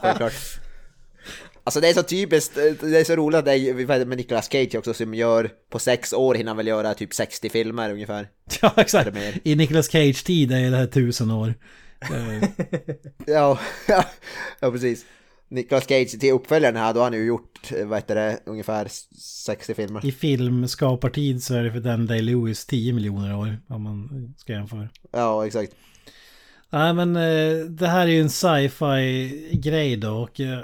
självklart. 0.02 0.34
Alltså 1.64 1.82
det 1.82 1.90
är 1.90 1.94
så 1.94 2.04
typiskt, 2.04 2.56
det 2.56 3.00
är 3.00 3.04
så 3.04 3.16
roligt 3.16 3.38
att 3.38 3.46
det 3.46 3.52
är 3.52 4.06
med 4.06 4.18
Nicolas 4.18 4.52
Cage 4.52 4.76
också 4.76 4.94
som 4.94 5.14
gör 5.14 5.50
på 5.70 5.80
sex 5.80 6.14
år 6.14 6.36
hinner 6.36 6.50
han 6.50 6.58
väl 6.58 6.68
göra 6.68 6.94
typ 6.94 7.14
60 7.14 7.50
filmer 7.50 7.92
ungefär. 7.92 8.28
Ja, 8.62 8.74
exakt. 8.78 9.18
I 9.44 9.56
Nicolas 9.56 9.88
Cage-tid 9.88 10.52
är 10.52 10.72
det 10.72 10.78
här 10.78 10.88
tusen 10.88 11.32
år. 11.32 11.54
ja, 13.26 13.60
ja, 13.88 14.06
ja, 14.60 14.72
precis. 14.72 15.06
Nicolas 15.50 15.88
Cage 15.88 16.20
till 16.20 16.32
uppföljaren 16.32 16.76
här, 16.76 16.94
då 16.94 17.00
har 17.00 17.04
han 17.06 17.14
ju 17.14 17.26
gjort, 17.26 17.72
vad 17.86 17.98
heter 17.98 18.16
det, 18.16 18.40
ungefär 18.46 18.88
60 19.46 19.74
filmer. 19.74 20.06
I 20.06 20.12
filmskapartid 20.12 21.44
så 21.44 21.56
är 21.56 21.64
det 21.64 21.72
för 21.72 21.80
den 21.80 22.08
Day-Lewis 22.08 22.66
10 22.68 22.94
miljoner 22.94 23.38
år, 23.38 23.58
om 23.68 23.82
man 23.84 24.34
ska 24.38 24.54
jämföra. 24.54 24.90
Ja, 25.12 25.46
exakt. 25.46 25.74
Nej, 26.70 26.94
men 26.94 27.16
eh, 27.16 27.66
det 27.66 27.88
här 27.88 28.08
är 28.08 28.12
ju 28.12 28.22
en 28.22 28.30
sci-fi 28.30 29.60
grej 29.64 29.98
då 29.98 30.18
och 30.18 30.40
eh, 30.40 30.60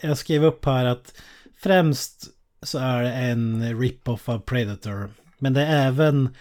jag 0.00 0.18
skrev 0.18 0.44
upp 0.44 0.64
här 0.64 0.84
att 0.84 1.22
främst 1.56 2.26
så 2.62 2.78
är 2.78 3.02
det 3.02 3.12
en 3.12 3.80
rip-off 3.80 4.28
av 4.28 4.38
Predator. 4.38 5.10
Men 5.38 5.52
det 5.52 5.62
är 5.62 5.86
även 5.86 6.34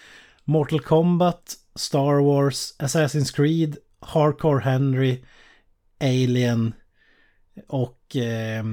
Mortal 0.43 0.79
Kombat, 0.79 1.55
Star 1.75 2.23
Wars, 2.23 2.73
Assassin's 2.79 3.35
Creed, 3.35 3.77
Hardcore 3.99 4.63
Henry, 4.63 5.23
Alien 5.99 6.73
och 7.67 8.15
eh, 8.15 8.63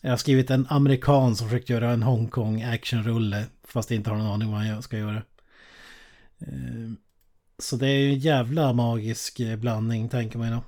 jag 0.00 0.10
har 0.10 0.16
skrivit 0.16 0.50
en 0.50 0.66
amerikan 0.70 1.36
som 1.36 1.48
försökt 1.48 1.68
göra 1.68 1.90
en 1.90 2.02
Hongkong 2.02 2.62
actionrulle 2.62 3.44
fast 3.64 3.90
inte 3.90 4.10
har 4.10 4.16
någon 4.16 4.26
aning 4.26 4.52
vad 4.52 4.60
han 4.60 4.82
ska 4.82 4.98
göra. 4.98 5.22
Eh, 6.38 6.90
så 7.60 7.76
det 7.76 7.86
är 7.88 7.98
ju 7.98 8.08
en 8.12 8.18
jävla 8.18 8.72
magisk 8.72 9.40
blandning 9.58 10.08
tänker 10.08 10.38
man 10.38 10.48
ju 10.48 10.54
då. 10.54 10.62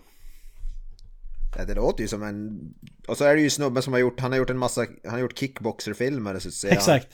Ja, 1.57 1.65
det 1.65 1.75
låter 1.75 2.03
ju 2.03 2.09
som 2.09 2.23
en... 2.23 2.61
Och 3.09 3.17
så 3.17 3.25
är 3.25 3.35
det 3.35 3.43
ju 3.43 3.51
snubben 3.51 3.83
som 3.83 3.93
har 3.93 4.01
gjort, 4.01 4.21
han 4.21 4.33
har 4.33 4.39
gjort 4.39 4.51
en 4.51 4.59
massa, 4.59 4.87
han 5.03 5.13
har 5.13 5.19
gjort 5.19 5.39
kickboxerfilmer 5.39 6.39
så 6.39 6.49
att 6.49 6.55
säga. 6.55 6.73
Exakt. 6.73 7.09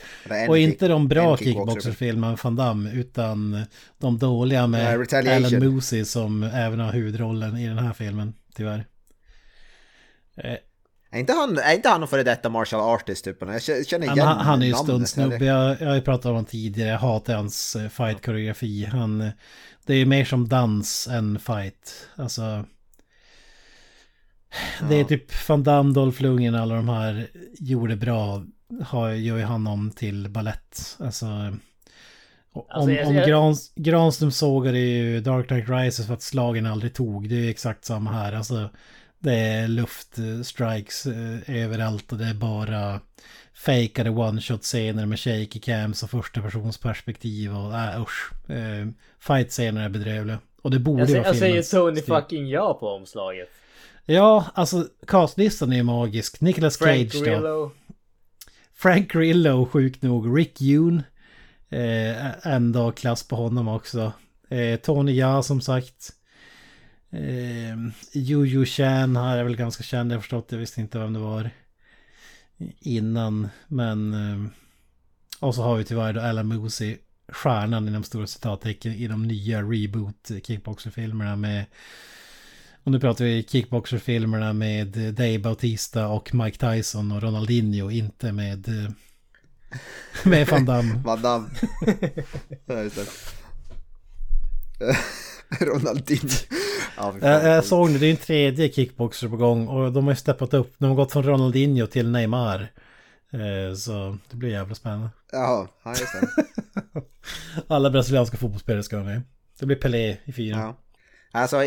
Och 0.49 0.59
inte 0.59 0.89
de 0.89 1.09
bra 1.09 1.37
kickboxerfilmerna 1.37 2.31
med 2.31 2.39
Van 2.43 2.57
Damme 2.57 2.93
utan 2.93 3.65
de 3.99 4.19
dåliga 4.19 4.67
med 4.67 5.07
ja, 5.11 5.19
Alan 5.19 5.65
Moosey 5.65 6.05
som 6.05 6.43
även 6.43 6.81
har 6.81 6.93
huvudrollen 6.93 7.57
i 7.57 7.67
den 7.67 7.79
här 7.79 7.93
filmen, 7.93 8.35
tyvärr. 8.55 8.87
Är 11.11 11.19
inte 11.19 11.33
han, 11.33 11.59
är 11.59 11.75
inte 11.75 11.89
han 11.89 12.01
någon 12.01 12.09
före 12.09 12.23
detta 12.23 12.49
martial 12.49 12.81
artist 12.81 13.25
typ? 13.25 13.37
Jag 13.41 13.63
känner 13.63 14.13
igen 14.13 14.19
han, 14.27 14.39
han 14.39 14.63
är 14.63 14.67
ju 14.67 14.75
stuntsnubbe, 14.75 15.45
jag, 15.45 15.81
jag 15.81 15.89
har 15.89 15.95
ju 15.95 16.01
pratat 16.01 16.25
om 16.25 16.31
honom 16.31 16.45
tidigare, 16.45 16.91
jag 16.91 16.99
hatar 16.99 17.35
hans 17.35 17.77
eh, 17.77 17.89
fight-koreografi. 17.89 18.85
Han, 18.85 19.19
det 19.87 19.93
är 19.93 19.97
ju 19.97 20.07
mer 20.07 20.25
som 20.25 20.49
dans 20.49 21.09
än 21.09 21.39
fight. 21.39 22.09
Alltså... 22.17 22.65
Det 24.89 24.95
är 24.95 25.05
typ 25.05 25.49
Van 25.49 25.63
Damme, 25.63 25.95
Dolph 25.95 26.23
Lundgren, 26.23 26.55
alla 26.55 26.75
de 26.75 26.89
här 26.89 27.31
gjorde 27.59 27.97
bra. 27.97 28.45
Har, 28.85 29.11
gör 29.11 29.37
ju 29.37 29.45
han 29.45 29.67
om 29.67 29.91
till 29.91 30.29
ballett. 30.29 30.97
Alltså... 30.99 31.27
Om, 32.53 32.65
alltså, 32.69 33.09
om 33.09 33.15
Grans, 33.15 33.73
Granström 33.75 34.31
sågade 34.31 34.79
ju 34.79 35.21
Dark 35.21 35.49
Knight 35.49 35.69
Rises 35.69 36.07
för 36.07 36.15
att 36.15 36.23
slagen 36.23 36.67
aldrig 36.67 36.95
tog. 36.95 37.29
Det 37.29 37.35
är 37.35 37.51
exakt 37.51 37.85
samma 37.85 38.13
här. 38.13 38.33
Alltså, 38.33 38.71
det 39.19 39.35
är 39.35 39.69
luftstrikes 39.69 41.07
eh, 41.07 41.65
överallt 41.65 42.13
och 42.13 42.19
det 42.19 42.25
är 42.27 42.35
bara 42.35 43.01
fejkade 43.55 44.11
one-shot-scener 44.11 45.07
med 45.07 45.21
shaky 45.21 45.61
cams 45.61 46.03
och 46.03 46.11
första 46.11 46.43
persons 46.43 46.79
perspektiv 46.79 47.57
och 47.57 47.75
äh, 47.75 48.03
usch. 48.03 48.51
Eh, 48.51 48.89
Fight-scener 49.21 49.85
är 49.85 49.89
bedrövliga. 49.89 50.39
Och 50.63 50.71
det 50.71 50.79
borde 50.79 51.03
jag, 51.03 51.09
vara 51.09 51.27
Jag 51.27 51.37
säger 51.37 51.63
Tony 51.63 52.03
fucking 52.03 52.49
ja 52.49 52.75
på 52.75 52.89
omslaget. 52.89 53.49
Ja, 54.05 54.45
alltså 54.55 54.87
castlistan 55.07 55.73
är 55.73 55.83
magisk. 55.83 56.41
Nicolas 56.41 56.79
Cage 56.79 57.13
Frank 57.13 57.13
Grillo. 57.13 57.41
då. 57.41 57.73
Frank 58.75 59.13
Grillo, 59.13 59.67
sjukt 59.67 60.03
nog. 60.03 60.39
Rick 60.39 60.63
Yoon. 60.63 61.03
Eh, 61.69 62.47
en 62.47 62.73
dag 62.73 62.97
klass 62.97 63.29
på 63.29 63.37
honom 63.37 63.69
också. 63.69 64.13
Eh, 64.49 64.77
Tony 64.81 65.13
Ja 65.13 65.43
som 65.43 65.61
sagt. 65.61 66.13
Eh, 67.11 68.65
Chan 68.65 69.17
här 69.17 69.39
är 69.39 69.45
väl 69.45 69.57
ganska 69.57 69.83
känd, 69.83 70.13
jag 70.13 70.21
förstått. 70.21 70.53
Jag 70.53 70.59
visste 70.59 70.81
inte 70.81 70.99
vem 70.99 71.13
det 71.13 71.19
var 71.19 71.51
innan. 72.81 73.49
Men... 73.69 74.15
Eh, 74.15 74.51
och 75.41 75.55
så 75.55 75.63
har 75.63 75.77
vi 75.77 75.85
tyvärr 75.85 76.13
då 76.13 76.21
Alan 76.21 76.47
Moosey, 76.47 76.99
stjärnan 77.29 77.89
inom 77.89 78.05
stora 78.05 78.27
citattecken 78.27 78.93
i 78.93 79.09
de 79.09 79.23
nya 79.23 79.63
reboot 79.63 80.31
kickboxerfilmerna 80.43 81.37
med 81.37 81.65
och 82.89 82.93
nu 82.93 83.01
pratar 83.01 83.25
vi 83.25 83.43
kickboxerfilmerna 83.43 84.53
med 84.53 84.89
Dave 84.89 85.39
Bautista 85.39 86.09
och 86.09 86.35
Mike 86.35 86.59
Tyson 86.59 87.13
och 87.13 87.23
Ronaldinho, 87.23 87.91
inte 87.91 88.33
med... 88.33 88.95
Med 90.25 90.49
Van 90.49 90.65
Damme. 90.65 90.95
Van 91.05 91.23
Damme. 91.23 91.49
ja, 92.67 92.83
just 92.83 92.97
det. 92.97 93.07
Ronaldinho. 95.61 96.29
Ja, 96.97 97.15
jag, 97.21 97.45
jag 97.45 97.65
såg 97.65 97.91
nu, 97.91 97.99
det 97.99 98.07
är 98.07 98.11
en 98.11 98.17
tredje 98.17 98.73
kickboxer 98.73 99.29
på 99.29 99.37
gång 99.37 99.69
och 99.69 99.93
de 99.93 100.05
har 100.05 100.13
ju 100.13 100.17
steppat 100.17 100.55
upp. 100.55 100.75
De 100.79 100.87
har 100.89 100.97
gått 100.97 101.13
från 101.13 101.23
Ronaldinho 101.23 101.87
till 101.87 102.11
Neymar. 102.11 102.73
Eh, 103.33 103.75
så 103.77 104.19
det 104.31 104.37
blir 104.37 104.51
jävla 104.51 104.75
spännande. 104.75 105.09
Ja, 105.33 105.69
just 105.87 106.13
det. 106.13 106.29
Alla 107.75 107.91
brasilianska 107.91 108.37
fotbollsspelare 108.37 108.83
ska 108.83 108.97
med. 108.97 109.23
Det 109.61 109.67
blir 109.67 109.77
Pelé 109.77 110.17
i 110.25 110.33
fyra. 110.33 110.57
Ja. 110.57 110.77
Alltså 111.33 111.65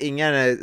ingen 0.00 0.58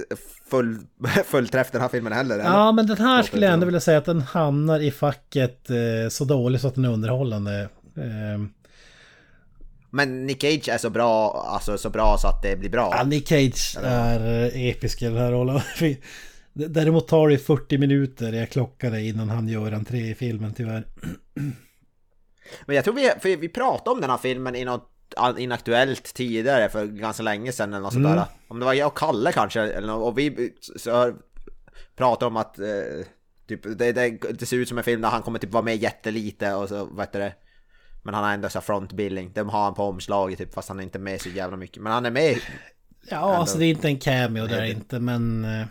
full, 0.49 0.77
fullträff 1.25 1.71
den 1.71 1.81
här 1.81 1.89
filmen 1.89 2.13
heller. 2.13 2.35
Eller? 2.35 2.45
Ja 2.45 2.71
men 2.71 2.87
den 2.87 2.97
här 2.97 3.23
skulle 3.23 3.45
jag 3.45 3.53
ändå 3.53 3.65
vilja 3.65 3.79
säga 3.79 3.97
att 3.97 4.05
den 4.05 4.21
hamnar 4.21 4.79
i 4.79 4.91
facket 4.91 5.69
eh, 5.69 6.09
så 6.09 6.25
dålig 6.25 6.61
så 6.61 6.67
att 6.67 6.75
den 6.75 6.85
är 6.85 6.93
underhållande. 6.93 7.69
Eh. 7.97 8.41
Men 9.89 10.25
Nick 10.25 10.41
Cage 10.41 10.69
är 10.69 10.77
så 10.77 10.89
bra, 10.89 11.31
alltså 11.47 11.77
så 11.77 11.89
bra 11.89 12.17
så 12.17 12.27
att 12.27 12.41
det 12.41 12.55
blir 12.55 12.69
bra. 12.69 12.93
Ja, 12.97 13.03
Nick 13.03 13.27
Cage 13.27 13.77
är 13.83 14.43
eh, 14.43 14.67
episk 14.69 15.01
i 15.01 15.05
den 15.05 15.17
här 15.17 15.31
rollen. 15.31 15.61
Däremot 16.53 17.07
tar 17.07 17.29
det 17.29 17.37
40 17.37 17.77
minuter, 17.77 18.33
jag 18.33 18.49
klockade 18.49 19.01
innan 19.01 19.29
han 19.29 19.47
gör 19.47 19.71
entré 19.71 20.09
i 20.09 20.15
filmen 20.15 20.53
tyvärr. 20.53 20.87
Men 22.65 22.75
jag 22.75 22.85
tror 22.85 22.93
vi, 22.93 23.11
för 23.19 23.37
vi 23.37 23.49
pratade 23.49 23.89
om 23.89 24.01
den 24.01 24.09
här 24.09 24.17
filmen 24.17 24.55
i 24.55 24.65
något 24.65 24.93
inaktuellt 25.37 26.13
tidigare 26.13 26.69
för 26.69 26.85
ganska 26.85 27.23
länge 27.23 27.51
sedan 27.51 27.73
eller 27.73 27.83
något 27.83 27.93
mm. 27.93 28.11
sådär. 28.11 28.25
Om 28.47 28.59
det 28.59 28.65
var 28.65 28.73
jag 28.73 28.87
och 28.87 28.97
Kalle 28.97 29.31
kanske, 29.31 29.61
eller 29.61 29.87
något, 29.87 30.11
och 30.11 30.17
vi 30.17 30.53
så 30.75 31.13
pratade 31.95 32.27
om 32.27 32.37
att 32.37 32.59
eh, 32.59 32.65
typ, 33.47 33.63
det, 33.63 33.91
det, 33.91 34.09
det, 34.09 34.45
ser 34.45 34.57
ut 34.57 34.69
som 34.69 34.77
en 34.77 34.83
film 34.83 35.01
där 35.01 35.09
han 35.09 35.21
kommer 35.21 35.39
typ 35.39 35.53
vara 35.53 35.63
med 35.63 35.77
jättelite 35.77 36.53
och 36.53 36.69
så, 36.69 36.85
vad 36.85 37.05
heter 37.05 37.19
det? 37.19 37.33
Men 38.07 38.13
han 38.13 38.23
har 38.23 38.33
ändå 38.33 38.49
så 38.49 38.61
frontbilling, 38.61 39.31
de 39.33 39.49
har 39.49 39.63
han 39.63 39.73
på 39.73 39.83
omslaget 39.83 40.37
typ, 40.37 40.53
fast 40.53 40.69
han 40.69 40.79
är 40.79 40.83
inte 40.83 40.99
med 40.99 41.21
så 41.21 41.29
jävla 41.29 41.57
mycket. 41.57 41.83
Men 41.83 41.93
han 41.93 42.05
är 42.05 42.11
med. 42.11 42.39
Ja, 43.09 43.15
ändå. 43.15 43.17
alltså 43.17 43.57
det 43.57 43.65
är 43.65 43.69
inte 43.69 43.87
en 43.87 43.99
cameo 43.99 44.47
där 44.47 44.63
inte, 44.63 44.99
men 44.99 45.45
eh, 45.45 45.67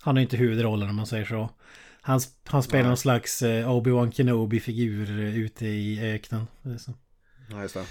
han 0.00 0.16
har 0.16 0.22
inte 0.22 0.36
huvudrollen 0.36 0.90
om 0.90 0.96
man 0.96 1.06
säger 1.06 1.24
så. 1.24 1.50
Han, 2.00 2.20
han 2.44 2.62
spelar 2.62 2.84
ja. 2.84 2.88
någon 2.88 2.96
slags 2.96 3.42
eh, 3.42 3.70
Obi-Wan 3.70 4.10
Kenobi-figur 4.10 5.20
eh, 5.20 5.38
ute 5.38 5.66
i 5.66 6.14
öknen. 6.14 6.46
Ja, 7.50 7.62
just 7.62 7.74
det. 7.74 7.84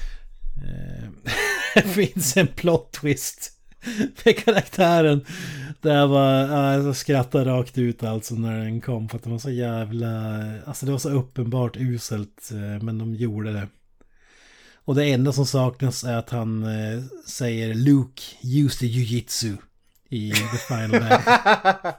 det 1.74 1.82
finns 1.82 2.38
en 2.38 2.48
plot 2.48 2.92
twist 2.92 3.52
med 4.26 4.38
karaktären. 4.38 5.26
Där 5.82 5.96
jag 5.96 6.10
bara 6.10 6.74
jag 6.74 6.96
skrattade 6.96 7.46
rakt 7.46 7.78
ut 7.78 8.04
alltså 8.04 8.36
när 8.36 8.60
den 8.60 8.82
kom. 8.82 9.10
För 9.10 9.18
att 9.18 9.24
det 9.24 9.30
var 9.30 9.40
så 9.40 9.52
jävla... 9.52 10.44
Alltså 10.66 10.86
det 10.86 10.92
var 10.92 11.00
så 11.00 11.10
uppenbart 11.10 11.78
uselt. 11.78 12.50
Eh, 12.52 12.84
men 12.84 12.98
de 12.98 13.16
gjorde 13.16 13.54
det. 13.54 13.68
Och 14.76 14.96
det 14.96 15.06
enda 15.06 15.32
som 15.32 15.46
saknas 15.46 16.04
är 16.04 16.18
att 16.18 16.30
han 16.30 16.64
eh, 16.64 17.04
säger 17.26 17.74
Luke, 17.74 18.22
use 18.44 18.80
the 18.80 18.86
jujitsu 18.86 19.58
i 20.10 20.32
The 20.32 20.58
Final 20.68 20.90
Battle. 21.10 21.94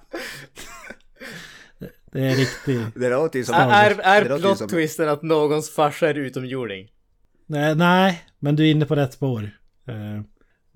det 2.13 2.21
är 2.21 2.37
riktigt... 2.37 2.95
Det 2.95 3.11
låter 3.11 3.39
ju 3.39 3.45
som... 3.45 3.55
Är, 3.55 3.91
är, 3.91 4.23
är 4.23 4.39
plot-twisten 4.39 5.09
att 5.09 5.23
någons 5.23 5.71
farsa 5.71 6.09
är 6.09 6.15
utomjording? 6.15 6.89
Nej, 7.47 7.75
nej, 7.75 8.25
men 8.39 8.57
du 8.57 8.67
är 8.67 8.71
inne 8.71 8.87
på 8.87 8.95
rätt 8.95 9.13
spår. 9.13 9.51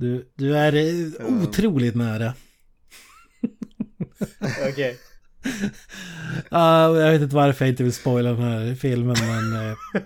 Du, 0.03 0.29
du 0.35 0.57
är 0.57 0.75
otroligt 1.43 1.95
nära. 1.95 2.35
Okej. 4.71 4.99
Okay. 5.43 5.69
Uh, 6.53 7.01
jag 7.01 7.13
vet 7.13 7.23
inte 7.23 7.37
varför 7.37 7.65
jag 7.65 7.73
inte 7.73 7.83
vill 7.83 7.93
spoila 7.93 8.33
den 8.33 8.43
här 8.43 8.75
filmen 8.75 9.17
men... 9.21 9.67
Uh... 9.67 9.77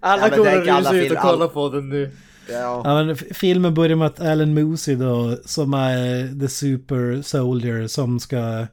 alla 0.00 0.28
ja, 0.28 0.36
kommer 0.36 0.80
rusa 0.80 0.96
ut 0.96 1.12
och 1.12 1.18
kolla 1.18 1.48
på 1.48 1.68
den 1.68 1.88
nu. 1.88 2.10
Ja. 2.48 2.82
ja. 2.84 3.04
men 3.04 3.16
filmen 3.16 3.74
börjar 3.74 3.96
med 3.96 4.06
att 4.06 4.20
Alan 4.20 4.54
Moosey 4.54 4.94
då, 4.94 5.36
som 5.44 5.74
är 5.74 6.40
the 6.40 6.48
super 6.48 7.22
soldier 7.22 7.86
som 7.86 8.20
ska 8.20 8.66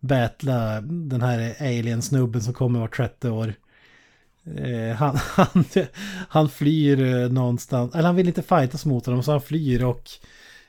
battla 0.00 0.80
den 0.80 1.22
här 1.22 1.56
alien-snubben 1.60 2.42
som 2.42 2.54
kommer 2.54 2.80
vart 2.80 2.96
30 2.96 3.28
år. 3.28 3.54
Eh, 4.56 4.96
han, 4.96 5.16
han, 5.36 5.64
han 6.28 6.48
flyr 6.48 7.02
eh, 7.02 7.28
någonstans, 7.28 7.94
eller 7.94 8.06
han 8.06 8.16
vill 8.16 8.28
inte 8.28 8.42
fightas 8.42 8.86
mot 8.86 9.06
honom 9.06 9.22
så 9.22 9.30
han 9.30 9.40
flyr 9.40 9.84
och 9.84 10.10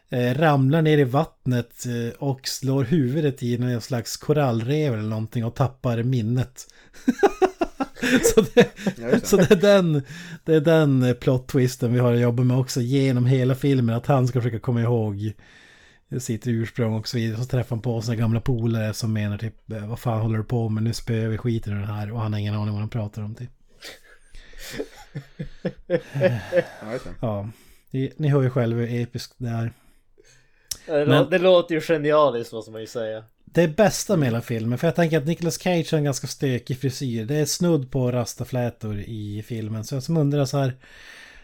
eh, 0.09 0.33
ramlar 0.33 0.81
ner 0.81 0.97
i 0.97 1.03
vattnet 1.03 1.85
eh, 1.85 2.13
och 2.19 2.47
slår 2.47 2.83
huvudet 2.83 3.43
i 3.43 3.57
någon 3.57 3.81
slags 3.81 4.17
korallrev 4.17 4.93
eller 4.93 5.09
någonting 5.09 5.45
och 5.45 5.55
tappar 5.55 6.03
minnet. 6.03 6.67
så, 8.35 8.41
det, 8.41 8.69
så 9.27 9.37
det, 9.37 9.51
är 9.51 9.55
den, 9.55 10.01
det 10.45 10.55
är 10.55 10.61
den 10.61 11.15
plot-twisten 11.15 11.93
vi 11.93 11.99
har 11.99 12.13
att 12.13 12.19
jobba 12.19 12.43
med 12.43 12.57
också 12.57 12.81
genom 12.81 13.25
hela 13.25 13.55
filmen. 13.55 13.95
Att 13.95 14.07
han 14.07 14.27
ska 14.27 14.41
försöka 14.41 14.59
komma 14.59 14.81
ihåg 14.81 15.33
sitt 16.17 16.47
ursprung 16.47 16.93
och 16.93 17.07
så 17.07 17.17
vidare. 17.17 17.41
Så 17.41 17.45
träffar 17.45 17.75
han 17.75 17.81
på 17.81 18.01
sina 18.01 18.15
gamla 18.15 18.41
polare 18.41 18.93
som 18.93 19.13
menar 19.13 19.37
typ 19.37 19.71
eh, 19.71 19.87
vad 19.87 19.99
fan 19.99 20.21
håller 20.21 20.37
du 20.37 20.43
på 20.43 20.69
med? 20.69 20.83
Nu 20.83 20.93
spöar 20.93 21.27
vi 21.27 21.37
skiten 21.37 21.73
i 21.73 21.75
den 21.75 21.87
här 21.87 22.11
och 22.11 22.21
han 22.21 22.33
har 22.33 22.39
ingen 22.39 22.55
aning 22.55 22.73
vad 22.73 22.81
de 22.81 22.89
pratar 22.89 23.21
om 23.21 23.35
typ. 23.35 23.49
ja, 27.21 27.49
ni, 27.91 28.13
ni 28.17 28.27
hör 28.29 28.41
ju 28.41 28.49
själva 28.49 28.79
hur 28.81 29.01
episkt 29.01 29.33
det 29.37 29.49
är. 29.49 29.73
Det, 30.85 31.05
Men- 31.05 31.09
lå- 31.25 31.29
det 31.29 31.37
låter 31.39 31.75
ju 31.75 31.81
genialiskt 31.81 32.53
måste 32.53 32.71
man 32.71 32.81
ju 32.81 32.87
säga. 32.87 33.23
Det 33.45 33.67
bästa 33.67 34.17
med 34.17 34.27
hela 34.27 34.41
filmen, 34.41 34.77
för 34.77 34.87
jag 34.87 34.95
tänker 34.95 35.17
att 35.17 35.25
Nicolas 35.25 35.59
Cage 35.61 35.91
har 35.91 35.97
en 35.97 36.03
ganska 36.03 36.27
stökig 36.27 36.77
frisyr. 36.79 37.25
Det 37.25 37.35
är 37.35 37.45
snudd 37.45 37.91
på 37.91 38.11
rastaflätor 38.11 38.99
i 38.99 39.43
filmen. 39.47 39.83
Så 39.83 39.95
jag 39.95 40.03
som 40.03 40.17
undrar 40.17 40.45
så 40.45 40.57
här, 40.57 40.73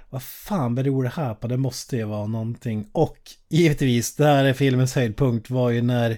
vad 0.09 0.23
fan 0.23 0.75
beror 0.75 1.03
det 1.03 1.09
här 1.09 1.33
på? 1.33 1.47
Det 1.47 1.57
måste 1.57 1.97
ju 1.97 2.03
vara 2.03 2.27
någonting. 2.27 2.89
Och 2.91 3.17
givetvis, 3.49 4.15
det 4.15 4.25
här 4.25 4.45
är 4.45 4.53
filmens 4.53 4.95
höjdpunkt 4.95 5.49
var 5.49 5.69
ju 5.69 5.81
när 5.81 6.17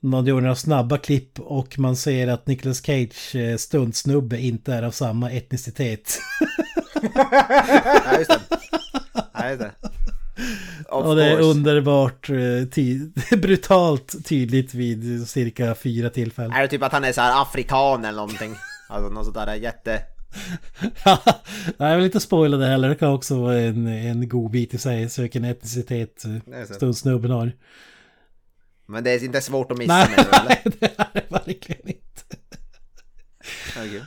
man 0.00 0.26
gjorde 0.26 0.42
några 0.42 0.56
snabba 0.56 0.98
klipp 0.98 1.40
och 1.40 1.78
man 1.78 1.96
ser 1.96 2.28
att 2.28 2.46
Nicolas 2.46 2.82
Cage 2.82 3.36
eh, 3.36 3.56
stuntsnubbe 3.56 4.38
inte 4.40 4.74
är 4.74 4.82
av 4.82 4.90
samma 4.90 5.30
etnicitet. 5.30 6.18
Ja, 8.04 8.18
just 8.18 8.30
det. 8.30 8.40
Ja, 9.32 9.48
just 9.48 9.60
det. 9.60 9.72
Of 10.88 11.06
och 11.06 11.16
det 11.16 11.24
är 11.24 11.36
course. 11.36 11.50
underbart 11.50 12.30
eh, 12.30 12.36
ty 12.72 12.98
brutalt 13.36 14.24
tydligt 14.24 14.74
vid 14.74 15.28
cirka 15.28 15.74
fyra 15.74 16.10
tillfällen. 16.10 16.52
Är 16.52 16.62
det 16.62 16.68
typ 16.68 16.82
att 16.82 16.92
han 16.92 17.04
är 17.04 17.12
så 17.12 17.20
här 17.20 17.42
afrikan 17.42 18.04
eller 18.04 18.16
någonting? 18.16 18.56
Alltså 18.88 19.10
något 19.10 19.24
sånt 19.24 19.36
där 19.36 19.54
jätte... 19.54 20.02
Nej, 21.76 21.90
jag 21.90 21.96
vill 21.96 22.04
inte 22.04 22.20
spoila 22.20 22.56
det 22.56 22.66
heller. 22.66 22.88
Det 22.88 22.94
kan 22.94 23.12
också 23.12 23.40
vara 23.42 23.60
en, 23.60 23.86
en 23.86 24.28
god 24.28 24.50
bit 24.50 24.74
i 24.74 24.78
sig. 24.78 25.08
Så 25.08 25.22
vilken 25.22 25.44
etnicitet 25.44 26.24
så. 26.68 26.74
stundsnubben 26.74 27.30
har. 27.30 27.52
Men 28.86 29.04
det 29.04 29.10
är 29.10 29.24
inte 29.24 29.40
svårt 29.40 29.72
att 29.72 29.78
missa 29.78 29.92
Nej, 29.94 30.08
med 30.16 30.26
det, 30.30 30.36
eller? 30.38 30.58
det 30.80 30.86
är 30.96 31.06
det 31.12 31.24
verkligen 31.28 31.88
inte. 31.88 32.01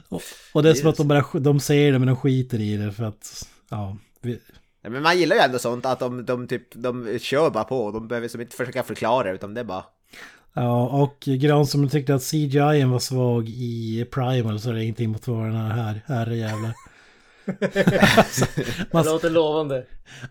Och, 0.10 0.22
och 0.54 0.64
det 0.64 0.70
är 0.70 0.74
som 0.74 0.90
att 0.90 0.98
de 0.98 1.08
bara 1.08 1.26
de 1.34 1.60
ser 1.60 1.92
det 1.92 2.00
men 2.00 2.08
de 2.08 2.18
skiter 2.18 2.62
i 2.62 2.78
det 2.78 2.92
för 2.92 3.04
att... 3.04 3.48
Ja, 3.70 3.98
vi, 4.22 4.40
Ja, 4.86 4.92
Men 4.92 5.04
man 5.04 5.18
gillar 5.20 5.36
ju 5.36 5.42
ändå 5.42 5.60
sånt 5.60 5.86
att 5.86 6.00
de, 6.00 6.26
de 6.26 6.48
typ, 6.48 6.64
de 6.74 7.20
kör 7.20 7.50
bara 7.50 7.64
på. 7.64 7.92
De 7.92 8.08
behöver 8.08 8.28
som 8.28 8.42
inte 8.42 8.56
försöka 8.56 8.84
förklara 8.84 9.32
utan 9.32 9.54
det 9.54 9.60
är 9.60 9.66
bara... 9.66 9.84
ja 10.54 10.88
och 10.88 11.20
Gran 11.20 11.68
som 11.68 11.90
tyckte 11.90 12.16
att 12.16 12.32
CGI 12.32 12.84
var 12.84 13.00
svag 13.00 13.50
i 13.50 14.06
Primal 14.12 14.60
så 14.60 14.70
är 14.70 14.74
det 14.74 14.84
ingenting 14.84 15.10
mot 15.10 15.28
vad 15.28 15.46
den 15.46 15.56
är 15.56 15.70
här. 15.70 16.02
Herrejävlar. 16.06 16.74
Alltså, 18.18 18.46
Det 18.56 18.94
man, 18.94 19.06
låter 19.06 19.30
lovande. 19.30 19.86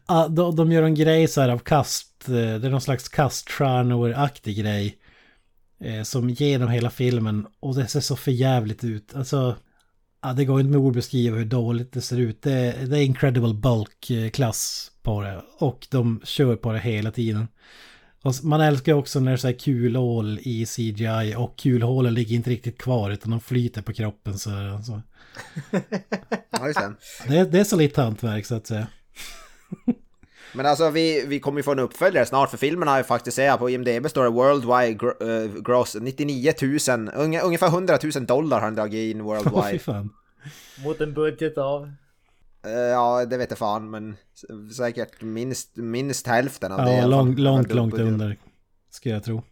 Ja, 0.09 0.29
de, 0.29 0.57
de 0.57 0.73
gör 0.73 0.83
en 0.83 0.95
grej 0.95 1.29
så 1.29 1.41
här 1.41 1.49
av 1.49 1.59
kast, 1.59 2.29
eh, 2.29 2.35
det 2.35 2.67
är 2.67 2.71
någon 2.71 2.81
slags 2.81 3.09
kaststjärnor-aktig 3.09 4.57
grej. 4.57 4.97
Eh, 5.81 6.03
som 6.03 6.31
genom 6.31 6.69
hela 6.69 6.91
filmen, 6.91 7.47
och 7.61 7.75
det 7.75 7.87
ser 7.87 8.01
så 8.01 8.17
förjävligt 8.17 8.85
ut. 8.85 9.15
Alltså, 9.15 9.57
ja, 10.23 10.33
det 10.33 10.45
går 10.45 10.61
inte 10.61 10.71
med 10.71 10.81
ord 10.81 10.91
att 10.91 10.97
beskriva 10.97 11.37
hur 11.37 11.45
dåligt 11.45 11.93
det 11.93 12.01
ser 12.01 12.19
ut. 12.19 12.43
Det, 12.43 12.87
det 12.87 12.99
är 12.99 13.03
incredible 13.03 13.55
bulk-klass 13.55 14.91
på 15.03 15.23
det. 15.23 15.43
Och 15.59 15.87
de 15.91 16.21
kör 16.25 16.57
på 16.57 16.73
det 16.73 16.79
hela 16.79 17.11
tiden. 17.11 17.49
Och 18.23 18.35
man 18.43 18.61
älskar 18.61 18.95
också 18.95 19.21
när 19.21 19.31
det 19.31 19.35
är 19.35 19.37
så 19.37 19.47
här 19.47 19.55
kulhål 19.55 20.39
i 20.43 20.67
CGI 20.67 21.35
och 21.37 21.59
kulhålen 21.59 22.15
ligger 22.15 22.37
inte 22.37 22.51
riktigt 22.51 22.79
kvar 22.79 23.11
utan 23.11 23.31
de 23.31 23.41
flyter 23.41 23.83
på 23.83 23.93
kroppen 23.93 24.39
så, 24.39 24.51
så. 24.85 25.03
Det. 27.27 27.35
Det, 27.35 27.45
det 27.45 27.61
är 27.61 27.65
så 27.65 27.77
lite 27.77 28.03
hantverk 28.03 28.47
så 28.47 28.55
att 28.55 28.67
säga. 28.67 28.87
Men 30.55 30.67
alltså 30.67 30.91
vi, 30.91 31.25
vi 31.27 31.41
kommer 31.41 31.59
ju 31.59 31.63
få 31.63 31.73
en 31.73 31.79
uppföljare 31.79 32.27
snart 32.27 32.51
för 32.51 32.57
filmen 32.57 32.89
har 32.89 32.99
ju 32.99 33.05
faktiskt, 33.05 33.35
säga 33.37 33.57
på 33.57 33.71
IMDB 33.71 34.09
står 34.09 34.25
det 34.25 34.31
Worldwide 34.31 35.07
eh, 35.21 35.63
Gross 35.63 35.97
99 36.01 36.53
000, 36.63 36.71
unge- 37.09 37.41
ungefär 37.41 37.67
100 37.67 37.99
000 38.15 38.27
dollar 38.27 38.57
har 38.57 38.65
han 38.65 38.75
dragit 38.75 39.15
in 39.15 39.23
worldwide. 39.23 40.09
Mot 40.85 41.01
en 41.01 41.15
budget 41.15 41.59
av... 41.59 41.93
Eh, 42.67 42.73
ja, 42.73 43.25
det 43.25 43.37
vet 43.37 43.51
jag 43.51 43.59
fan, 43.59 43.91
men 43.91 44.17
säkert 44.77 45.23
minst, 45.23 45.77
minst 45.77 46.27
hälften 46.27 46.73
av 46.73 46.79
det. 46.79 46.85
Ja, 46.93 47.03
alla 47.03 47.03
fall. 47.03 47.11
långt, 47.11 47.39
långt, 47.39 47.73
långt 47.75 47.95
under. 47.99 48.37
Ska 48.91 49.09
jag 49.11 49.25
tro. 49.25 49.43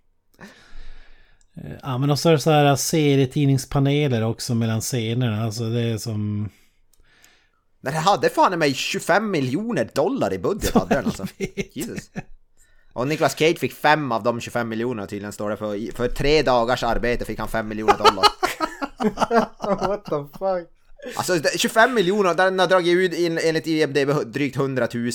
Eh, 1.57 1.73
Ja, 1.83 1.99
men 1.99 2.11
också 2.11 2.29
är 2.29 2.33
det 2.33 2.39
så 2.39 2.51
här 2.51 2.77
serietidningspaneler 2.77 4.25
också 4.25 4.55
mellan 4.55 4.81
scenerna. 4.81 5.45
Alltså 5.45 5.65
det 5.71 5.81
är 5.81 5.99
som... 5.99 6.49
Det 7.83 7.91
hade 7.91 8.29
fan 8.29 8.53
i 8.53 8.57
mig 8.57 8.75
25 8.75 9.31
miljoner 9.31 9.91
dollar 9.95 10.33
i 10.33 10.39
budget 10.39 10.75
hade 10.75 10.95
den 10.95 11.05
alltså. 11.05 11.27
Jesus. 11.73 12.11
Och 12.93 13.09
Nicolas 13.09 13.39
Cage 13.39 13.59
fick 13.59 13.73
fem 13.73 14.13
av 14.13 14.23
de 14.23 14.41
25 14.41 14.69
miljonerna 14.69 15.07
tydligen 15.07 15.33
står 15.33 15.51
det 15.51 15.57
för. 15.57 15.93
För 15.97 16.09
tre 16.09 16.43
dagars 16.43 16.83
arbete 16.83 17.25
fick 17.25 17.39
han 17.39 17.49
5 17.49 17.69
miljoner 17.69 17.99
dollar. 17.99 18.25
What 19.89 20.05
the 20.05 20.39
fuck? 20.39 20.69
Alltså 21.17 21.35
det- 21.35 21.59
25 21.59 21.95
miljoner, 21.95 22.35
den 22.35 22.59
har 22.59 22.67
dragit 22.67 22.97
ut 22.97 23.15
in, 23.15 23.39
enligt 23.39 23.67
IMDB 23.67 24.11
drygt 24.33 24.57
100 24.57 24.89
000. 24.95 25.11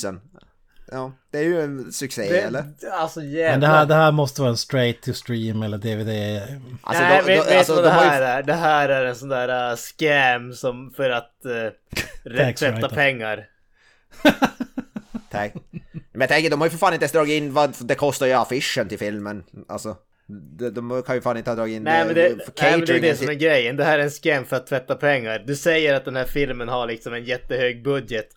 Ja, 0.91 1.11
det 1.31 1.38
är 1.38 1.43
ju 1.43 1.61
en 1.61 1.91
succé 1.91 2.21
Det, 2.29 2.41
eller? 2.41 2.63
alltså 2.91 3.19
Men 3.19 3.31
jävlar. 3.31 3.59
det 3.59 3.67
här, 3.67 3.85
det 3.85 3.93
här 3.95 4.11
måste 4.11 4.41
vara 4.41 4.51
en 4.51 4.57
straight 4.57 5.01
to 5.01 5.13
stream 5.13 5.63
eller 5.63 5.77
DVD. 5.77 6.41
Alltså, 6.81 7.03
Nej, 7.03 7.21
de- 7.25 7.25
vet, 7.33 7.43
de- 7.43 7.49
vet 7.49 7.57
alltså, 7.57 7.73
vad 7.75 7.83
de 7.83 7.88
det 7.88 7.93
har 7.93 8.03
ju- 8.03 8.09
här 8.09 8.21
är? 8.21 8.43
Det 8.43 8.53
här 8.53 8.89
är 8.89 9.05
en 9.05 9.15
sån 9.15 9.29
där 9.29 9.71
uh, 9.71 9.75
scam 9.75 10.53
som 10.53 10.91
för 10.95 11.09
att 11.09 11.31
uh, 11.45 12.51
tvätta 12.53 12.89
pengar. 12.89 13.45
Tack. 15.31 15.53
Men 15.91 16.21
jag 16.21 16.29
tänker, 16.29 16.49
de 16.49 16.61
har 16.61 16.67
ju 16.67 16.71
för 16.71 16.77
fan 16.77 16.93
inte 16.93 17.03
ens 17.03 17.11
dragit 17.11 17.33
in 17.43 17.53
vad 17.53 17.75
det 17.79 17.95
kostar 17.95 18.25
ju 18.25 18.33
affischen 18.33 18.88
till 18.89 18.99
filmen. 18.99 19.43
Alltså, 19.67 19.95
de, 20.59 20.69
de 20.69 21.03
kan 21.05 21.15
ju 21.15 21.21
fan 21.21 21.38
inte 21.38 21.49
ha 21.49 21.55
dragit 21.55 21.75
in 21.75 21.83
Nej 21.83 22.05
men, 22.05 22.15
det, 22.15 22.27
eh, 22.27 22.35
nej 22.61 22.71
men 22.77 22.85
det 22.85 22.93
är 22.97 23.01
det 23.01 23.15
som 23.15 23.29
är 23.29 23.33
grejen. 23.33 23.75
Det 23.77 23.83
här 23.83 23.99
är 23.99 24.03
en 24.03 24.09
scam 24.11 24.45
för 24.45 24.55
att 24.55 24.67
tvätta 24.67 24.95
pengar. 24.95 25.43
Du 25.47 25.55
säger 25.55 25.93
att 25.93 26.05
den 26.05 26.15
här 26.15 26.23
filmen 26.25 26.67
har 26.67 26.88
liksom 26.88 27.13
en 27.13 27.23
jättehög 27.23 27.83
budget. 27.83 28.27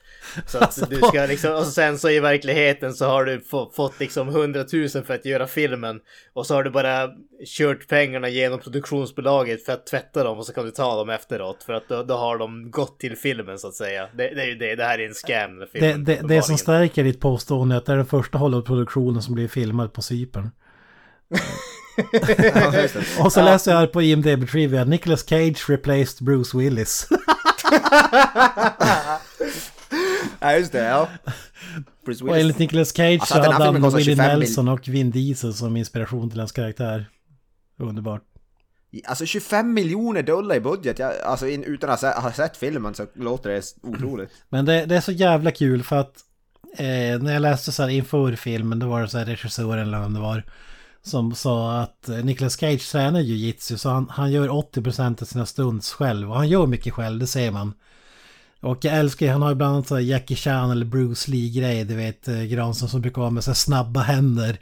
Så 0.47 0.59
att 0.59 0.63
Alltså, 0.63 0.87
du 0.87 0.97
ska 0.97 1.27
liksom, 1.27 1.55
och 1.55 1.67
sen 1.67 1.99
så 1.99 2.11
i 2.11 2.21
verkligheten 2.21 2.95
så 2.95 3.07
har 3.07 3.25
du 3.25 3.41
få, 3.41 3.71
fått 3.77 4.01
liksom 4.01 4.29
100 4.29 4.65
000 4.73 4.89
för 4.89 5.15
att 5.15 5.25
göra 5.25 5.47
filmen. 5.47 6.01
Och 6.33 6.47
så 6.47 6.55
har 6.55 6.63
du 6.63 6.71
bara 6.71 7.09
kört 7.47 7.89
pengarna 7.89 8.29
genom 8.29 8.61
produktionsbolaget 8.61 9.65
för 9.65 9.73
att 9.73 9.87
tvätta 9.87 10.25
dem 10.25 10.39
och 10.39 10.47
så 10.47 10.53
kan 10.53 10.65
du 10.65 10.71
ta 10.71 10.97
dem 10.97 11.11
efteråt. 11.11 11.63
För 11.63 11.73
att 11.73 11.89
då, 11.89 12.03
då 12.03 12.15
har 12.15 12.39
de 12.39 12.71
gått 12.71 13.01
till 13.01 13.17
filmen 13.17 13.59
så 13.59 13.69
att 13.69 13.75
säga. 13.75 14.09
Det, 14.17 14.35
det 14.35 14.43
är 14.43 14.47
ju 14.47 14.55
det, 14.55 14.75
det 14.75 14.85
här 14.85 14.99
är 14.99 15.09
en 15.09 15.15
scam. 15.15 15.51
den 15.51 15.61
Det, 15.61 15.67
filmen, 15.73 16.05
det, 16.05 16.21
det 16.29 16.43
som 16.43 16.59
stärker 16.59 17.05
ditt 17.05 17.21
påstående 17.21 17.75
är 17.75 17.79
att 17.79 17.87
det 17.87 17.93
är 17.93 17.97
den 17.97 18.07
första 18.07 18.39
Hollywood-produktionen 18.39 19.23
som 19.23 19.35
blir 19.35 19.49
filmad 19.49 19.93
på 19.93 20.03
Cypern. 20.03 20.51
Och 23.19 23.33
så 23.33 23.43
läser 23.43 23.71
jag 23.71 23.79
här 23.79 23.87
på 23.87 24.03
IMDB 24.03 24.51
Trivia, 24.51 24.85
Nicolas 24.85 25.29
Cage 25.29 25.69
replaced 25.69 26.27
Bruce 26.27 26.59
Willis. 26.59 27.09
Ja 30.41 30.53
just 30.57 30.73
det, 30.73 30.85
ja. 30.85 31.09
Bruce 32.05 32.25
Och 32.25 32.39
enligt 32.39 32.59
Nicolas 32.59 32.93
Cage 32.93 33.21
Alltså, 33.21 33.35
så 33.35 33.41
hade 33.41 33.65
han 33.65 33.75
Willie 33.75 34.05
25 34.05 34.31
mil- 34.31 34.39
Nelson 34.39 34.69
och 34.69 34.89
Vin 34.89 35.11
Diesel 35.11 35.55
som 35.55 35.77
inspiration 35.77 36.31
till 36.31 36.39
hans 36.39 36.53
karaktär. 36.53 37.07
Underbart. 37.79 38.23
Alltså 39.05 39.27
25 39.27 39.75
miljoner 39.75 40.23
dollar 40.23 40.55
i 40.55 40.61
budget, 40.61 40.99
jag, 40.99 41.13
alltså 41.25 41.49
in, 41.49 41.65
utan 41.65 41.91
att 41.91 42.03
ha, 42.03 42.33
sett 42.33 42.57
filmen 42.57 42.95
så 42.95 43.07
låter 43.15 43.51
det 43.51 43.63
otroligt. 43.83 44.31
Men 44.49 44.65
det, 44.65 44.87
det 44.87 44.97
är 44.97 45.01
så 45.01 45.13
jävla 45.13 45.51
kul 45.51 45.83
för 45.83 45.97
att 45.97 46.15
eh, 46.77 47.23
när 47.23 47.33
jag 47.33 47.43
läste 47.43 47.73
så 47.73 47.83
här 47.83 47.91
inför 47.91 48.33
filmen 48.37 48.79
då 48.79 48.89
var 48.89 49.03
det 49.03 49.09
så 49.09 49.19
här 49.19 49.25
regissören 49.25 49.89
eller 49.89 50.01
vem 50.01 50.15
det 50.15 50.21
var 50.21 50.45
som 51.03 51.35
sa 51.35 51.81
att 51.81 52.09
eh, 52.09 52.17
Nicolas 52.17 52.57
Cage 52.57 52.91
tränar 52.93 53.21
jiu-jitsu 53.21 53.77
så 53.77 53.89
han, 53.89 54.09
han 54.09 54.33
gör 54.33 54.49
80% 54.49 55.23
av 55.23 55.27
sina 55.27 55.47
stunts 55.47 55.93
själv 55.93 56.31
och 56.31 56.37
han 56.37 56.49
gör 56.49 56.67
mycket 56.67 56.95
själv, 56.95 57.19
det 57.19 57.27
ser 57.27 57.51
man. 57.51 57.75
Och 58.61 58.85
jag 58.85 58.95
älskar 58.95 59.33
han 59.33 59.43
har 59.43 59.49
ju 59.49 59.55
bland 59.55 59.75
annat 59.75 59.89
så 59.89 60.01
Jackie 60.01 60.37
Chan 60.37 60.71
eller 60.71 60.87
Bruce 60.87 61.31
Lee-grej, 61.31 61.85
du 61.85 61.95
vet 61.95 62.29
eh, 62.29 62.43
Granström 62.43 62.89
som 62.89 63.01
brukar 63.01 63.23
ha 63.23 63.31
med 63.31 63.45
så 63.45 63.55
snabba 63.55 64.01
händer. 64.01 64.59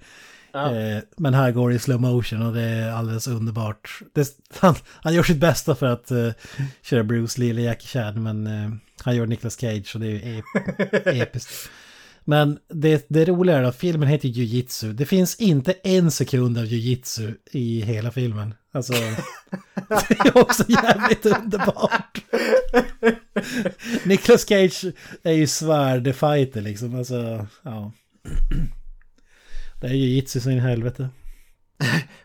Ja. 0.52 0.74
Eh, 0.76 0.98
men 1.16 1.34
här 1.34 1.52
går 1.52 1.70
det 1.70 1.74
i 1.76 1.78
slow 1.78 2.00
motion 2.00 2.42
och 2.42 2.54
det 2.54 2.62
är 2.62 2.92
alldeles 2.92 3.28
underbart. 3.28 4.00
Det, 4.14 4.28
han, 4.58 4.74
han 4.86 5.14
gör 5.14 5.22
sitt 5.22 5.40
bästa 5.40 5.74
för 5.74 5.86
att 5.86 6.10
eh, 6.10 6.30
köra 6.82 7.04
Bruce 7.04 7.40
Lee 7.40 7.50
eller 7.50 7.62
Jackie 7.62 7.88
Chan 7.88 8.22
men 8.22 8.46
eh, 8.46 8.70
han 9.02 9.16
gör 9.16 9.26
Nicolas 9.26 9.60
Cage 9.60 9.94
och 9.94 10.00
det 10.00 10.06
är 10.06 10.10
ju 10.10 10.38
ep 10.38 10.44
episkt. 11.06 11.70
Men 12.24 12.58
det, 12.68 13.06
det 13.08 13.24
roliga 13.24 13.56
är 13.56 13.62
att 13.62 13.76
filmen 13.76 14.08
heter 14.08 14.28
Jiu-Jitsu. 14.28 14.92
Det 14.92 15.06
finns 15.06 15.36
inte 15.36 15.72
en 15.72 16.10
sekund 16.10 16.58
av 16.58 16.64
Jiu-Jitsu 16.64 17.34
i 17.50 17.80
hela 17.80 18.10
filmen. 18.10 18.54
Alltså, 18.78 18.92
det 20.08 20.28
är 20.28 20.38
också 20.38 20.64
jävligt 20.68 21.26
underbart. 21.26 22.18
Nicolas 24.04 24.48
Cage 24.48 24.84
är 25.22 25.32
ju 25.32 25.46
svärdefighter 25.46 26.60
liksom. 26.60 26.94
Alltså, 26.94 27.46
ja. 27.62 27.92
Det 29.80 29.86
är 29.86 29.94
ju 29.94 30.06
Jitsu 30.06 30.40
så 30.40 30.50
in 30.50 30.56
i 30.56 30.60
helvete. 30.60 31.08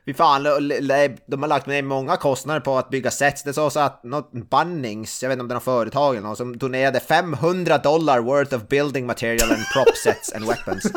Fy 0.06 0.14
fan, 0.14 0.44
de 0.44 1.42
har 1.42 1.48
lagt 1.48 1.68
ner 1.68 1.82
många 1.82 2.18
kostnader 2.18 2.60
på 2.60 2.78
att 2.78 2.90
bygga 2.90 3.12
sets. 3.12 3.44
Det 3.44 3.54
sa 3.54 3.70
så 3.70 3.80
att 3.80 4.04
något 4.04 4.32
Bunnings, 4.32 5.24
jag 5.24 5.30
vet 5.30 5.36
inte 5.36 5.42
om 5.42 5.48
det 5.48 5.54
är 5.54 5.56
något 5.56 5.64
företag 5.64 6.16
eller 6.16 6.28
något, 6.28 6.38
som 6.38 6.58
donerade 6.58 7.00
500 7.00 7.78
dollar 7.78 8.20
worth 8.20 8.56
of 8.56 8.68
building 8.68 9.06
material 9.06 9.52
and 9.52 9.62
prop 9.74 9.98
sets 9.98 10.34
and 10.34 10.46
weapons. 10.46 10.92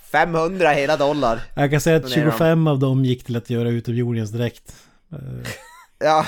500 0.12 0.68
hela 0.68 0.96
dollar. 0.96 1.40
Jag 1.54 1.70
kan 1.70 1.80
säga 1.80 1.96
att 1.96 2.10
25 2.10 2.66
av 2.66 2.78
dem 2.78 3.04
gick 3.04 3.24
till 3.24 3.36
att 3.36 3.50
göra 3.50 3.68
utomjordingens 3.68 4.30
dräkt. 4.30 4.76
Ja, 6.00 6.26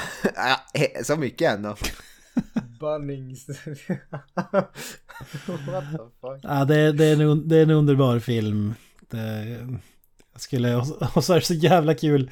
så 1.02 1.16
mycket 1.16 1.52
ändå. 1.52 1.76
Bunnings. 2.80 3.48
What 3.48 4.74
the 5.92 5.98
fuck? 6.20 6.40
Ja, 6.42 6.64
det, 6.64 6.92
det, 6.92 7.04
är 7.04 7.20
en, 7.20 7.48
det 7.48 7.56
är 7.56 7.62
en 7.62 7.70
underbar 7.70 8.18
film. 8.18 8.74
Det, 9.10 9.56
skulle, 10.42 10.76
och 11.14 11.24
så 11.24 11.32
är 11.32 11.40
det 11.40 11.46
så 11.46 11.54
jävla 11.54 11.94
kul. 11.94 12.30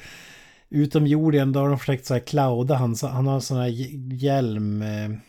Utomjordingen, 0.69 1.51
då 1.51 1.59
har 1.59 1.69
de 1.69 1.79
försökt 1.79 2.05
så 2.05 2.13
här 2.13 2.21
clouda 2.21 2.75
han. 2.75 2.95
Han 3.01 3.27
har 3.27 3.35
en 3.35 3.41
sån 3.41 3.57
här 3.57 3.73
hjälm 4.13 4.77
med, 4.77 5.19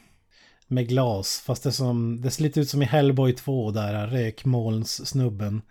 med 0.67 0.89
glas. 0.89 1.43
Fast 1.47 1.63
det, 1.63 1.73
som, 1.73 2.21
det 2.21 2.31
ser 2.31 2.43
lite 2.43 2.61
ut 2.61 2.71
som 2.71 2.83
i 2.83 2.85
Hellboy 2.85 3.33
2 3.33 3.71
där, 3.71 4.07
rökmolnssnubben. 4.07 5.63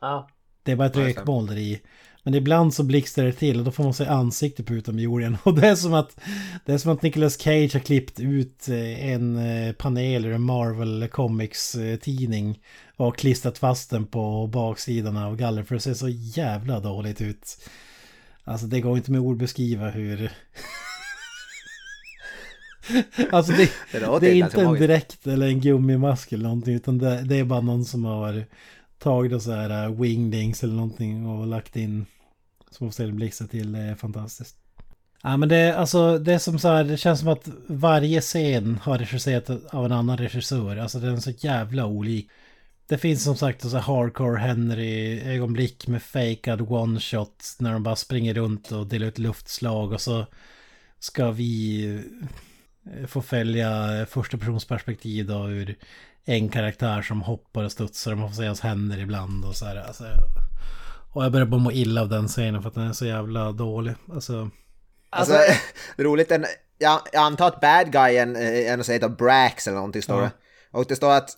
Ja. 0.00 0.28
Det 0.62 0.72
är 0.72 0.76
bara 0.76 0.88
ett 0.88 0.96
rökmoln 0.96 1.46
där 1.46 1.56
i. 1.56 1.80
Men 2.26 2.34
ibland 2.34 2.74
så 2.74 2.82
blixtrar 2.82 3.24
det 3.24 3.32
till 3.32 3.58
och 3.58 3.64
då 3.64 3.70
får 3.70 3.84
man 3.84 3.94
se 3.94 4.06
ansikte 4.06 4.62
på 4.62 4.74
utomjordingen. 4.74 5.36
Och 5.42 5.54
det 5.54 5.68
är 5.68 5.74
som 5.74 5.94
att 5.94 6.20
det 6.64 6.72
är 6.72 6.78
som 6.78 6.92
att 6.92 7.02
Nicolas 7.02 7.38
Cage 7.38 7.74
har 7.74 7.80
klippt 7.80 8.20
ut 8.20 8.68
eh, 8.68 9.08
en 9.10 9.36
eh, 9.36 9.72
panel 9.72 10.24
ur 10.24 10.32
en 10.32 10.42
Marvel 10.42 11.08
Comics 11.08 11.74
eh, 11.74 11.98
och 12.96 13.18
klistrat 13.18 13.58
fast 13.58 13.90
den 13.90 14.06
på 14.06 14.46
baksidan 14.46 15.16
av 15.16 15.36
galler 15.36 15.62
för 15.62 15.74
det 15.74 15.80
ser 15.80 15.94
så 15.94 16.08
jävla 16.08 16.80
dåligt 16.80 17.20
ut. 17.20 17.68
Alltså 18.44 18.66
det 18.66 18.80
går 18.80 18.96
inte 18.96 19.12
med 19.12 19.20
ord 19.20 19.36
beskriva 19.36 19.90
hur... 19.90 20.32
alltså 23.30 23.52
det, 23.52 23.70
det, 23.92 24.18
det 24.20 24.30
är 24.30 24.34
inte 24.34 24.60
en 24.60 24.74
direkt 24.74 25.26
eller 25.26 25.46
en 25.46 25.60
gummimask 25.60 26.32
eller 26.32 26.44
någonting 26.44 26.74
utan 26.74 26.98
det, 26.98 27.22
det 27.22 27.36
är 27.38 27.44
bara 27.44 27.60
någon 27.60 27.84
som 27.84 28.04
har 28.04 28.44
tagit 28.98 29.42
så 29.42 29.52
här 29.52 29.88
wingdings 29.88 30.64
eller 30.64 30.74
någonting 30.74 31.26
och 31.26 31.46
lagt 31.46 31.76
in 31.76 32.06
som 32.70 32.92
ställer 32.92 33.12
blixtra 33.12 33.46
till 33.46 33.72
det 33.72 33.78
är 33.78 33.94
fantastiskt. 33.94 34.56
Ja 35.22 35.36
men 35.36 35.48
det, 35.48 35.76
alltså, 35.76 36.18
det 36.18 36.34
är 36.34 36.38
som 36.38 36.58
så 36.58 36.68
här, 36.68 36.84
det 36.84 36.96
känns 36.96 37.20
som 37.20 37.28
att 37.28 37.48
varje 37.66 38.20
scen 38.20 38.78
har 38.82 38.98
regisserat 38.98 39.50
av 39.74 39.84
en 39.84 39.92
annan 39.92 40.16
regissör. 40.16 40.76
Alltså 40.76 40.98
den 40.98 41.14
är 41.14 41.20
så 41.20 41.30
jävla 41.30 41.86
olik. 41.86 42.30
Det 42.88 42.98
finns 42.98 43.24
som 43.24 43.36
sagt 43.36 43.70
så 43.70 43.78
hardcore 43.78 44.38
Henry 44.38 45.20
ögonblick 45.20 45.86
med 45.88 46.02
fejkad 46.02 46.60
one 46.72 47.00
shot 47.00 47.56
när 47.58 47.72
de 47.72 47.82
bara 47.82 47.96
springer 47.96 48.34
runt 48.34 48.72
och 48.72 48.86
delar 48.86 49.06
ut 49.06 49.18
luftslag 49.18 49.92
och 49.92 50.00
så 50.00 50.26
ska 50.98 51.30
vi 51.30 51.84
eh, 52.84 53.06
få 53.06 53.22
följa 53.22 54.06
första 54.06 54.38
persons 54.38 54.64
perspektiv 54.64 55.26
då 55.26 55.50
ur 55.50 55.76
en 56.24 56.48
karaktär 56.48 57.02
som 57.02 57.22
hoppar 57.22 57.64
och 57.64 57.72
studsar 57.72 58.12
och 58.12 58.18
man 58.18 58.28
får 58.28 58.36
se 58.36 58.46
hans 58.46 58.60
händer 58.60 58.98
ibland 58.98 59.44
och 59.44 59.56
så 59.56 59.64
här. 59.64 59.76
Alltså, 59.76 60.04
och 61.16 61.24
jag 61.24 61.32
börjar 61.32 61.46
bara 61.46 61.60
må 61.60 61.72
illa 61.72 62.00
av 62.00 62.08
den 62.08 62.28
scenen 62.28 62.62
för 62.62 62.68
att 62.68 62.74
den 62.74 62.88
är 62.88 62.92
så 62.92 63.06
jävla 63.06 63.52
dålig. 63.52 63.94
Alltså... 64.12 64.50
Alltså, 65.10 65.38
roligt, 65.96 66.30
en, 66.30 66.46
jag, 66.78 67.00
jag 67.12 67.22
antar 67.22 67.48
att 67.48 67.60
bad 67.60 67.92
guyen 67.92 68.36
är 68.36 68.76
något 68.76 68.86
som 68.86 68.92
heter 68.92 69.08
Brax 69.08 69.66
eller 69.66 69.76
någonting 69.76 70.02
står 70.02 70.20
det. 70.20 70.30
Och 70.70 70.84
det 70.88 70.96
står 70.96 71.10
att 71.10 71.30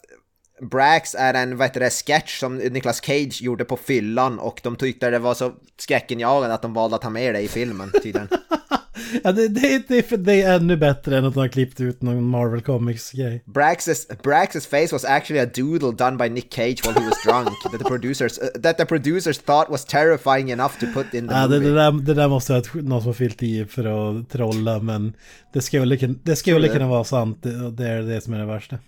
Brax 0.70 1.14
är 1.14 1.34
en 1.34 1.56
vad 1.56 1.66
heter 1.66 1.80
det, 1.80 1.90
sketch 1.90 2.40
som 2.40 2.56
Nicolas 2.56 3.04
Cage 3.04 3.42
gjorde 3.42 3.64
på 3.64 3.76
fyllan 3.76 4.38
och 4.38 4.60
de 4.62 4.76
tyckte 4.76 5.10
det 5.10 5.18
var 5.18 5.34
så 5.34 5.52
skräckinjagande 5.78 6.54
att 6.54 6.62
de 6.62 6.74
valde 6.74 6.96
att 6.96 7.02
ta 7.02 7.10
med 7.10 7.34
det 7.34 7.40
i 7.40 7.48
filmen 7.48 7.92
tydligen. 8.02 8.28
ja, 9.24 9.32
det, 9.32 9.48
det, 9.48 9.88
det, 9.88 10.16
det, 10.16 10.42
är 10.42 10.56
ännu 10.56 10.76
bättre 10.76 11.18
än 11.18 11.24
att 11.24 11.34
de 11.34 11.40
har 11.40 11.48
klippt 11.48 11.80
ut 11.80 12.02
någon 12.02 12.24
Marvel 12.24 12.60
Comics-grej. 12.60 13.42
Brax's, 13.46 14.22
Brax's 14.22 14.66
face 14.66 14.92
was 14.92 15.04
actually 15.04 15.40
a 15.40 15.50
doodle 15.54 15.92
done 15.92 16.16
by 16.16 16.28
Nick 16.28 16.54
Cage 16.54 16.76
while 16.84 17.00
he 17.00 17.06
was 17.06 17.22
drunk 17.24 17.48
that 17.62 17.78
the 17.78 17.84
producers, 17.84 18.38
uh, 18.38 18.60
that 18.62 18.78
the 18.78 18.84
producers 18.84 19.38
thought 19.38 19.70
was 19.70 19.84
terrifying 19.84 20.50
enough 20.50 20.78
to 20.80 20.86
put 20.94 21.14
in 21.14 21.28
the 21.28 21.34
ja, 21.34 21.48
movie. 21.48 21.68
Det, 21.68 21.74
där, 21.74 21.92
det 21.92 22.14
där 22.14 22.28
måste 22.28 22.52
vara 22.52 22.62
någon 22.74 23.00
som 23.00 23.08
har 23.08 23.14
fyllt 23.14 23.42
i 23.42 23.64
för 23.64 23.84
att 24.18 24.30
trolla 24.30 24.78
men 24.78 25.12
det 25.52 25.60
skulle, 25.60 25.96
det 26.22 26.36
skulle 26.36 26.68
kunna 26.68 26.88
vara 26.88 27.04
sant. 27.04 27.38
Det, 27.42 27.70
det 27.70 27.88
är 27.88 28.02
det 28.02 28.20
som 28.20 28.34
är 28.34 28.38
det 28.38 28.46
värsta. 28.46 28.78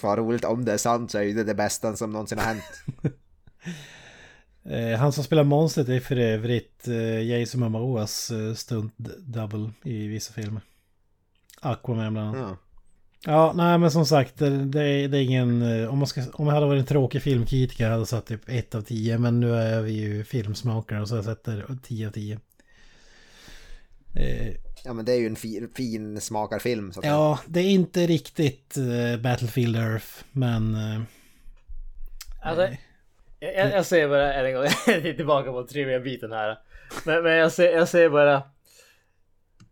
Fan 0.00 0.16
roligt, 0.16 0.44
om 0.44 0.64
det 0.64 0.72
är 0.72 0.76
sant 0.76 1.10
så 1.10 1.18
är 1.18 1.34
det 1.34 1.44
det 1.44 1.54
bästa 1.54 1.96
som 1.96 2.12
någonsin 2.12 2.38
har 2.38 2.46
hänt. 2.46 2.62
Eh, 4.70 4.98
han 4.98 5.12
som 5.12 5.24
spelar 5.24 5.44
monstret 5.44 5.88
är 5.88 6.00
för 6.00 6.16
övrigt 6.16 6.88
eh, 6.88 7.22
Jason 7.22 7.60
Momoas 7.60 8.30
eh, 8.30 8.54
stunt 8.54 8.94
double 9.18 9.70
i 9.82 10.06
vissa 10.06 10.32
filmer. 10.32 10.60
Aquaman 11.60 12.12
bland 12.12 12.36
annat. 12.36 12.58
Ja. 13.24 13.32
ja, 13.32 13.52
nej 13.52 13.78
men 13.78 13.90
som 13.90 14.06
sagt, 14.06 14.38
det, 14.38 14.82
är, 14.82 15.08
det 15.08 15.18
är 15.18 15.22
ingen... 15.22 15.62
Om, 15.88 15.98
man 15.98 16.06
ska, 16.06 16.22
om 16.32 16.46
jag 16.46 16.54
hade 16.54 16.66
varit 16.66 16.80
en 16.80 16.86
tråkig 16.86 17.22
filmkritiker 17.22 17.84
hade 17.84 18.00
jag 18.00 18.08
satt 18.08 18.26
typ 18.26 18.48
1 18.48 18.74
av 18.74 18.82
10. 18.82 19.18
Men 19.18 19.40
nu 19.40 19.54
är 19.54 19.82
vi 19.82 19.92
ju 19.92 20.24
filmsmakare 20.24 21.00
och 21.00 21.08
så 21.08 21.16
jag 21.16 21.24
sätter 21.24 21.66
10 21.82 22.06
av 22.06 22.12
10. 22.12 22.40
Eh, 24.14 24.54
ja 24.84 24.92
men 24.92 25.04
det 25.04 25.12
är 25.12 25.20
ju 25.20 25.26
en 25.26 25.36
fin, 25.36 25.68
fin 25.74 26.20
smakarfilm. 26.20 26.92
Så 26.92 27.00
att 27.00 27.06
ja, 27.06 27.38
det 27.46 27.60
är 27.60 27.70
inte 27.70 28.06
riktigt 28.06 28.78
uh, 28.78 29.16
Battlefield 29.16 29.76
Earth, 29.76 30.06
men... 30.32 30.74
Uh, 30.74 31.02
alltså, 32.42 32.68
jag, 33.52 33.70
jag 33.70 33.86
säger 33.86 34.08
bara 34.08 34.32
än 34.32 34.46
en 34.46 34.54
gång, 34.54 34.64
jag 34.86 35.06
är 35.06 35.14
tillbaka 35.14 35.52
på 35.52 35.66
trivia-biten 35.66 36.32
här. 36.32 36.58
Men, 37.06 37.22
men 37.22 37.32
jag, 37.32 37.52
säger, 37.52 37.76
jag 37.76 37.88
säger 37.88 38.08
bara... 38.08 38.42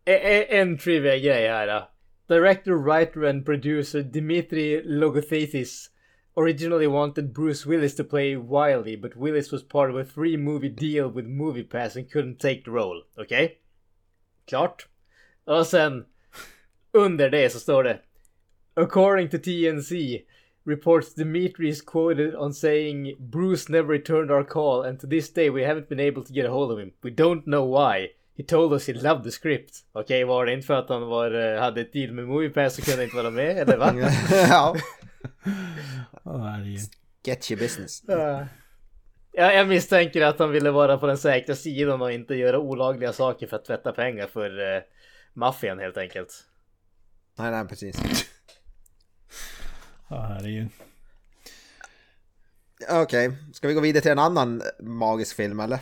En, 0.05 0.45
en 0.49 0.79
trivia-grej 0.79 1.49
här. 1.49 1.85
Director, 2.29 2.75
writer 2.75 3.23
and 3.23 3.47
producer 3.47 4.03
Dimitri 4.03 4.83
Logothetis 4.85 5.89
originally 6.35 6.87
wanted 6.87 7.33
Bruce 7.35 7.66
Willis 7.66 7.95
to 7.95 8.05
play 8.05 8.37
Wiley, 8.37 8.97
but 8.97 9.16
Willis 9.16 9.53
was 9.53 9.62
part 9.62 9.91
of 9.91 9.97
a 9.97 10.05
three 10.05 10.37
movie 10.37 10.68
deal 10.68 11.09
with 11.09 11.27
MoviePass 11.27 11.97
and 11.97 12.11
couldn't 12.11 12.41
take 12.41 12.64
the 12.64 12.70
role. 12.70 13.03
Okej? 13.18 13.45
Okay? 13.45 13.57
Klart. 14.47 14.89
Och 15.45 15.66
sen 15.66 16.05
under 16.93 17.31
det 17.31 17.51
så 17.51 17.59
står 17.59 17.85
det 17.85 18.01
According 18.75 19.29
to 19.29 19.39
TNC 19.39 20.23
reports 20.64 21.14
Dimitri 21.14 21.68
is 21.68 21.82
quoted 21.82 22.34
on 22.34 22.52
saying 22.52 23.16
Bruce 23.18 23.68
never 23.68 23.88
returned 23.88 24.30
our 24.30 24.44
call 24.44 24.82
and 24.82 25.00
to 25.00 25.06
this 25.06 25.30
day 25.30 25.50
we 25.50 25.62
haven't 25.62 25.88
been 25.88 26.00
able 26.00 26.24
to 26.24 26.32
get 26.32 26.46
a 26.46 26.50
hold 26.50 26.70
of 26.72 26.78
him. 26.78 26.92
We 27.02 27.10
don't 27.10 27.44
know 27.44 27.64
why. 27.64 28.10
He 28.34 28.42
told 28.42 28.72
us 28.72 28.86
he 28.86 28.92
loved 28.92 29.24
the 29.24 29.30
script. 29.30 29.84
Okej, 29.92 30.02
okay, 30.02 30.24
var 30.24 30.46
det 30.46 30.52
inte 30.52 30.66
för 30.66 30.74
att 30.74 30.88
han 30.88 31.02
var, 31.02 31.56
hade 31.58 31.80
ett 31.80 31.92
deal 31.92 32.12
med 32.12 32.28
Moviepass 32.28 32.74
så 32.74 32.82
kunde 32.82 33.04
inte 33.04 33.16
vara 33.16 33.30
med, 33.30 33.56
eller 33.58 33.76
va? 33.76 33.94
ja. 34.30 34.76
oh, 36.24 36.56
Sketchy 37.24 37.56
business. 37.56 38.02
Uh. 38.08 38.44
Ja, 39.32 39.52
jag 39.52 39.68
misstänker 39.68 40.22
att 40.22 40.38
han 40.38 40.50
ville 40.50 40.70
vara 40.70 40.98
på 40.98 41.06
den 41.06 41.18
säkra 41.18 41.54
sidan 41.54 42.02
och 42.02 42.12
inte 42.12 42.34
göra 42.34 42.58
olagliga 42.58 43.12
saker 43.12 43.46
för 43.46 43.56
att 43.56 43.64
tvätta 43.64 43.92
pengar 43.92 44.26
för 44.26 44.60
uh, 44.60 44.82
maffian 45.34 45.78
helt 45.78 45.96
enkelt. 45.96 46.44
Nej, 47.38 47.50
nej, 47.50 47.68
precis. 47.68 48.28
Ja, 50.12 50.20
här 50.20 50.44
är 50.44 50.48
ju... 50.48 50.68
Okej, 52.88 53.28
okay. 53.28 53.38
ska 53.52 53.68
vi 53.68 53.74
gå 53.74 53.80
vidare 53.80 54.02
till 54.02 54.10
en 54.10 54.18
annan 54.18 54.62
magisk 54.80 55.36
film 55.36 55.60
eller? 55.60 55.78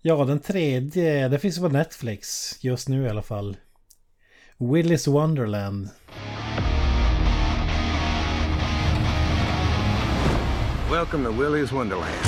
Ja, 0.00 0.24
den 0.24 0.40
tredje, 0.40 1.28
det 1.28 1.38
finns 1.38 1.58
på 1.58 1.68
Netflix 1.68 2.56
just 2.60 2.88
nu 2.88 3.04
i 3.04 3.08
alla 3.08 3.22
fall. 3.22 3.56
Willis 4.58 5.06
Wonderland. 5.06 5.88
Welcome 10.90 11.24
to 11.24 11.30
Willy's 11.30 11.72
Wonderland. 11.72 12.26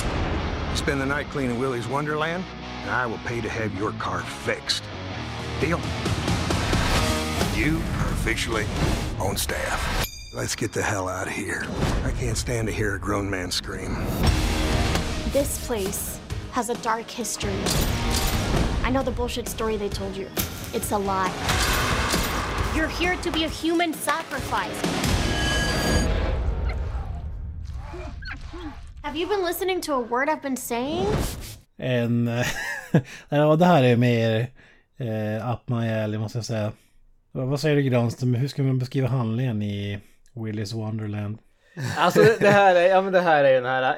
Spend 0.74 1.00
the 1.00 1.06
night 1.06 1.26
cleaning 1.32 1.60
Willy's 1.60 1.90
Wonderland, 1.90 2.44
and 2.86 2.90
I 2.90 3.06
will 3.06 3.20
pay 3.26 3.40
to 3.40 3.48
have 3.48 3.78
your 3.78 3.92
car 3.92 4.20
fixed. 4.20 4.84
Deal? 5.60 5.80
You 7.56 7.76
are 7.76 8.10
officially 8.12 8.64
on 9.20 9.36
staff. 9.36 10.03
Let's 10.36 10.56
get 10.56 10.72
the 10.72 10.82
hell 10.82 11.08
out 11.08 11.28
of 11.28 11.32
here. 11.32 11.64
I 12.04 12.10
can't 12.10 12.36
stand 12.36 12.66
to 12.66 12.74
hear 12.74 12.96
a 12.96 12.98
grown 12.98 13.30
man 13.30 13.52
scream. 13.52 13.94
This 15.32 15.64
place 15.64 16.18
has 16.50 16.70
a 16.70 16.74
dark 16.82 17.08
history. 17.08 17.54
I 18.82 18.90
know 18.90 19.04
the 19.04 19.12
bullshit 19.12 19.46
story 19.46 19.76
they 19.76 19.88
told 19.88 20.16
you. 20.16 20.28
It's 20.72 20.90
a 20.90 20.98
lie. 20.98 21.30
You're 22.74 22.88
here 22.88 23.14
to 23.22 23.30
be 23.30 23.44
a 23.44 23.48
human 23.48 23.94
sacrifice. 23.94 24.80
Have 29.04 29.14
you 29.14 29.28
been 29.28 29.44
listening 29.44 29.80
to 29.82 29.92
a 29.92 30.00
word 30.00 30.28
I've 30.28 30.42
been 30.42 30.56
saying? 30.56 31.06
En... 31.78 32.26
ja, 33.28 33.56
det 33.56 33.66
här 33.66 33.82
är 33.82 33.96
mer 33.96 34.50
eh, 34.98 35.52
up 35.52 35.68
my 35.68 35.88
alley 35.88 36.18
måste 36.18 36.38
jag 36.38 36.44
säga. 36.44 36.72
Vad 37.32 37.60
säger 37.60 37.76
du 37.76 37.82
Granström? 37.82 38.34
Hur 38.34 38.48
ska 38.48 38.62
man 38.62 38.78
beskriva 38.78 39.08
handlingen 39.08 39.62
i 39.62 40.00
Willys 40.34 40.72
Wonderland? 40.72 41.38
Alltså 41.96 42.24
det 42.40 42.50
här 42.50 42.74
är, 42.74 42.88
ja 42.88 43.02
men 43.02 43.12
det 43.12 43.20
här 43.20 43.44
är 43.44 43.48
ju 43.48 43.54
den 43.54 43.64
här 43.64 43.96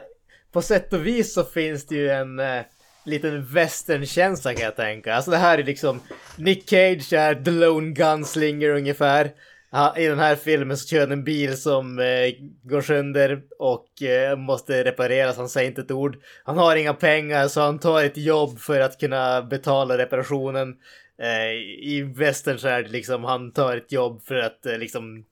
på 0.53 0.63
sätt 0.63 0.93
och 0.93 1.07
vis 1.07 1.35
så 1.35 1.45
finns 1.45 1.87
det 1.87 1.95
ju 1.95 2.11
en 2.11 2.39
eh, 2.39 2.63
liten 3.05 3.45
västernkänsla 3.45 4.55
kan 4.55 4.65
jag 4.65 4.77
tänka. 4.77 5.15
Alltså 5.15 5.31
det 5.31 5.37
här 5.37 5.59
är 5.59 5.65
liksom 5.65 6.01
Nick 6.37 6.69
Cage 6.69 7.13
är 7.13 7.35
the 7.35 7.51
lone 7.51 7.93
gunslinger 7.93 8.69
ungefär. 8.69 9.31
Ha, 9.71 9.97
I 9.97 10.07
den 10.07 10.19
här 10.19 10.37
filmen 10.37 10.77
så 10.77 10.89
kör 10.89 11.01
han 11.01 11.13
en 11.13 11.25
bil 11.25 11.57
som 11.57 11.99
eh, 11.99 12.35
går 12.63 12.81
sönder 12.81 13.43
och 13.59 14.03
eh, 14.03 14.37
måste 14.37 14.85
repareras. 14.85 15.37
Han 15.37 15.49
säger 15.49 15.69
inte 15.69 15.81
ett 15.81 15.91
ord. 15.91 16.17
Han 16.45 16.59
har 16.59 16.77
inga 16.77 16.95
pengar 16.95 17.49
så 17.49 17.61
han 17.61 17.79
tar 17.79 18.05
ett 18.05 18.17
jobb 18.17 18.59
för 18.59 18.81
att 18.81 19.01
kunna 19.01 19.43
betala 19.43 19.99
reparationen. 19.99 20.75
Eh, 21.23 21.53
I 21.89 22.13
västern 22.17 22.59
så 22.59 22.69
är 22.69 22.83
det 22.83 22.89
liksom 22.89 23.25
han 23.25 23.53
tar 23.53 23.77
ett 23.77 23.93
jobb 23.93 24.23
för 24.25 24.35
att 24.35 24.67
eh, 24.67 24.79
liksom 24.79 25.25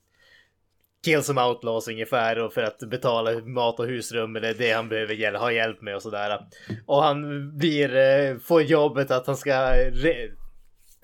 kill 1.04 1.22
some 1.22 1.42
outlaws 1.42 1.88
ungefär 1.88 2.38
och 2.38 2.52
för 2.52 2.62
att 2.62 2.78
betala 2.78 3.40
mat 3.40 3.80
och 3.80 3.86
husrum 3.86 4.36
eller 4.36 4.54
det 4.54 4.72
han 4.72 4.88
behöver 4.88 5.14
hjäl 5.14 5.36
ha 5.36 5.52
hjälp 5.52 5.82
med 5.82 5.96
och 5.96 6.02
sådär. 6.02 6.40
Och 6.86 7.02
han 7.02 7.50
blir, 7.58 7.96
eh, 7.96 8.38
får 8.38 8.62
jobbet 8.62 9.10
att 9.10 9.26
han 9.26 9.36
ska 9.36 9.72
re 9.76 10.28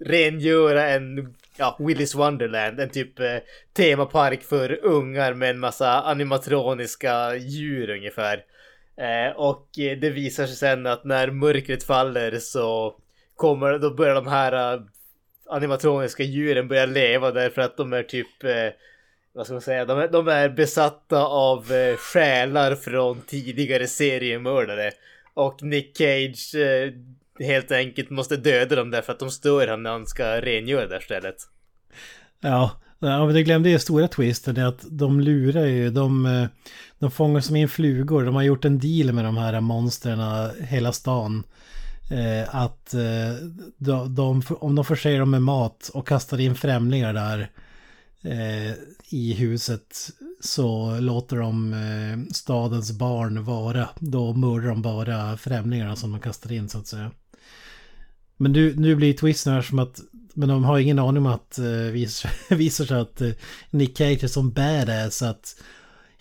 rengöra 0.05 0.88
en 0.88 1.34
ja, 1.57 1.76
Willis 1.78 2.14
Wonderland, 2.14 2.80
en 2.80 2.90
typ 2.90 3.20
eh, 3.20 3.36
temapark 3.72 4.42
för 4.42 4.84
ungar 4.84 5.34
med 5.34 5.51
en 5.51 5.59
massa 5.59 6.03
animatroniska 6.03 7.36
djur 7.36 7.90
ungefär. 7.90 8.44
Eh, 8.96 9.36
och 9.36 9.78
eh, 9.78 9.98
det 9.98 10.11
visar 10.11 10.46
sig 10.46 10.57
sen 10.57 10.86
att 10.86 11.05
när 11.05 11.30
mörkret 11.30 11.82
faller 11.82 12.38
så 12.38 12.94
kommer, 13.36 13.78
då 13.78 13.94
börjar 13.94 14.14
de 14.14 14.26
här 14.26 14.74
eh, 14.74 14.80
animatroniska 15.46 16.22
djuren 16.22 16.68
börja 16.68 16.86
leva 16.86 17.30
därför 17.30 17.62
att 17.62 17.76
de 17.76 17.92
är 17.92 18.03
typ 18.03 18.44
eh, 18.44 18.68
vad 19.33 19.47
ska 19.47 19.53
man 19.53 19.62
säga, 19.62 19.85
de 19.85 19.99
är, 19.99 20.09
de 20.09 20.28
är 20.28 20.49
besatta 20.49 21.24
av 21.24 21.72
eh, 21.72 21.97
själar 21.97 22.74
från 22.74 23.20
tidigare 23.20 23.87
seriemördare. 23.87 24.91
Och 25.35 25.62
Nick 25.62 25.97
Cage 25.97 26.55
eh, 26.55 26.93
helt 27.47 27.72
enkelt 27.72 28.11
måste 28.11 28.37
döda 28.37 28.76
dem 28.76 28.91
därför 28.91 29.12
att 29.12 29.18
de 29.18 29.31
stör 29.31 29.66
honom 29.66 29.83
när 29.83 29.91
han 29.91 30.07
ska 30.07 30.41
rengöra 30.41 30.87
det 30.87 30.95
här 30.95 31.01
stället. 31.01 31.37
Ja, 32.41 32.70
ja 32.99 33.24
men 33.26 33.35
det 33.35 33.43
glömde 33.43 33.70
ju 33.70 33.78
stora 33.78 34.09
twisten 34.09 34.57
är 34.57 34.64
att 34.64 34.85
de 34.91 35.20
lurar 35.20 35.66
ju, 35.66 35.91
de, 35.91 36.26
eh, 36.26 36.47
de 36.99 37.11
fångar 37.11 37.41
som 37.41 37.57
in 37.57 37.68
flugor. 37.68 38.24
De 38.24 38.35
har 38.35 38.43
gjort 38.43 38.64
en 38.64 38.78
deal 38.78 39.12
med 39.12 39.24
de 39.24 39.37
här 39.37 39.61
monstren 39.61 40.20
eh, 40.20 40.66
hela 40.66 40.93
stan. 40.93 41.43
Eh, 42.11 42.55
att 42.55 42.95
eh, 42.95 43.35
de, 43.76 44.14
de, 44.14 44.43
om 44.51 44.74
de 44.74 44.85
förser 44.85 45.18
dem 45.18 45.31
med 45.31 45.43
mat 45.43 45.91
och 45.95 46.09
kastar 46.09 46.41
in 46.41 46.55
främlingar 46.55 47.12
där 47.12 47.51
eh, 48.22 48.74
i 49.11 49.35
huset 49.35 50.11
så 50.41 50.99
låter 51.01 51.37
de 51.37 51.73
eh, 51.73 52.33
stadens 52.33 52.93
barn 52.93 53.45
vara. 53.45 53.89
Då 53.99 54.33
mördar 54.33 54.69
de 54.69 54.83
bara 54.83 55.37
främlingarna 55.37 55.97
som 55.97 56.13
de 56.13 56.21
kastar 56.21 56.53
in 56.53 56.69
så 56.69 56.79
att 56.79 56.87
säga. 56.87 57.11
Men 58.37 58.53
nu, 58.53 58.75
nu 58.77 58.95
blir 58.95 59.13
twisten 59.13 59.53
här 59.53 59.63
som 59.63 59.79
att 59.79 60.01
men 60.35 60.49
de 60.49 60.65
har 60.65 60.79
ingen 60.79 60.99
aning 60.99 61.27
om 61.27 61.33
att 61.33 61.59
uh, 61.59 61.91
visar, 61.91 62.31
visar 62.55 62.85
sig 62.85 63.01
att 63.01 63.23
uh, 63.23 63.33
Nick 63.71 63.99
Cage 63.99 64.25
är 64.25 64.29
som 64.29 64.51
badass 64.51 65.23
att 65.23 65.57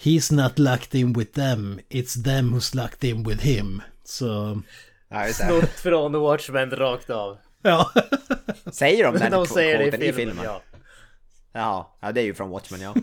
He's 0.03 0.33
not 0.33 0.59
locked 0.59 0.99
in 0.99 1.13
with 1.13 1.31
them, 1.31 1.79
it's 1.89 2.23
them 2.23 2.53
who's 2.53 2.75
locked 2.75 3.09
in 3.09 3.23
with 3.23 3.41
him. 3.41 3.81
Så... 4.03 4.61
Ja, 5.09 5.33
Snott 5.33 5.69
från 5.69 6.13
The 6.13 6.17
Watchmen 6.17 6.71
rakt 6.71 7.09
av. 7.09 7.37
Ja. 7.61 7.91
säger 8.71 9.03
de 9.03 9.13
den 9.19 9.31
de 9.31 9.47
säger 9.47 9.77
det 9.77 9.87
i 9.87 9.91
filmen, 9.91 10.09
i 10.09 10.13
filmen? 10.13 10.45
Ja. 10.45 10.61
Ja. 11.51 11.97
Ja, 11.99 12.11
det 12.11 12.21
är 12.21 12.25
ju 12.25 12.33
från 12.33 12.49
Watchmen 12.49 12.81
ja. 12.81 12.95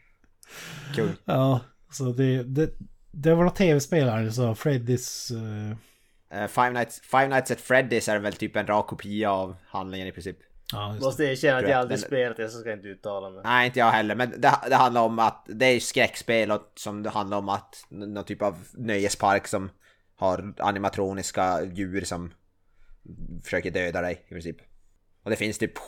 Kul. 0.94 1.12
Ja, 1.24 1.60
så 1.90 2.04
det, 2.04 2.42
det, 2.42 2.70
det 3.10 3.34
var 3.34 3.44
något 3.44 3.56
tv-spel 3.56 4.08
här, 4.08 4.30
så 4.30 4.54
Freddys... 4.54 5.30
Uh... 5.30 5.76
Uh, 6.34 6.46
Five, 6.46 6.70
Nights, 6.70 7.00
Five 7.00 7.28
Nights 7.28 7.50
at 7.50 7.58
Freddy's 7.58 8.10
är 8.10 8.18
väl 8.18 8.32
typ 8.32 8.56
en 8.56 8.66
rak 8.66 8.86
kopia 8.86 9.30
av 9.30 9.56
handlingen 9.66 10.08
i 10.08 10.12
princip. 10.12 10.36
Ja, 10.72 10.96
Måste 11.00 11.24
erkänna 11.24 11.58
att 11.58 11.68
jag 11.68 11.72
aldrig 11.72 11.98
den... 12.00 12.06
spelat 12.06 12.36
det 12.36 12.48
så 12.48 12.58
ska 12.58 12.68
jag 12.68 12.78
inte 12.78 12.88
uttala 12.88 13.30
mig. 13.30 13.40
Nej, 13.44 13.66
inte 13.66 13.78
jag 13.78 13.90
heller. 13.90 14.14
Men 14.14 14.30
det, 14.30 14.52
det 14.68 14.76
handlar 14.76 15.02
om 15.02 15.18
att 15.18 15.46
det 15.48 15.66
är 15.66 15.80
skräckspel 15.80 16.50
och 16.50 16.72
som 16.74 17.02
det 17.02 17.10
handlar 17.10 17.38
om 17.38 17.48
att 17.48 17.86
någon 17.88 18.24
typ 18.24 18.42
av 18.42 18.66
nöjespark 18.72 19.46
som 19.46 19.70
har 20.16 20.54
animatroniska 20.58 21.64
djur 21.64 22.04
som 22.04 22.32
försöker 23.44 23.70
döda 23.70 24.00
dig 24.00 24.24
i 24.26 24.32
princip. 24.32 24.56
Och 25.22 25.30
det 25.30 25.36
finns 25.36 25.58
typ 25.58 25.78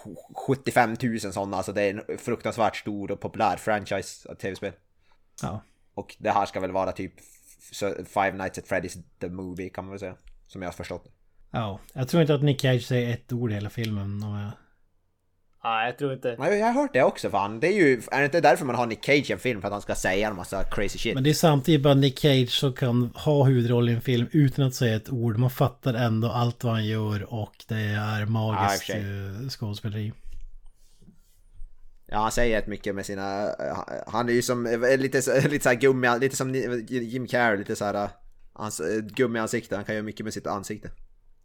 75 0.46 0.96
000 1.02 1.20
sådana, 1.20 1.56
alltså 1.56 1.72
det 1.72 1.82
är 1.82 1.94
en 1.94 2.18
fruktansvärt 2.18 2.76
stor 2.76 3.10
och 3.10 3.20
populär 3.20 3.56
franchise 3.56 4.28
av 4.28 4.34
tv-spel. 4.34 4.72
Ja. 5.42 5.62
Och 5.94 6.16
det 6.18 6.30
här 6.30 6.46
ska 6.46 6.60
väl 6.60 6.72
vara 6.72 6.92
typ 6.92 7.12
Five 8.06 8.32
Nights 8.32 8.58
at 8.58 8.68
Freddy's 8.68 9.02
The 9.20 9.28
Movie 9.28 9.68
kan 9.68 9.84
man 9.84 9.90
väl 9.90 10.00
säga. 10.00 10.16
Som 10.46 10.62
jag 10.62 10.68
har 10.68 10.72
förstått 10.72 11.08
Ja, 11.50 11.80
jag 11.92 12.08
tror 12.08 12.20
inte 12.20 12.34
att 12.34 12.42
Nick 12.42 12.60
Cage 12.60 12.86
säger 12.86 13.14
ett 13.14 13.32
ord 13.32 13.50
i 13.50 13.54
hela 13.54 13.70
filmen. 13.70 14.22
Om 14.22 14.34
jag... 14.34 14.50
Nej, 15.64 15.86
jag 15.86 15.98
tror 15.98 16.12
inte. 16.12 16.36
Nej, 16.38 16.58
jag 16.58 16.66
har 16.66 16.72
hört 16.72 16.92
det 16.92 17.02
också 17.02 17.30
fan. 17.30 17.60
Det 17.60 17.66
är 17.66 17.72
ju, 17.72 18.02
är 18.10 18.18
det 18.18 18.24
inte 18.24 18.40
därför 18.40 18.64
man 18.64 18.74
har 18.74 18.86
Nick 18.86 19.04
Cage 19.04 19.30
i 19.30 19.32
en 19.32 19.38
film? 19.38 19.60
För 19.60 19.68
att 19.68 19.72
han 19.72 19.82
ska 19.82 19.94
säga 19.94 20.28
en 20.28 20.36
massa 20.36 20.64
crazy 20.64 20.98
shit. 20.98 21.14
Men 21.14 21.24
det 21.24 21.30
är 21.30 21.34
samtidigt 21.34 21.82
bara 21.82 21.94
Nick 21.94 22.18
Cage 22.18 22.50
som 22.50 22.72
kan 22.72 23.10
ha 23.14 23.44
huvudroll 23.44 23.88
i 23.88 23.92
en 23.92 24.00
film 24.00 24.26
utan 24.32 24.64
att 24.64 24.74
säga 24.74 24.96
ett 24.96 25.10
ord. 25.10 25.38
Man 25.38 25.50
fattar 25.50 25.94
ändå 25.94 26.28
allt 26.28 26.64
vad 26.64 26.72
han 26.72 26.86
gör 26.86 27.34
och 27.34 27.52
det 27.68 27.74
är 27.74 28.26
magiskt 28.26 28.88
ja, 28.88 29.48
skådespeleri. 29.50 30.12
Ja, 32.06 32.18
han 32.18 32.32
säger 32.32 32.58
ett 32.58 32.66
mycket 32.66 32.94
med 32.94 33.06
sina... 33.06 33.48
Han 34.06 34.28
är 34.28 34.32
ju 34.32 34.42
som 34.42 34.64
lite, 34.98 35.48
lite 35.48 35.62
så 35.62 35.74
gummi, 35.80 36.18
lite 36.20 36.36
som 36.36 36.54
Jim 36.88 37.26
Carrey, 37.26 37.58
lite 37.58 37.76
så 37.76 37.84
här... 37.84 38.08
Hans 38.54 38.80
gummiansikte, 39.02 39.76
han 39.76 39.84
kan 39.84 39.94
göra 39.94 40.04
mycket 40.04 40.24
med 40.24 40.32
sitt 40.32 40.46
ansikte. 40.46 40.90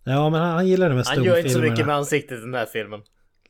Ja, 0.03 0.29
men 0.29 0.41
han, 0.41 0.51
han 0.51 0.67
gillar 0.67 0.89
det 0.89 0.95
med 0.95 1.05
Han 1.05 1.23
gör 1.23 1.37
inte 1.37 1.49
så 1.49 1.61
mycket 1.61 1.85
med 1.85 1.95
ansiktet 1.95 2.37
i 2.37 2.41
den 2.41 2.53
här 2.53 2.65
filmen. 2.65 3.01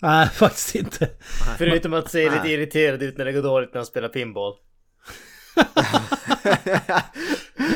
Nej, 0.02 0.30
faktiskt 0.34 0.76
inte. 0.76 1.10
Förutom 1.58 1.93
att 1.93 2.12
se 2.12 2.30
lite 2.30 2.50
irriterad 2.50 3.04
ut 3.04 3.18
när 3.18 3.26
det 3.26 3.32
går 3.32 3.41
dåligt 3.41 3.74
när 3.74 3.80
han 3.80 3.86
spelar 3.86 4.10
pinball. 4.10 4.54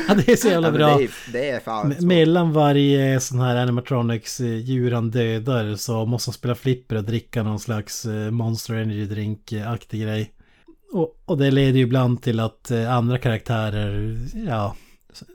ja, 0.08 0.14
det 0.14 0.32
är 0.32 0.36
så 0.36 0.48
jävla 0.48 0.72
bra. 0.72 0.96
Det 0.96 1.04
är, 1.04 1.10
det 1.32 1.50
är 1.50 1.60
fan 1.60 1.94
så. 1.94 2.06
Mellan 2.06 2.52
varje 2.52 3.20
sån 3.20 3.40
här 3.40 3.56
animatronics 3.56 4.40
eh, 4.40 4.56
djur 4.56 4.92
han 4.92 5.10
dödar 5.10 5.76
så 5.76 6.06
måste 6.06 6.28
han 6.28 6.34
spela 6.34 6.54
flipper 6.54 6.96
och 6.96 7.04
dricka 7.04 7.42
någon 7.42 7.60
slags 7.60 8.06
eh, 8.06 8.30
Monster 8.30 8.74
Energy 8.74 9.06
Drink-aktig 9.06 10.02
grej. 10.02 10.32
Och, 10.92 11.22
och 11.24 11.38
det 11.38 11.50
leder 11.50 11.78
ju 11.78 11.84
ibland 11.84 12.22
till 12.22 12.40
att 12.40 12.70
eh, 12.70 12.92
andra 12.92 13.18
karaktärer, 13.18 14.18
ja, 14.46 14.76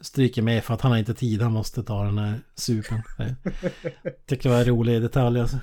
stryker 0.02 0.42
med 0.42 0.64
för 0.64 0.74
att 0.74 0.82
han 0.82 0.92
har 0.92 1.00
inte 1.00 1.14
tid, 1.14 1.42
han 1.42 1.52
måste 1.52 1.84
ta 1.84 2.04
den 2.04 2.18
här 2.18 2.40
supen. 2.56 3.02
Tycker 4.28 4.50
det 4.50 4.56
var 4.56 4.62
en 4.62 4.68
rolig 4.68 5.02
detalj 5.02 5.40
alltså. 5.40 5.58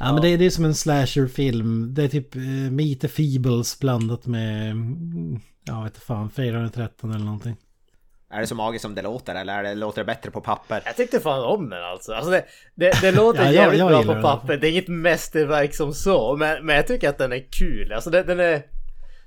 Ja, 0.00 0.06
ja, 0.06 0.12
men 0.12 0.22
det, 0.22 0.36
det 0.36 0.46
är 0.46 0.50
som 0.50 0.64
en 0.64 0.74
slasherfilm. 0.74 1.94
Det 1.94 2.02
är 2.02 2.08
typ 2.08 2.36
uh, 2.36 2.70
Meet 2.70 3.00
the 3.00 3.08
Feebles 3.08 3.80
blandat 3.80 4.26
med... 4.26 4.76
Ja, 5.64 5.82
vet 5.82 5.96
fan, 5.96 6.30
413 6.30 7.10
eller 7.10 7.24
någonting. 7.24 7.56
Är 8.32 8.40
det 8.40 8.46
så 8.46 8.54
magiskt 8.54 8.82
som 8.82 8.94
det 8.94 9.02
låter 9.02 9.34
eller 9.34 9.58
är 9.58 9.62
det, 9.62 9.74
låter 9.74 10.00
det 10.00 10.06
bättre 10.06 10.30
på 10.30 10.40
papper? 10.40 10.82
Jag 10.84 10.96
tyckte 10.96 11.20
fan 11.20 11.44
om 11.44 11.70
den 11.70 11.84
alltså. 11.84 12.12
alltså 12.12 12.30
det, 12.30 12.44
det, 12.74 13.00
det 13.00 13.12
låter 13.16 13.44
ja, 13.44 13.52
jävligt 13.52 13.78
jag, 13.78 13.92
jag 13.92 14.06
bra 14.06 14.14
på 14.14 14.22
papper. 14.22 14.56
Det 14.56 14.68
är 14.68 14.70
inget 14.70 14.88
mästerverk 14.88 15.74
som 15.74 15.94
så. 15.94 16.36
Men, 16.36 16.66
men 16.66 16.76
jag 16.76 16.86
tycker 16.86 17.08
att 17.08 17.18
den 17.18 17.32
är 17.32 17.52
kul. 17.52 17.92
Alltså 17.92 18.10
den, 18.10 18.26
den, 18.26 18.40
är, 18.40 18.62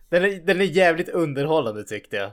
den, 0.10 0.24
är, 0.24 0.46
den 0.46 0.62
är 0.62 0.66
jävligt 0.66 1.10
underhållande 1.10 1.84
tyckte 1.84 2.16
jag. 2.16 2.32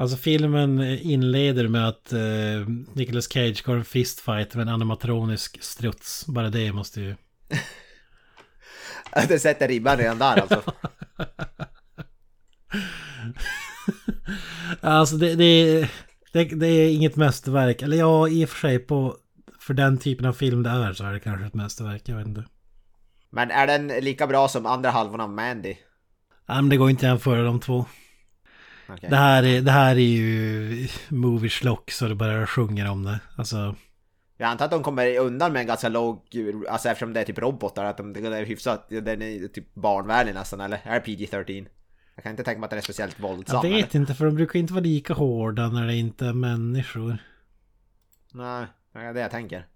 Alltså 0.00 0.16
filmen 0.16 0.80
inleder 0.80 1.68
med 1.68 1.88
att 1.88 2.12
eh, 2.12 2.68
Nicolas 2.92 3.32
Cage 3.32 3.62
går 3.64 3.76
en 3.76 3.84
fistfight 3.84 4.54
med 4.54 4.62
en 4.62 4.74
animatronisk 4.74 5.62
struts. 5.62 6.26
Bara 6.26 6.50
det 6.50 6.72
måste 6.72 7.00
ju... 7.00 7.14
det 9.28 9.38
sätter 9.38 9.68
ribban 9.68 9.96
redan 9.96 10.18
där 10.18 10.40
alltså. 10.40 10.62
alltså 14.80 15.16
det, 15.16 15.34
det, 15.34 15.80
det, 16.32 16.44
det, 16.44 16.66
är 16.66 16.90
inget 16.90 17.16
mästerverk. 17.16 17.82
Eller 17.82 17.96
ja, 17.96 18.28
i 18.28 18.44
och 18.44 18.48
för 18.48 18.58
sig 18.58 18.78
på... 18.78 19.16
För 19.60 19.74
den 19.74 19.98
typen 19.98 20.26
av 20.26 20.32
film 20.32 20.62
det 20.62 20.70
är 20.70 20.92
så 20.92 21.04
är 21.04 21.12
det 21.12 21.20
kanske 21.20 21.46
ett 21.46 21.54
mästerverk. 21.54 22.02
Jag 22.04 22.16
vet 22.16 22.26
inte. 22.26 22.44
Men 23.30 23.50
är 23.50 23.66
den 23.66 23.86
lika 23.88 24.26
bra 24.26 24.48
som 24.48 24.66
andra 24.66 24.90
halvan 24.90 25.20
av 25.20 25.30
Mandy? 25.30 25.76
Nej 26.48 26.56
men 26.56 26.68
det 26.68 26.76
går 26.76 26.90
inte 26.90 27.06
att 27.06 27.10
jämföra 27.10 27.42
de 27.42 27.60
två. 27.60 27.86
Okay. 28.88 29.10
Det, 29.10 29.16
här 29.16 29.42
är, 29.42 29.62
det 29.62 29.70
här 29.70 29.96
är 29.96 30.00
ju 30.00 30.88
movie 31.08 31.50
schlock 31.50 31.90
så 31.90 32.08
det 32.08 32.14
bara 32.14 32.46
sjunger 32.46 32.90
om 32.90 33.04
det. 33.04 33.20
Alltså... 33.36 33.74
Jag 34.36 34.48
antar 34.48 34.64
att 34.64 34.70
de 34.70 34.82
kommer 34.82 35.18
undan 35.18 35.52
med 35.52 35.60
en 35.60 35.66
ganska 35.66 35.88
låg, 35.88 36.20
alltså 36.68 36.88
eftersom 36.88 37.12
det 37.12 37.20
är 37.20 37.24
typ 37.24 37.38
robotar, 37.38 37.84
att 37.84 37.96
de, 37.96 38.12
det 38.12 38.38
är 38.38 38.44
hyfsat, 38.44 38.88
den 38.88 39.22
är 39.22 39.48
typ 39.48 39.74
barnvänlig 39.74 40.34
nästan, 40.34 40.60
eller? 40.60 40.80
Är 40.84 40.94
det 40.94 41.06
PG-13? 41.06 41.66
Jag 42.14 42.22
kan 42.22 42.30
inte 42.30 42.44
tänka 42.44 42.60
mig 42.60 42.64
att 42.64 42.70
den 42.70 42.78
är 42.78 42.82
speciellt 42.82 43.20
våldsam. 43.20 43.56
Jag 43.56 43.62
vet 43.62 43.94
eller? 43.94 44.00
inte, 44.00 44.14
för 44.14 44.24
de 44.24 44.34
brukar 44.34 44.58
inte 44.58 44.72
vara 44.72 44.84
lika 44.84 45.14
hårda 45.14 45.68
när 45.68 45.86
det 45.86 45.94
inte 45.94 46.26
är 46.26 46.32
människor. 46.32 47.18
Nej, 48.32 48.66
det 48.92 48.98
är 48.98 49.14
det 49.14 49.20
jag 49.20 49.30
tänker. 49.30 49.66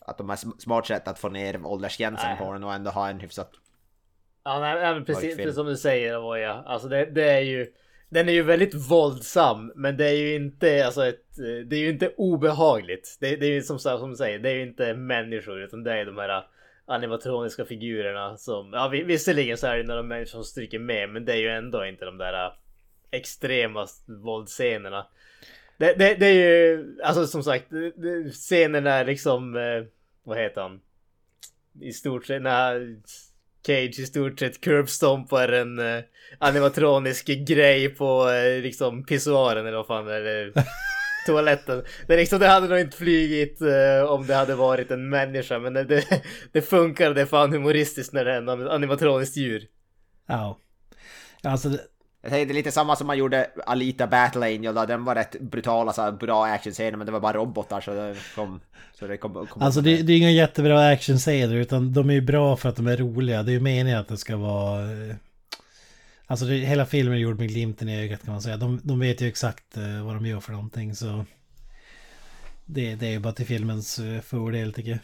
Att 0.00 0.18
de 0.18 0.28
har 0.28 0.60
smart 0.60 0.86
sätt 0.86 1.08
att 1.08 1.18
få 1.18 1.28
ner 1.28 1.66
åldersgränsen 1.66 2.28
Nej. 2.28 2.38
på 2.38 2.52
den 2.52 2.64
och 2.64 2.74
ändå 2.74 2.90
ha 2.90 3.08
en 3.08 3.20
hyfsat 3.20 3.52
Ja, 4.44 4.60
nej, 4.60 5.04
precis, 5.04 5.36
precis 5.36 5.54
som 5.54 5.66
du 5.66 5.76
säger 5.76 6.14
Avoya. 6.14 6.52
Alltså 6.52 6.88
det, 6.88 7.04
det 7.04 7.30
är 7.30 7.40
ju... 7.40 7.72
Den 8.08 8.28
är 8.28 8.32
ju 8.32 8.42
väldigt 8.42 8.74
våldsam, 8.90 9.72
men 9.76 9.96
det 9.96 10.08
är 10.08 10.16
ju 10.16 10.34
inte, 10.34 10.86
alltså 10.86 11.06
ett, 11.06 11.36
det 11.66 11.76
är 11.76 11.80
ju 11.80 11.88
inte 11.88 12.12
obehagligt. 12.16 13.16
Det, 13.20 13.36
det 13.36 13.46
är 13.46 13.50
ju 13.50 13.62
som, 13.62 13.78
som 13.78 14.10
du 14.10 14.16
säger, 14.16 14.38
det 14.38 14.50
är 14.50 14.54
ju 14.54 14.62
inte 14.62 14.94
människor, 14.94 15.62
utan 15.62 15.84
det 15.84 15.92
är 15.92 16.04
de 16.04 16.18
här 16.18 16.46
animatroniska 16.86 17.64
figurerna 17.64 18.36
som, 18.36 18.72
ja 18.72 18.88
visserligen 18.88 19.56
så 19.56 19.66
är 19.66 19.76
det 19.76 19.82
några 19.82 20.02
människor 20.02 20.30
som 20.30 20.44
stryker 20.44 20.78
med, 20.78 21.10
men 21.10 21.24
det 21.24 21.32
är 21.32 21.36
ju 21.36 21.48
ändå 21.48 21.86
inte 21.86 22.04
de 22.04 22.18
där 22.18 22.52
extrema 23.10 23.86
våldsscenerna. 24.06 25.06
Det, 25.76 25.94
det, 25.94 26.14
det 26.14 26.26
är 26.26 26.32
ju, 26.32 26.96
alltså 27.02 27.26
som 27.26 27.42
sagt, 27.42 27.66
scenen 28.32 28.86
är 28.86 29.04
liksom, 29.04 29.56
eh, 29.56 29.84
vad 30.22 30.38
heter 30.38 30.60
han? 30.60 30.80
I 31.80 31.92
stort 31.92 32.26
sett, 32.26 32.42
när 32.42 32.96
Cage 33.66 33.98
i 33.98 34.06
stort 34.06 34.38
sett 34.38 34.60
curbstompar 34.60 35.48
en 35.48 35.78
eh, 35.78 36.02
animatronisk 36.38 37.26
grej 37.26 37.88
på 37.88 38.30
eh, 38.30 38.62
liksom 38.62 39.04
pissoaren 39.04 39.66
eller 39.66 39.76
vad 39.76 39.86
fan 39.86 40.08
eller 40.08 40.52
toaletten. 41.26 41.84
Det, 42.06 42.16
liksom, 42.16 42.38
det 42.38 42.46
hade 42.46 42.68
nog 42.68 42.80
inte 42.80 42.96
flygit 42.96 43.60
eh, 43.60 44.10
om 44.10 44.26
det 44.26 44.34
hade 44.34 44.54
varit 44.54 44.90
en 44.90 45.08
människa 45.08 45.58
men 45.58 45.74
det, 45.74 46.22
det 46.52 46.62
funkar, 46.62 47.14
det 47.14 47.20
är 47.20 47.26
fan 47.26 47.52
humoristiskt 47.52 48.12
när 48.12 48.24
det 48.24 48.32
är 48.32 48.36
en 48.36 48.48
animatroniskt 48.48 49.36
djur. 49.36 49.66
Ja. 50.26 50.58
Alltså 51.42 51.78
det, 52.24 52.30
jag 52.30 52.38
tänkte 52.38 52.54
lite 52.54 52.72
samma 52.72 52.96
som 52.96 53.06
man 53.06 53.18
gjorde 53.18 53.50
Alita 53.66 54.06
Battle 54.06 54.46
Angel 54.46 54.74
då, 54.74 54.86
den 54.86 55.04
var 55.04 55.14
rätt 55.14 55.40
brutal, 55.40 55.88
alltså 55.88 56.12
bra 56.12 56.44
actionscener 56.44 56.96
men 56.96 57.06
det 57.06 57.12
var 57.12 57.20
bara 57.20 57.32
robotar 57.32 57.80
så 57.80 57.94
det 57.94 58.16
kom... 58.34 58.60
Så 58.98 59.06
det 59.06 59.16
kom, 59.16 59.46
kom 59.46 59.62
alltså 59.62 59.80
det, 59.80 60.02
det, 60.02 60.12
är 60.12 60.16
inga 60.16 60.30
jättebra 60.30 60.88
actionscener 60.88 61.54
utan 61.54 61.92
de 61.92 62.10
är 62.10 62.14
ju 62.14 62.20
bra 62.20 62.56
för 62.56 62.68
att 62.68 62.76
de 62.76 62.86
är 62.86 62.96
roliga. 62.96 63.42
Det 63.42 63.50
är 63.50 63.54
ju 63.54 63.60
meningen 63.60 63.98
att 63.98 64.08
det 64.08 64.16
ska 64.16 64.36
vara... 64.36 64.92
Eh, 64.92 65.16
alltså 66.26 66.46
det, 66.46 66.54
hela 66.54 66.86
filmen 66.86 67.14
är 67.14 67.18
gjord 67.18 67.38
med 67.38 67.48
glimten 67.48 67.88
i 67.88 68.04
ögat 68.04 68.24
kan 68.24 68.32
man 68.32 68.42
säga. 68.42 68.56
De, 68.56 68.80
de 68.82 69.00
vet 69.00 69.20
ju 69.20 69.28
exakt 69.28 69.76
uh, 69.76 70.04
vad 70.04 70.14
de 70.14 70.26
gör 70.26 70.40
för 70.40 70.52
någonting 70.52 70.94
så... 70.94 71.24
Det, 72.64 72.94
det 72.94 73.06
är 73.06 73.10
ju 73.10 73.18
bara 73.18 73.32
till 73.32 73.46
filmens 73.46 73.98
uh, 73.98 74.20
fördel 74.20 74.72
tycker 74.72 74.90
jag. 74.90 75.00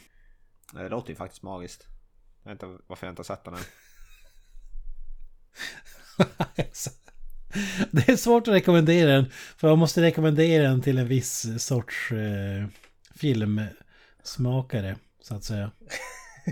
Det 0.83 0.89
låter 0.89 1.11
ju 1.11 1.17
faktiskt 1.17 1.43
magiskt. 1.43 1.87
Jag 2.43 2.51
vet 2.51 2.63
inte 2.63 2.83
varför 2.87 3.07
jag 3.07 3.13
inte 3.13 3.21
har 3.21 3.25
sett 3.25 3.45
den 3.45 3.55
än. 3.55 3.61
Det 7.91 8.09
är 8.09 8.17
svårt 8.17 8.49
att 8.49 8.55
rekommendera 8.55 9.11
den. 9.11 9.27
För 9.57 9.69
man 9.69 9.79
måste 9.79 10.03
rekommendera 10.03 10.63
den 10.63 10.81
till 10.81 10.99
en 10.99 11.09
viss 11.09 11.47
sorts 11.59 12.13
eh, 12.13 12.67
filmsmakare. 13.15 14.97
Så 15.23 15.35
att 15.35 15.45
säga. 15.45 15.71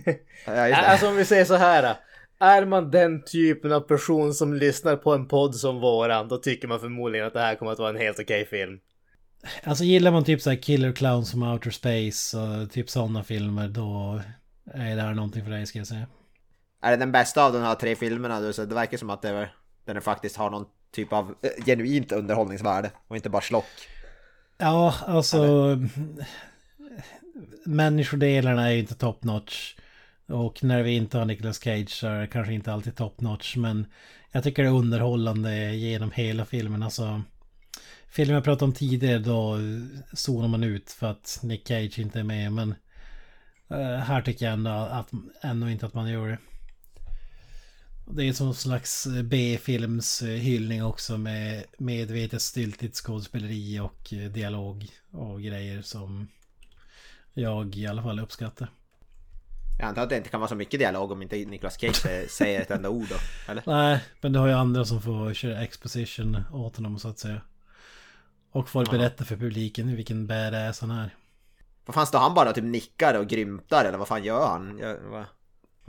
alltså 0.46 1.08
om 1.08 1.16
vi 1.16 1.24
säger 1.24 1.44
så 1.44 1.56
här. 1.56 1.96
Är 2.40 2.64
man 2.64 2.90
den 2.90 3.24
typen 3.24 3.72
av 3.72 3.80
person 3.80 4.34
som 4.34 4.54
lyssnar 4.54 4.96
på 4.96 5.14
en 5.14 5.28
podd 5.28 5.54
som 5.54 5.80
våran, 5.80 6.28
då 6.28 6.36
tycker 6.36 6.68
man 6.68 6.80
förmodligen 6.80 7.26
att 7.26 7.32
det 7.32 7.40
här 7.40 7.54
kommer 7.54 7.72
att 7.72 7.78
vara 7.78 7.90
en 7.90 7.96
helt 7.96 8.18
okej 8.18 8.42
okay 8.42 8.58
film. 8.58 8.80
Alltså 9.64 9.84
gillar 9.84 10.10
man 10.10 10.24
typ 10.24 10.42
så 10.42 10.50
här 10.50 10.56
Killer 10.56 10.92
Clowns 10.92 11.30
from 11.30 11.42
Outer 11.42 11.70
Space 11.70 12.38
och 12.38 12.70
typ 12.70 12.90
sådana 12.90 13.24
filmer, 13.24 13.68
då 13.68 14.20
är 14.74 14.96
det 14.96 15.02
här 15.02 15.14
någonting 15.14 15.44
för 15.44 15.50
dig 15.50 15.66
ska 15.66 15.78
jag 15.78 15.86
säga. 15.86 16.06
Är 16.82 16.90
det 16.90 16.96
den 16.96 17.12
bästa 17.12 17.44
av 17.44 17.52
de 17.52 17.62
här 17.62 17.74
tre 17.74 17.96
filmerna? 17.96 18.40
Du, 18.40 18.52
så 18.52 18.64
det 18.64 18.74
verkar 18.74 18.98
som 18.98 19.10
att 19.10 19.22
det 19.22 19.28
är, 19.28 19.54
den 19.84 20.00
faktiskt 20.00 20.36
har 20.36 20.50
någon 20.50 20.66
typ 20.90 21.12
av 21.12 21.34
eh, 21.42 21.64
genuint 21.64 22.12
underhållningsvärde 22.12 22.90
och 23.08 23.16
inte 23.16 23.30
bara 23.30 23.42
slock. 23.42 23.88
Ja, 24.58 24.94
alltså... 25.06 25.78
Människodelarna 27.64 28.66
är 28.66 28.72
ju 28.72 28.78
inte 28.78 28.94
top 28.94 29.24
notch. 29.24 29.74
Och 30.26 30.64
när 30.64 30.82
vi 30.82 30.90
inte 30.90 31.18
har 31.18 31.24
Nicolas 31.24 31.58
Cage 31.58 31.90
så 31.90 32.06
är 32.06 32.20
det 32.20 32.26
kanske 32.26 32.52
inte 32.52 32.72
alltid 32.72 32.96
top 32.96 33.20
notch. 33.20 33.56
Men 33.56 33.86
jag 34.32 34.44
tycker 34.44 34.62
det 34.62 34.68
är 34.68 34.72
underhållande 34.72 35.74
genom 35.74 36.10
hela 36.10 36.44
filmen. 36.44 36.82
Alltså... 36.82 37.22
Filmen 38.10 38.34
jag 38.34 38.44
pratade 38.44 38.64
om 38.64 38.72
tidigare 38.72 39.18
då 39.18 39.56
zonar 40.12 40.48
man 40.48 40.64
ut 40.64 40.90
för 40.90 41.10
att 41.10 41.40
Nick 41.42 41.68
Cage 41.68 41.98
inte 41.98 42.18
är 42.18 42.24
med. 42.24 42.52
Men 42.52 42.74
uh, 43.72 43.96
här 43.96 44.22
tycker 44.22 44.46
jag 44.46 44.52
ändå 44.52 44.70
att 44.70 45.10
ändå 45.42 45.68
inte 45.68 45.86
att 45.86 45.94
man 45.94 46.08
gör 46.10 46.28
det. 46.28 46.38
Det 48.10 48.28
är 48.28 48.32
som 48.32 48.54
slags 48.54 49.06
eh, 49.06 49.22
B-filmshyllning 49.22 50.84
också 50.84 51.18
med 51.18 51.64
medvetet 51.78 52.42
styltigt 52.42 52.96
skådespeleri 52.96 53.80
och 53.80 54.12
eh, 54.12 54.30
dialog 54.30 54.86
och 55.10 55.42
grejer 55.42 55.82
som 55.82 56.28
jag 57.34 57.76
i 57.76 57.86
alla 57.86 58.02
fall 58.02 58.20
uppskattar. 58.20 58.70
Jag 59.78 59.88
antar 59.88 60.02
att 60.02 60.08
det 60.08 60.16
inte 60.16 60.28
kan 60.28 60.40
vara 60.40 60.48
så 60.48 60.54
mycket 60.54 60.80
dialog 60.80 61.12
om 61.12 61.22
inte 61.22 61.36
Niklas 61.36 61.80
Cage 61.80 62.26
säger 62.30 62.60
ett 62.60 62.70
enda 62.70 62.88
ord 62.88 63.06
då, 63.08 63.16
eller? 63.52 63.62
Nej, 63.66 64.04
men 64.20 64.32
det 64.32 64.38
har 64.38 64.46
ju 64.46 64.52
andra 64.52 64.84
som 64.84 65.02
får 65.02 65.34
köra 65.34 65.62
exposition 65.62 66.42
åt 66.52 66.76
honom 66.76 66.98
så 66.98 67.08
att 67.08 67.18
säga. 67.18 67.40
Och 68.50 68.68
får 68.68 68.84
berätta 68.84 69.24
för 69.24 69.36
publiken 69.36 69.96
vilken 69.96 70.26
badass 70.26 70.80
han 70.80 70.90
är. 70.90 71.14
Vad 71.86 71.94
fan 71.94 72.06
står 72.06 72.18
han 72.18 72.34
bara 72.34 72.52
typ 72.52 72.64
nickar 72.64 73.14
och 73.14 73.26
grymtar 73.26 73.84
eller 73.84 73.98
vad 73.98 74.08
fan 74.08 74.24
gör 74.24 74.46
han? 74.46 74.78
Jag, 74.78 74.96
vad? 75.00 75.24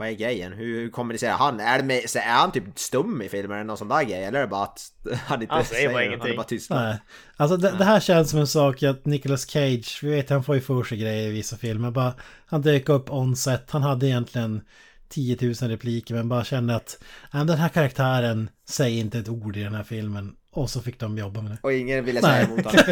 Vad 0.00 0.08
är 0.08 0.12
grejen? 0.12 0.52
Hur 0.52 0.90
kommunicerar 0.90 1.32
han? 1.32 1.60
Är, 1.60 1.78
det 1.78 1.84
med, 1.84 2.10
så 2.10 2.18
är 2.18 2.32
han 2.32 2.52
typ 2.52 2.64
stum 2.74 3.22
i 3.22 3.28
filmen 3.28 3.56
eller 3.56 3.64
någon 3.64 3.76
sån 3.76 3.88
där 3.88 4.02
grej? 4.02 4.24
Eller 4.24 4.38
är 4.38 4.42
det 4.42 4.48
bara 4.48 4.62
att 4.62 4.92
han 5.26 5.42
inte 5.42 5.54
han 5.54 5.64
säger, 5.64 5.92
bara 5.92 6.04
ingenting. 6.04 6.20
Han 6.20 6.30
är 6.30 6.36
bara 6.36 6.46
tystnad? 6.46 6.82
Nej. 6.82 6.98
Alltså 7.36 7.56
det, 7.56 7.70
det, 7.78 7.84
här 7.84 8.00
känns 8.00 8.30
som 8.30 8.40
en 8.40 8.46
sak 8.46 8.82
att 8.82 9.06
Nicolas 9.06 9.50
Cage, 9.50 9.98
vi 10.02 10.10
vet 10.10 10.30
han 10.30 10.44
får 10.44 10.54
ju 10.54 10.60
för 10.60 10.84
sig 10.84 10.98
grejer 10.98 11.28
i 11.28 11.32
vissa 11.32 11.56
filmer. 11.56 11.90
Bara, 11.90 12.14
han 12.46 12.62
dök 12.62 12.88
upp 12.88 13.10
on 13.10 13.36
set, 13.36 13.70
han 13.70 13.82
hade 13.82 14.06
egentligen 14.06 14.60
10 15.08 15.38
000 15.40 15.54
repliker 15.54 16.14
men 16.14 16.28
bara 16.28 16.44
kände 16.44 16.76
att 16.76 16.98
den 17.32 17.48
här 17.48 17.68
karaktären 17.68 18.50
säger 18.68 19.00
inte 19.00 19.18
ett 19.18 19.28
ord 19.28 19.56
i 19.56 19.62
den 19.62 19.74
här 19.74 19.84
filmen. 19.84 20.32
Och 20.52 20.70
så 20.70 20.80
fick 20.82 21.00
de 21.00 21.18
jobba 21.18 21.42
med 21.42 21.50
det. 21.50 21.58
Och 21.62 21.72
ingen 21.72 22.04
ville 22.04 22.20
säga 22.20 22.42
emot 22.42 22.64
honom. 22.64 22.82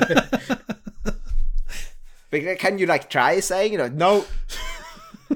Can 2.58 2.78
you 2.78 2.92
like 2.92 3.04
try 3.08 3.42
saying 3.42 3.74
it? 3.74 3.92
No! 3.92 4.24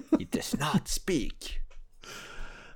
He 0.18 0.24
does 0.30 0.54
not 0.58 0.88
speak. 0.88 1.61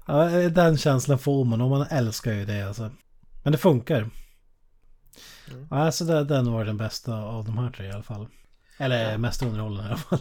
Ja, 0.07 0.24
den 0.48 0.76
känslan 0.76 1.18
får 1.18 1.44
man 1.44 1.61
och 1.61 1.70
man 1.70 1.86
älskar 1.90 2.32
ju 2.32 2.44
det 2.44 2.62
alltså. 2.68 2.90
Men 3.42 3.52
det 3.52 3.59
funkar. 3.59 4.11
Mm. 5.50 5.66
Alltså 5.70 6.04
den 6.04 6.52
var 6.52 6.64
den 6.64 6.76
bästa 6.76 7.14
av 7.14 7.44
de 7.44 7.59
här 7.59 7.70
tre 7.70 7.86
i 7.86 7.90
alla 7.90 8.02
fall. 8.02 8.28
Eller 8.78 9.11
ja. 9.11 9.18
mest 9.18 9.42
underhållande 9.42 9.84
i 9.84 9.92
alla 9.92 9.96
fall. 9.96 10.18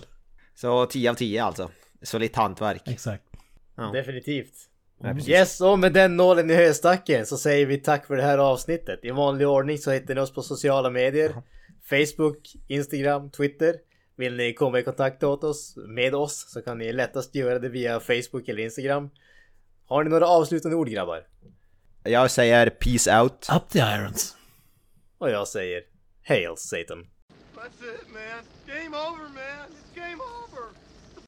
Så 0.56 0.86
10 0.86 1.10
av 1.10 1.16
10 1.16 1.44
alltså. 1.44 1.72
Solitt 2.02 2.36
hantverk. 2.36 2.82
Exakt. 2.86 3.24
Ja. 3.76 3.92
Definitivt. 3.92 4.54
Mm. 5.04 5.20
Yes, 5.28 5.62
och 5.62 5.80
med 5.80 5.94
den 5.94 6.18
nålen 6.18 6.52
i 6.52 6.56
höstacken 6.56 7.26
så 7.26 7.38
säger 7.38 7.66
vi 7.66 7.78
tack 7.78 8.06
för 8.06 8.16
det 8.16 8.24
här 8.24 8.38
avsnittet. 8.38 9.00
I 9.04 9.12
vanlig 9.12 9.48
ordning 9.48 9.78
så 9.78 9.92
hittar 9.92 10.16
ni 10.16 10.22
oss 10.22 10.34
på 10.34 10.42
sociala 10.42 10.90
medier. 10.90 11.30
Mm. 11.30 11.42
Facebook, 11.90 12.56
Instagram, 12.68 13.30
Twitter. 13.32 13.76
Vill 14.16 14.36
ni 14.36 14.54
komma 14.54 14.80
i 14.80 14.84
kontakt 14.84 15.22
med 15.22 15.30
oss, 15.30 15.78
med 15.88 16.16
oss 16.16 16.52
så 16.52 16.62
kan 16.62 16.78
ni 16.78 16.94
lättast 16.94 17.36
göra 17.36 17.60
det 17.60 17.70
via 17.70 18.00
Facebook 18.00 18.48
eller 18.48 18.64
Instagram. 18.64 19.10
Har 19.88 20.04
ni 20.04 20.10
några 20.10 20.28
avslutande 20.28 20.78
ord 20.78 20.90
grabbar? 20.90 21.24
Jag 22.04 22.32
säger 22.32 22.70
peace 22.70 23.20
out. 23.22 23.48
Up 23.56 23.70
the 23.70 23.80
irons. 23.80 24.36
Och 25.18 25.30
jag 25.30 25.48
säger 25.48 25.84
Hail 26.28 26.58
Satan. 26.58 27.08
That's 27.56 27.96
it 27.96 28.08
man. 28.14 28.44
Game 28.68 28.98
over 28.98 29.24
man. 29.24 29.70
It's 29.70 29.96
game 29.96 30.22
over. 30.24 30.85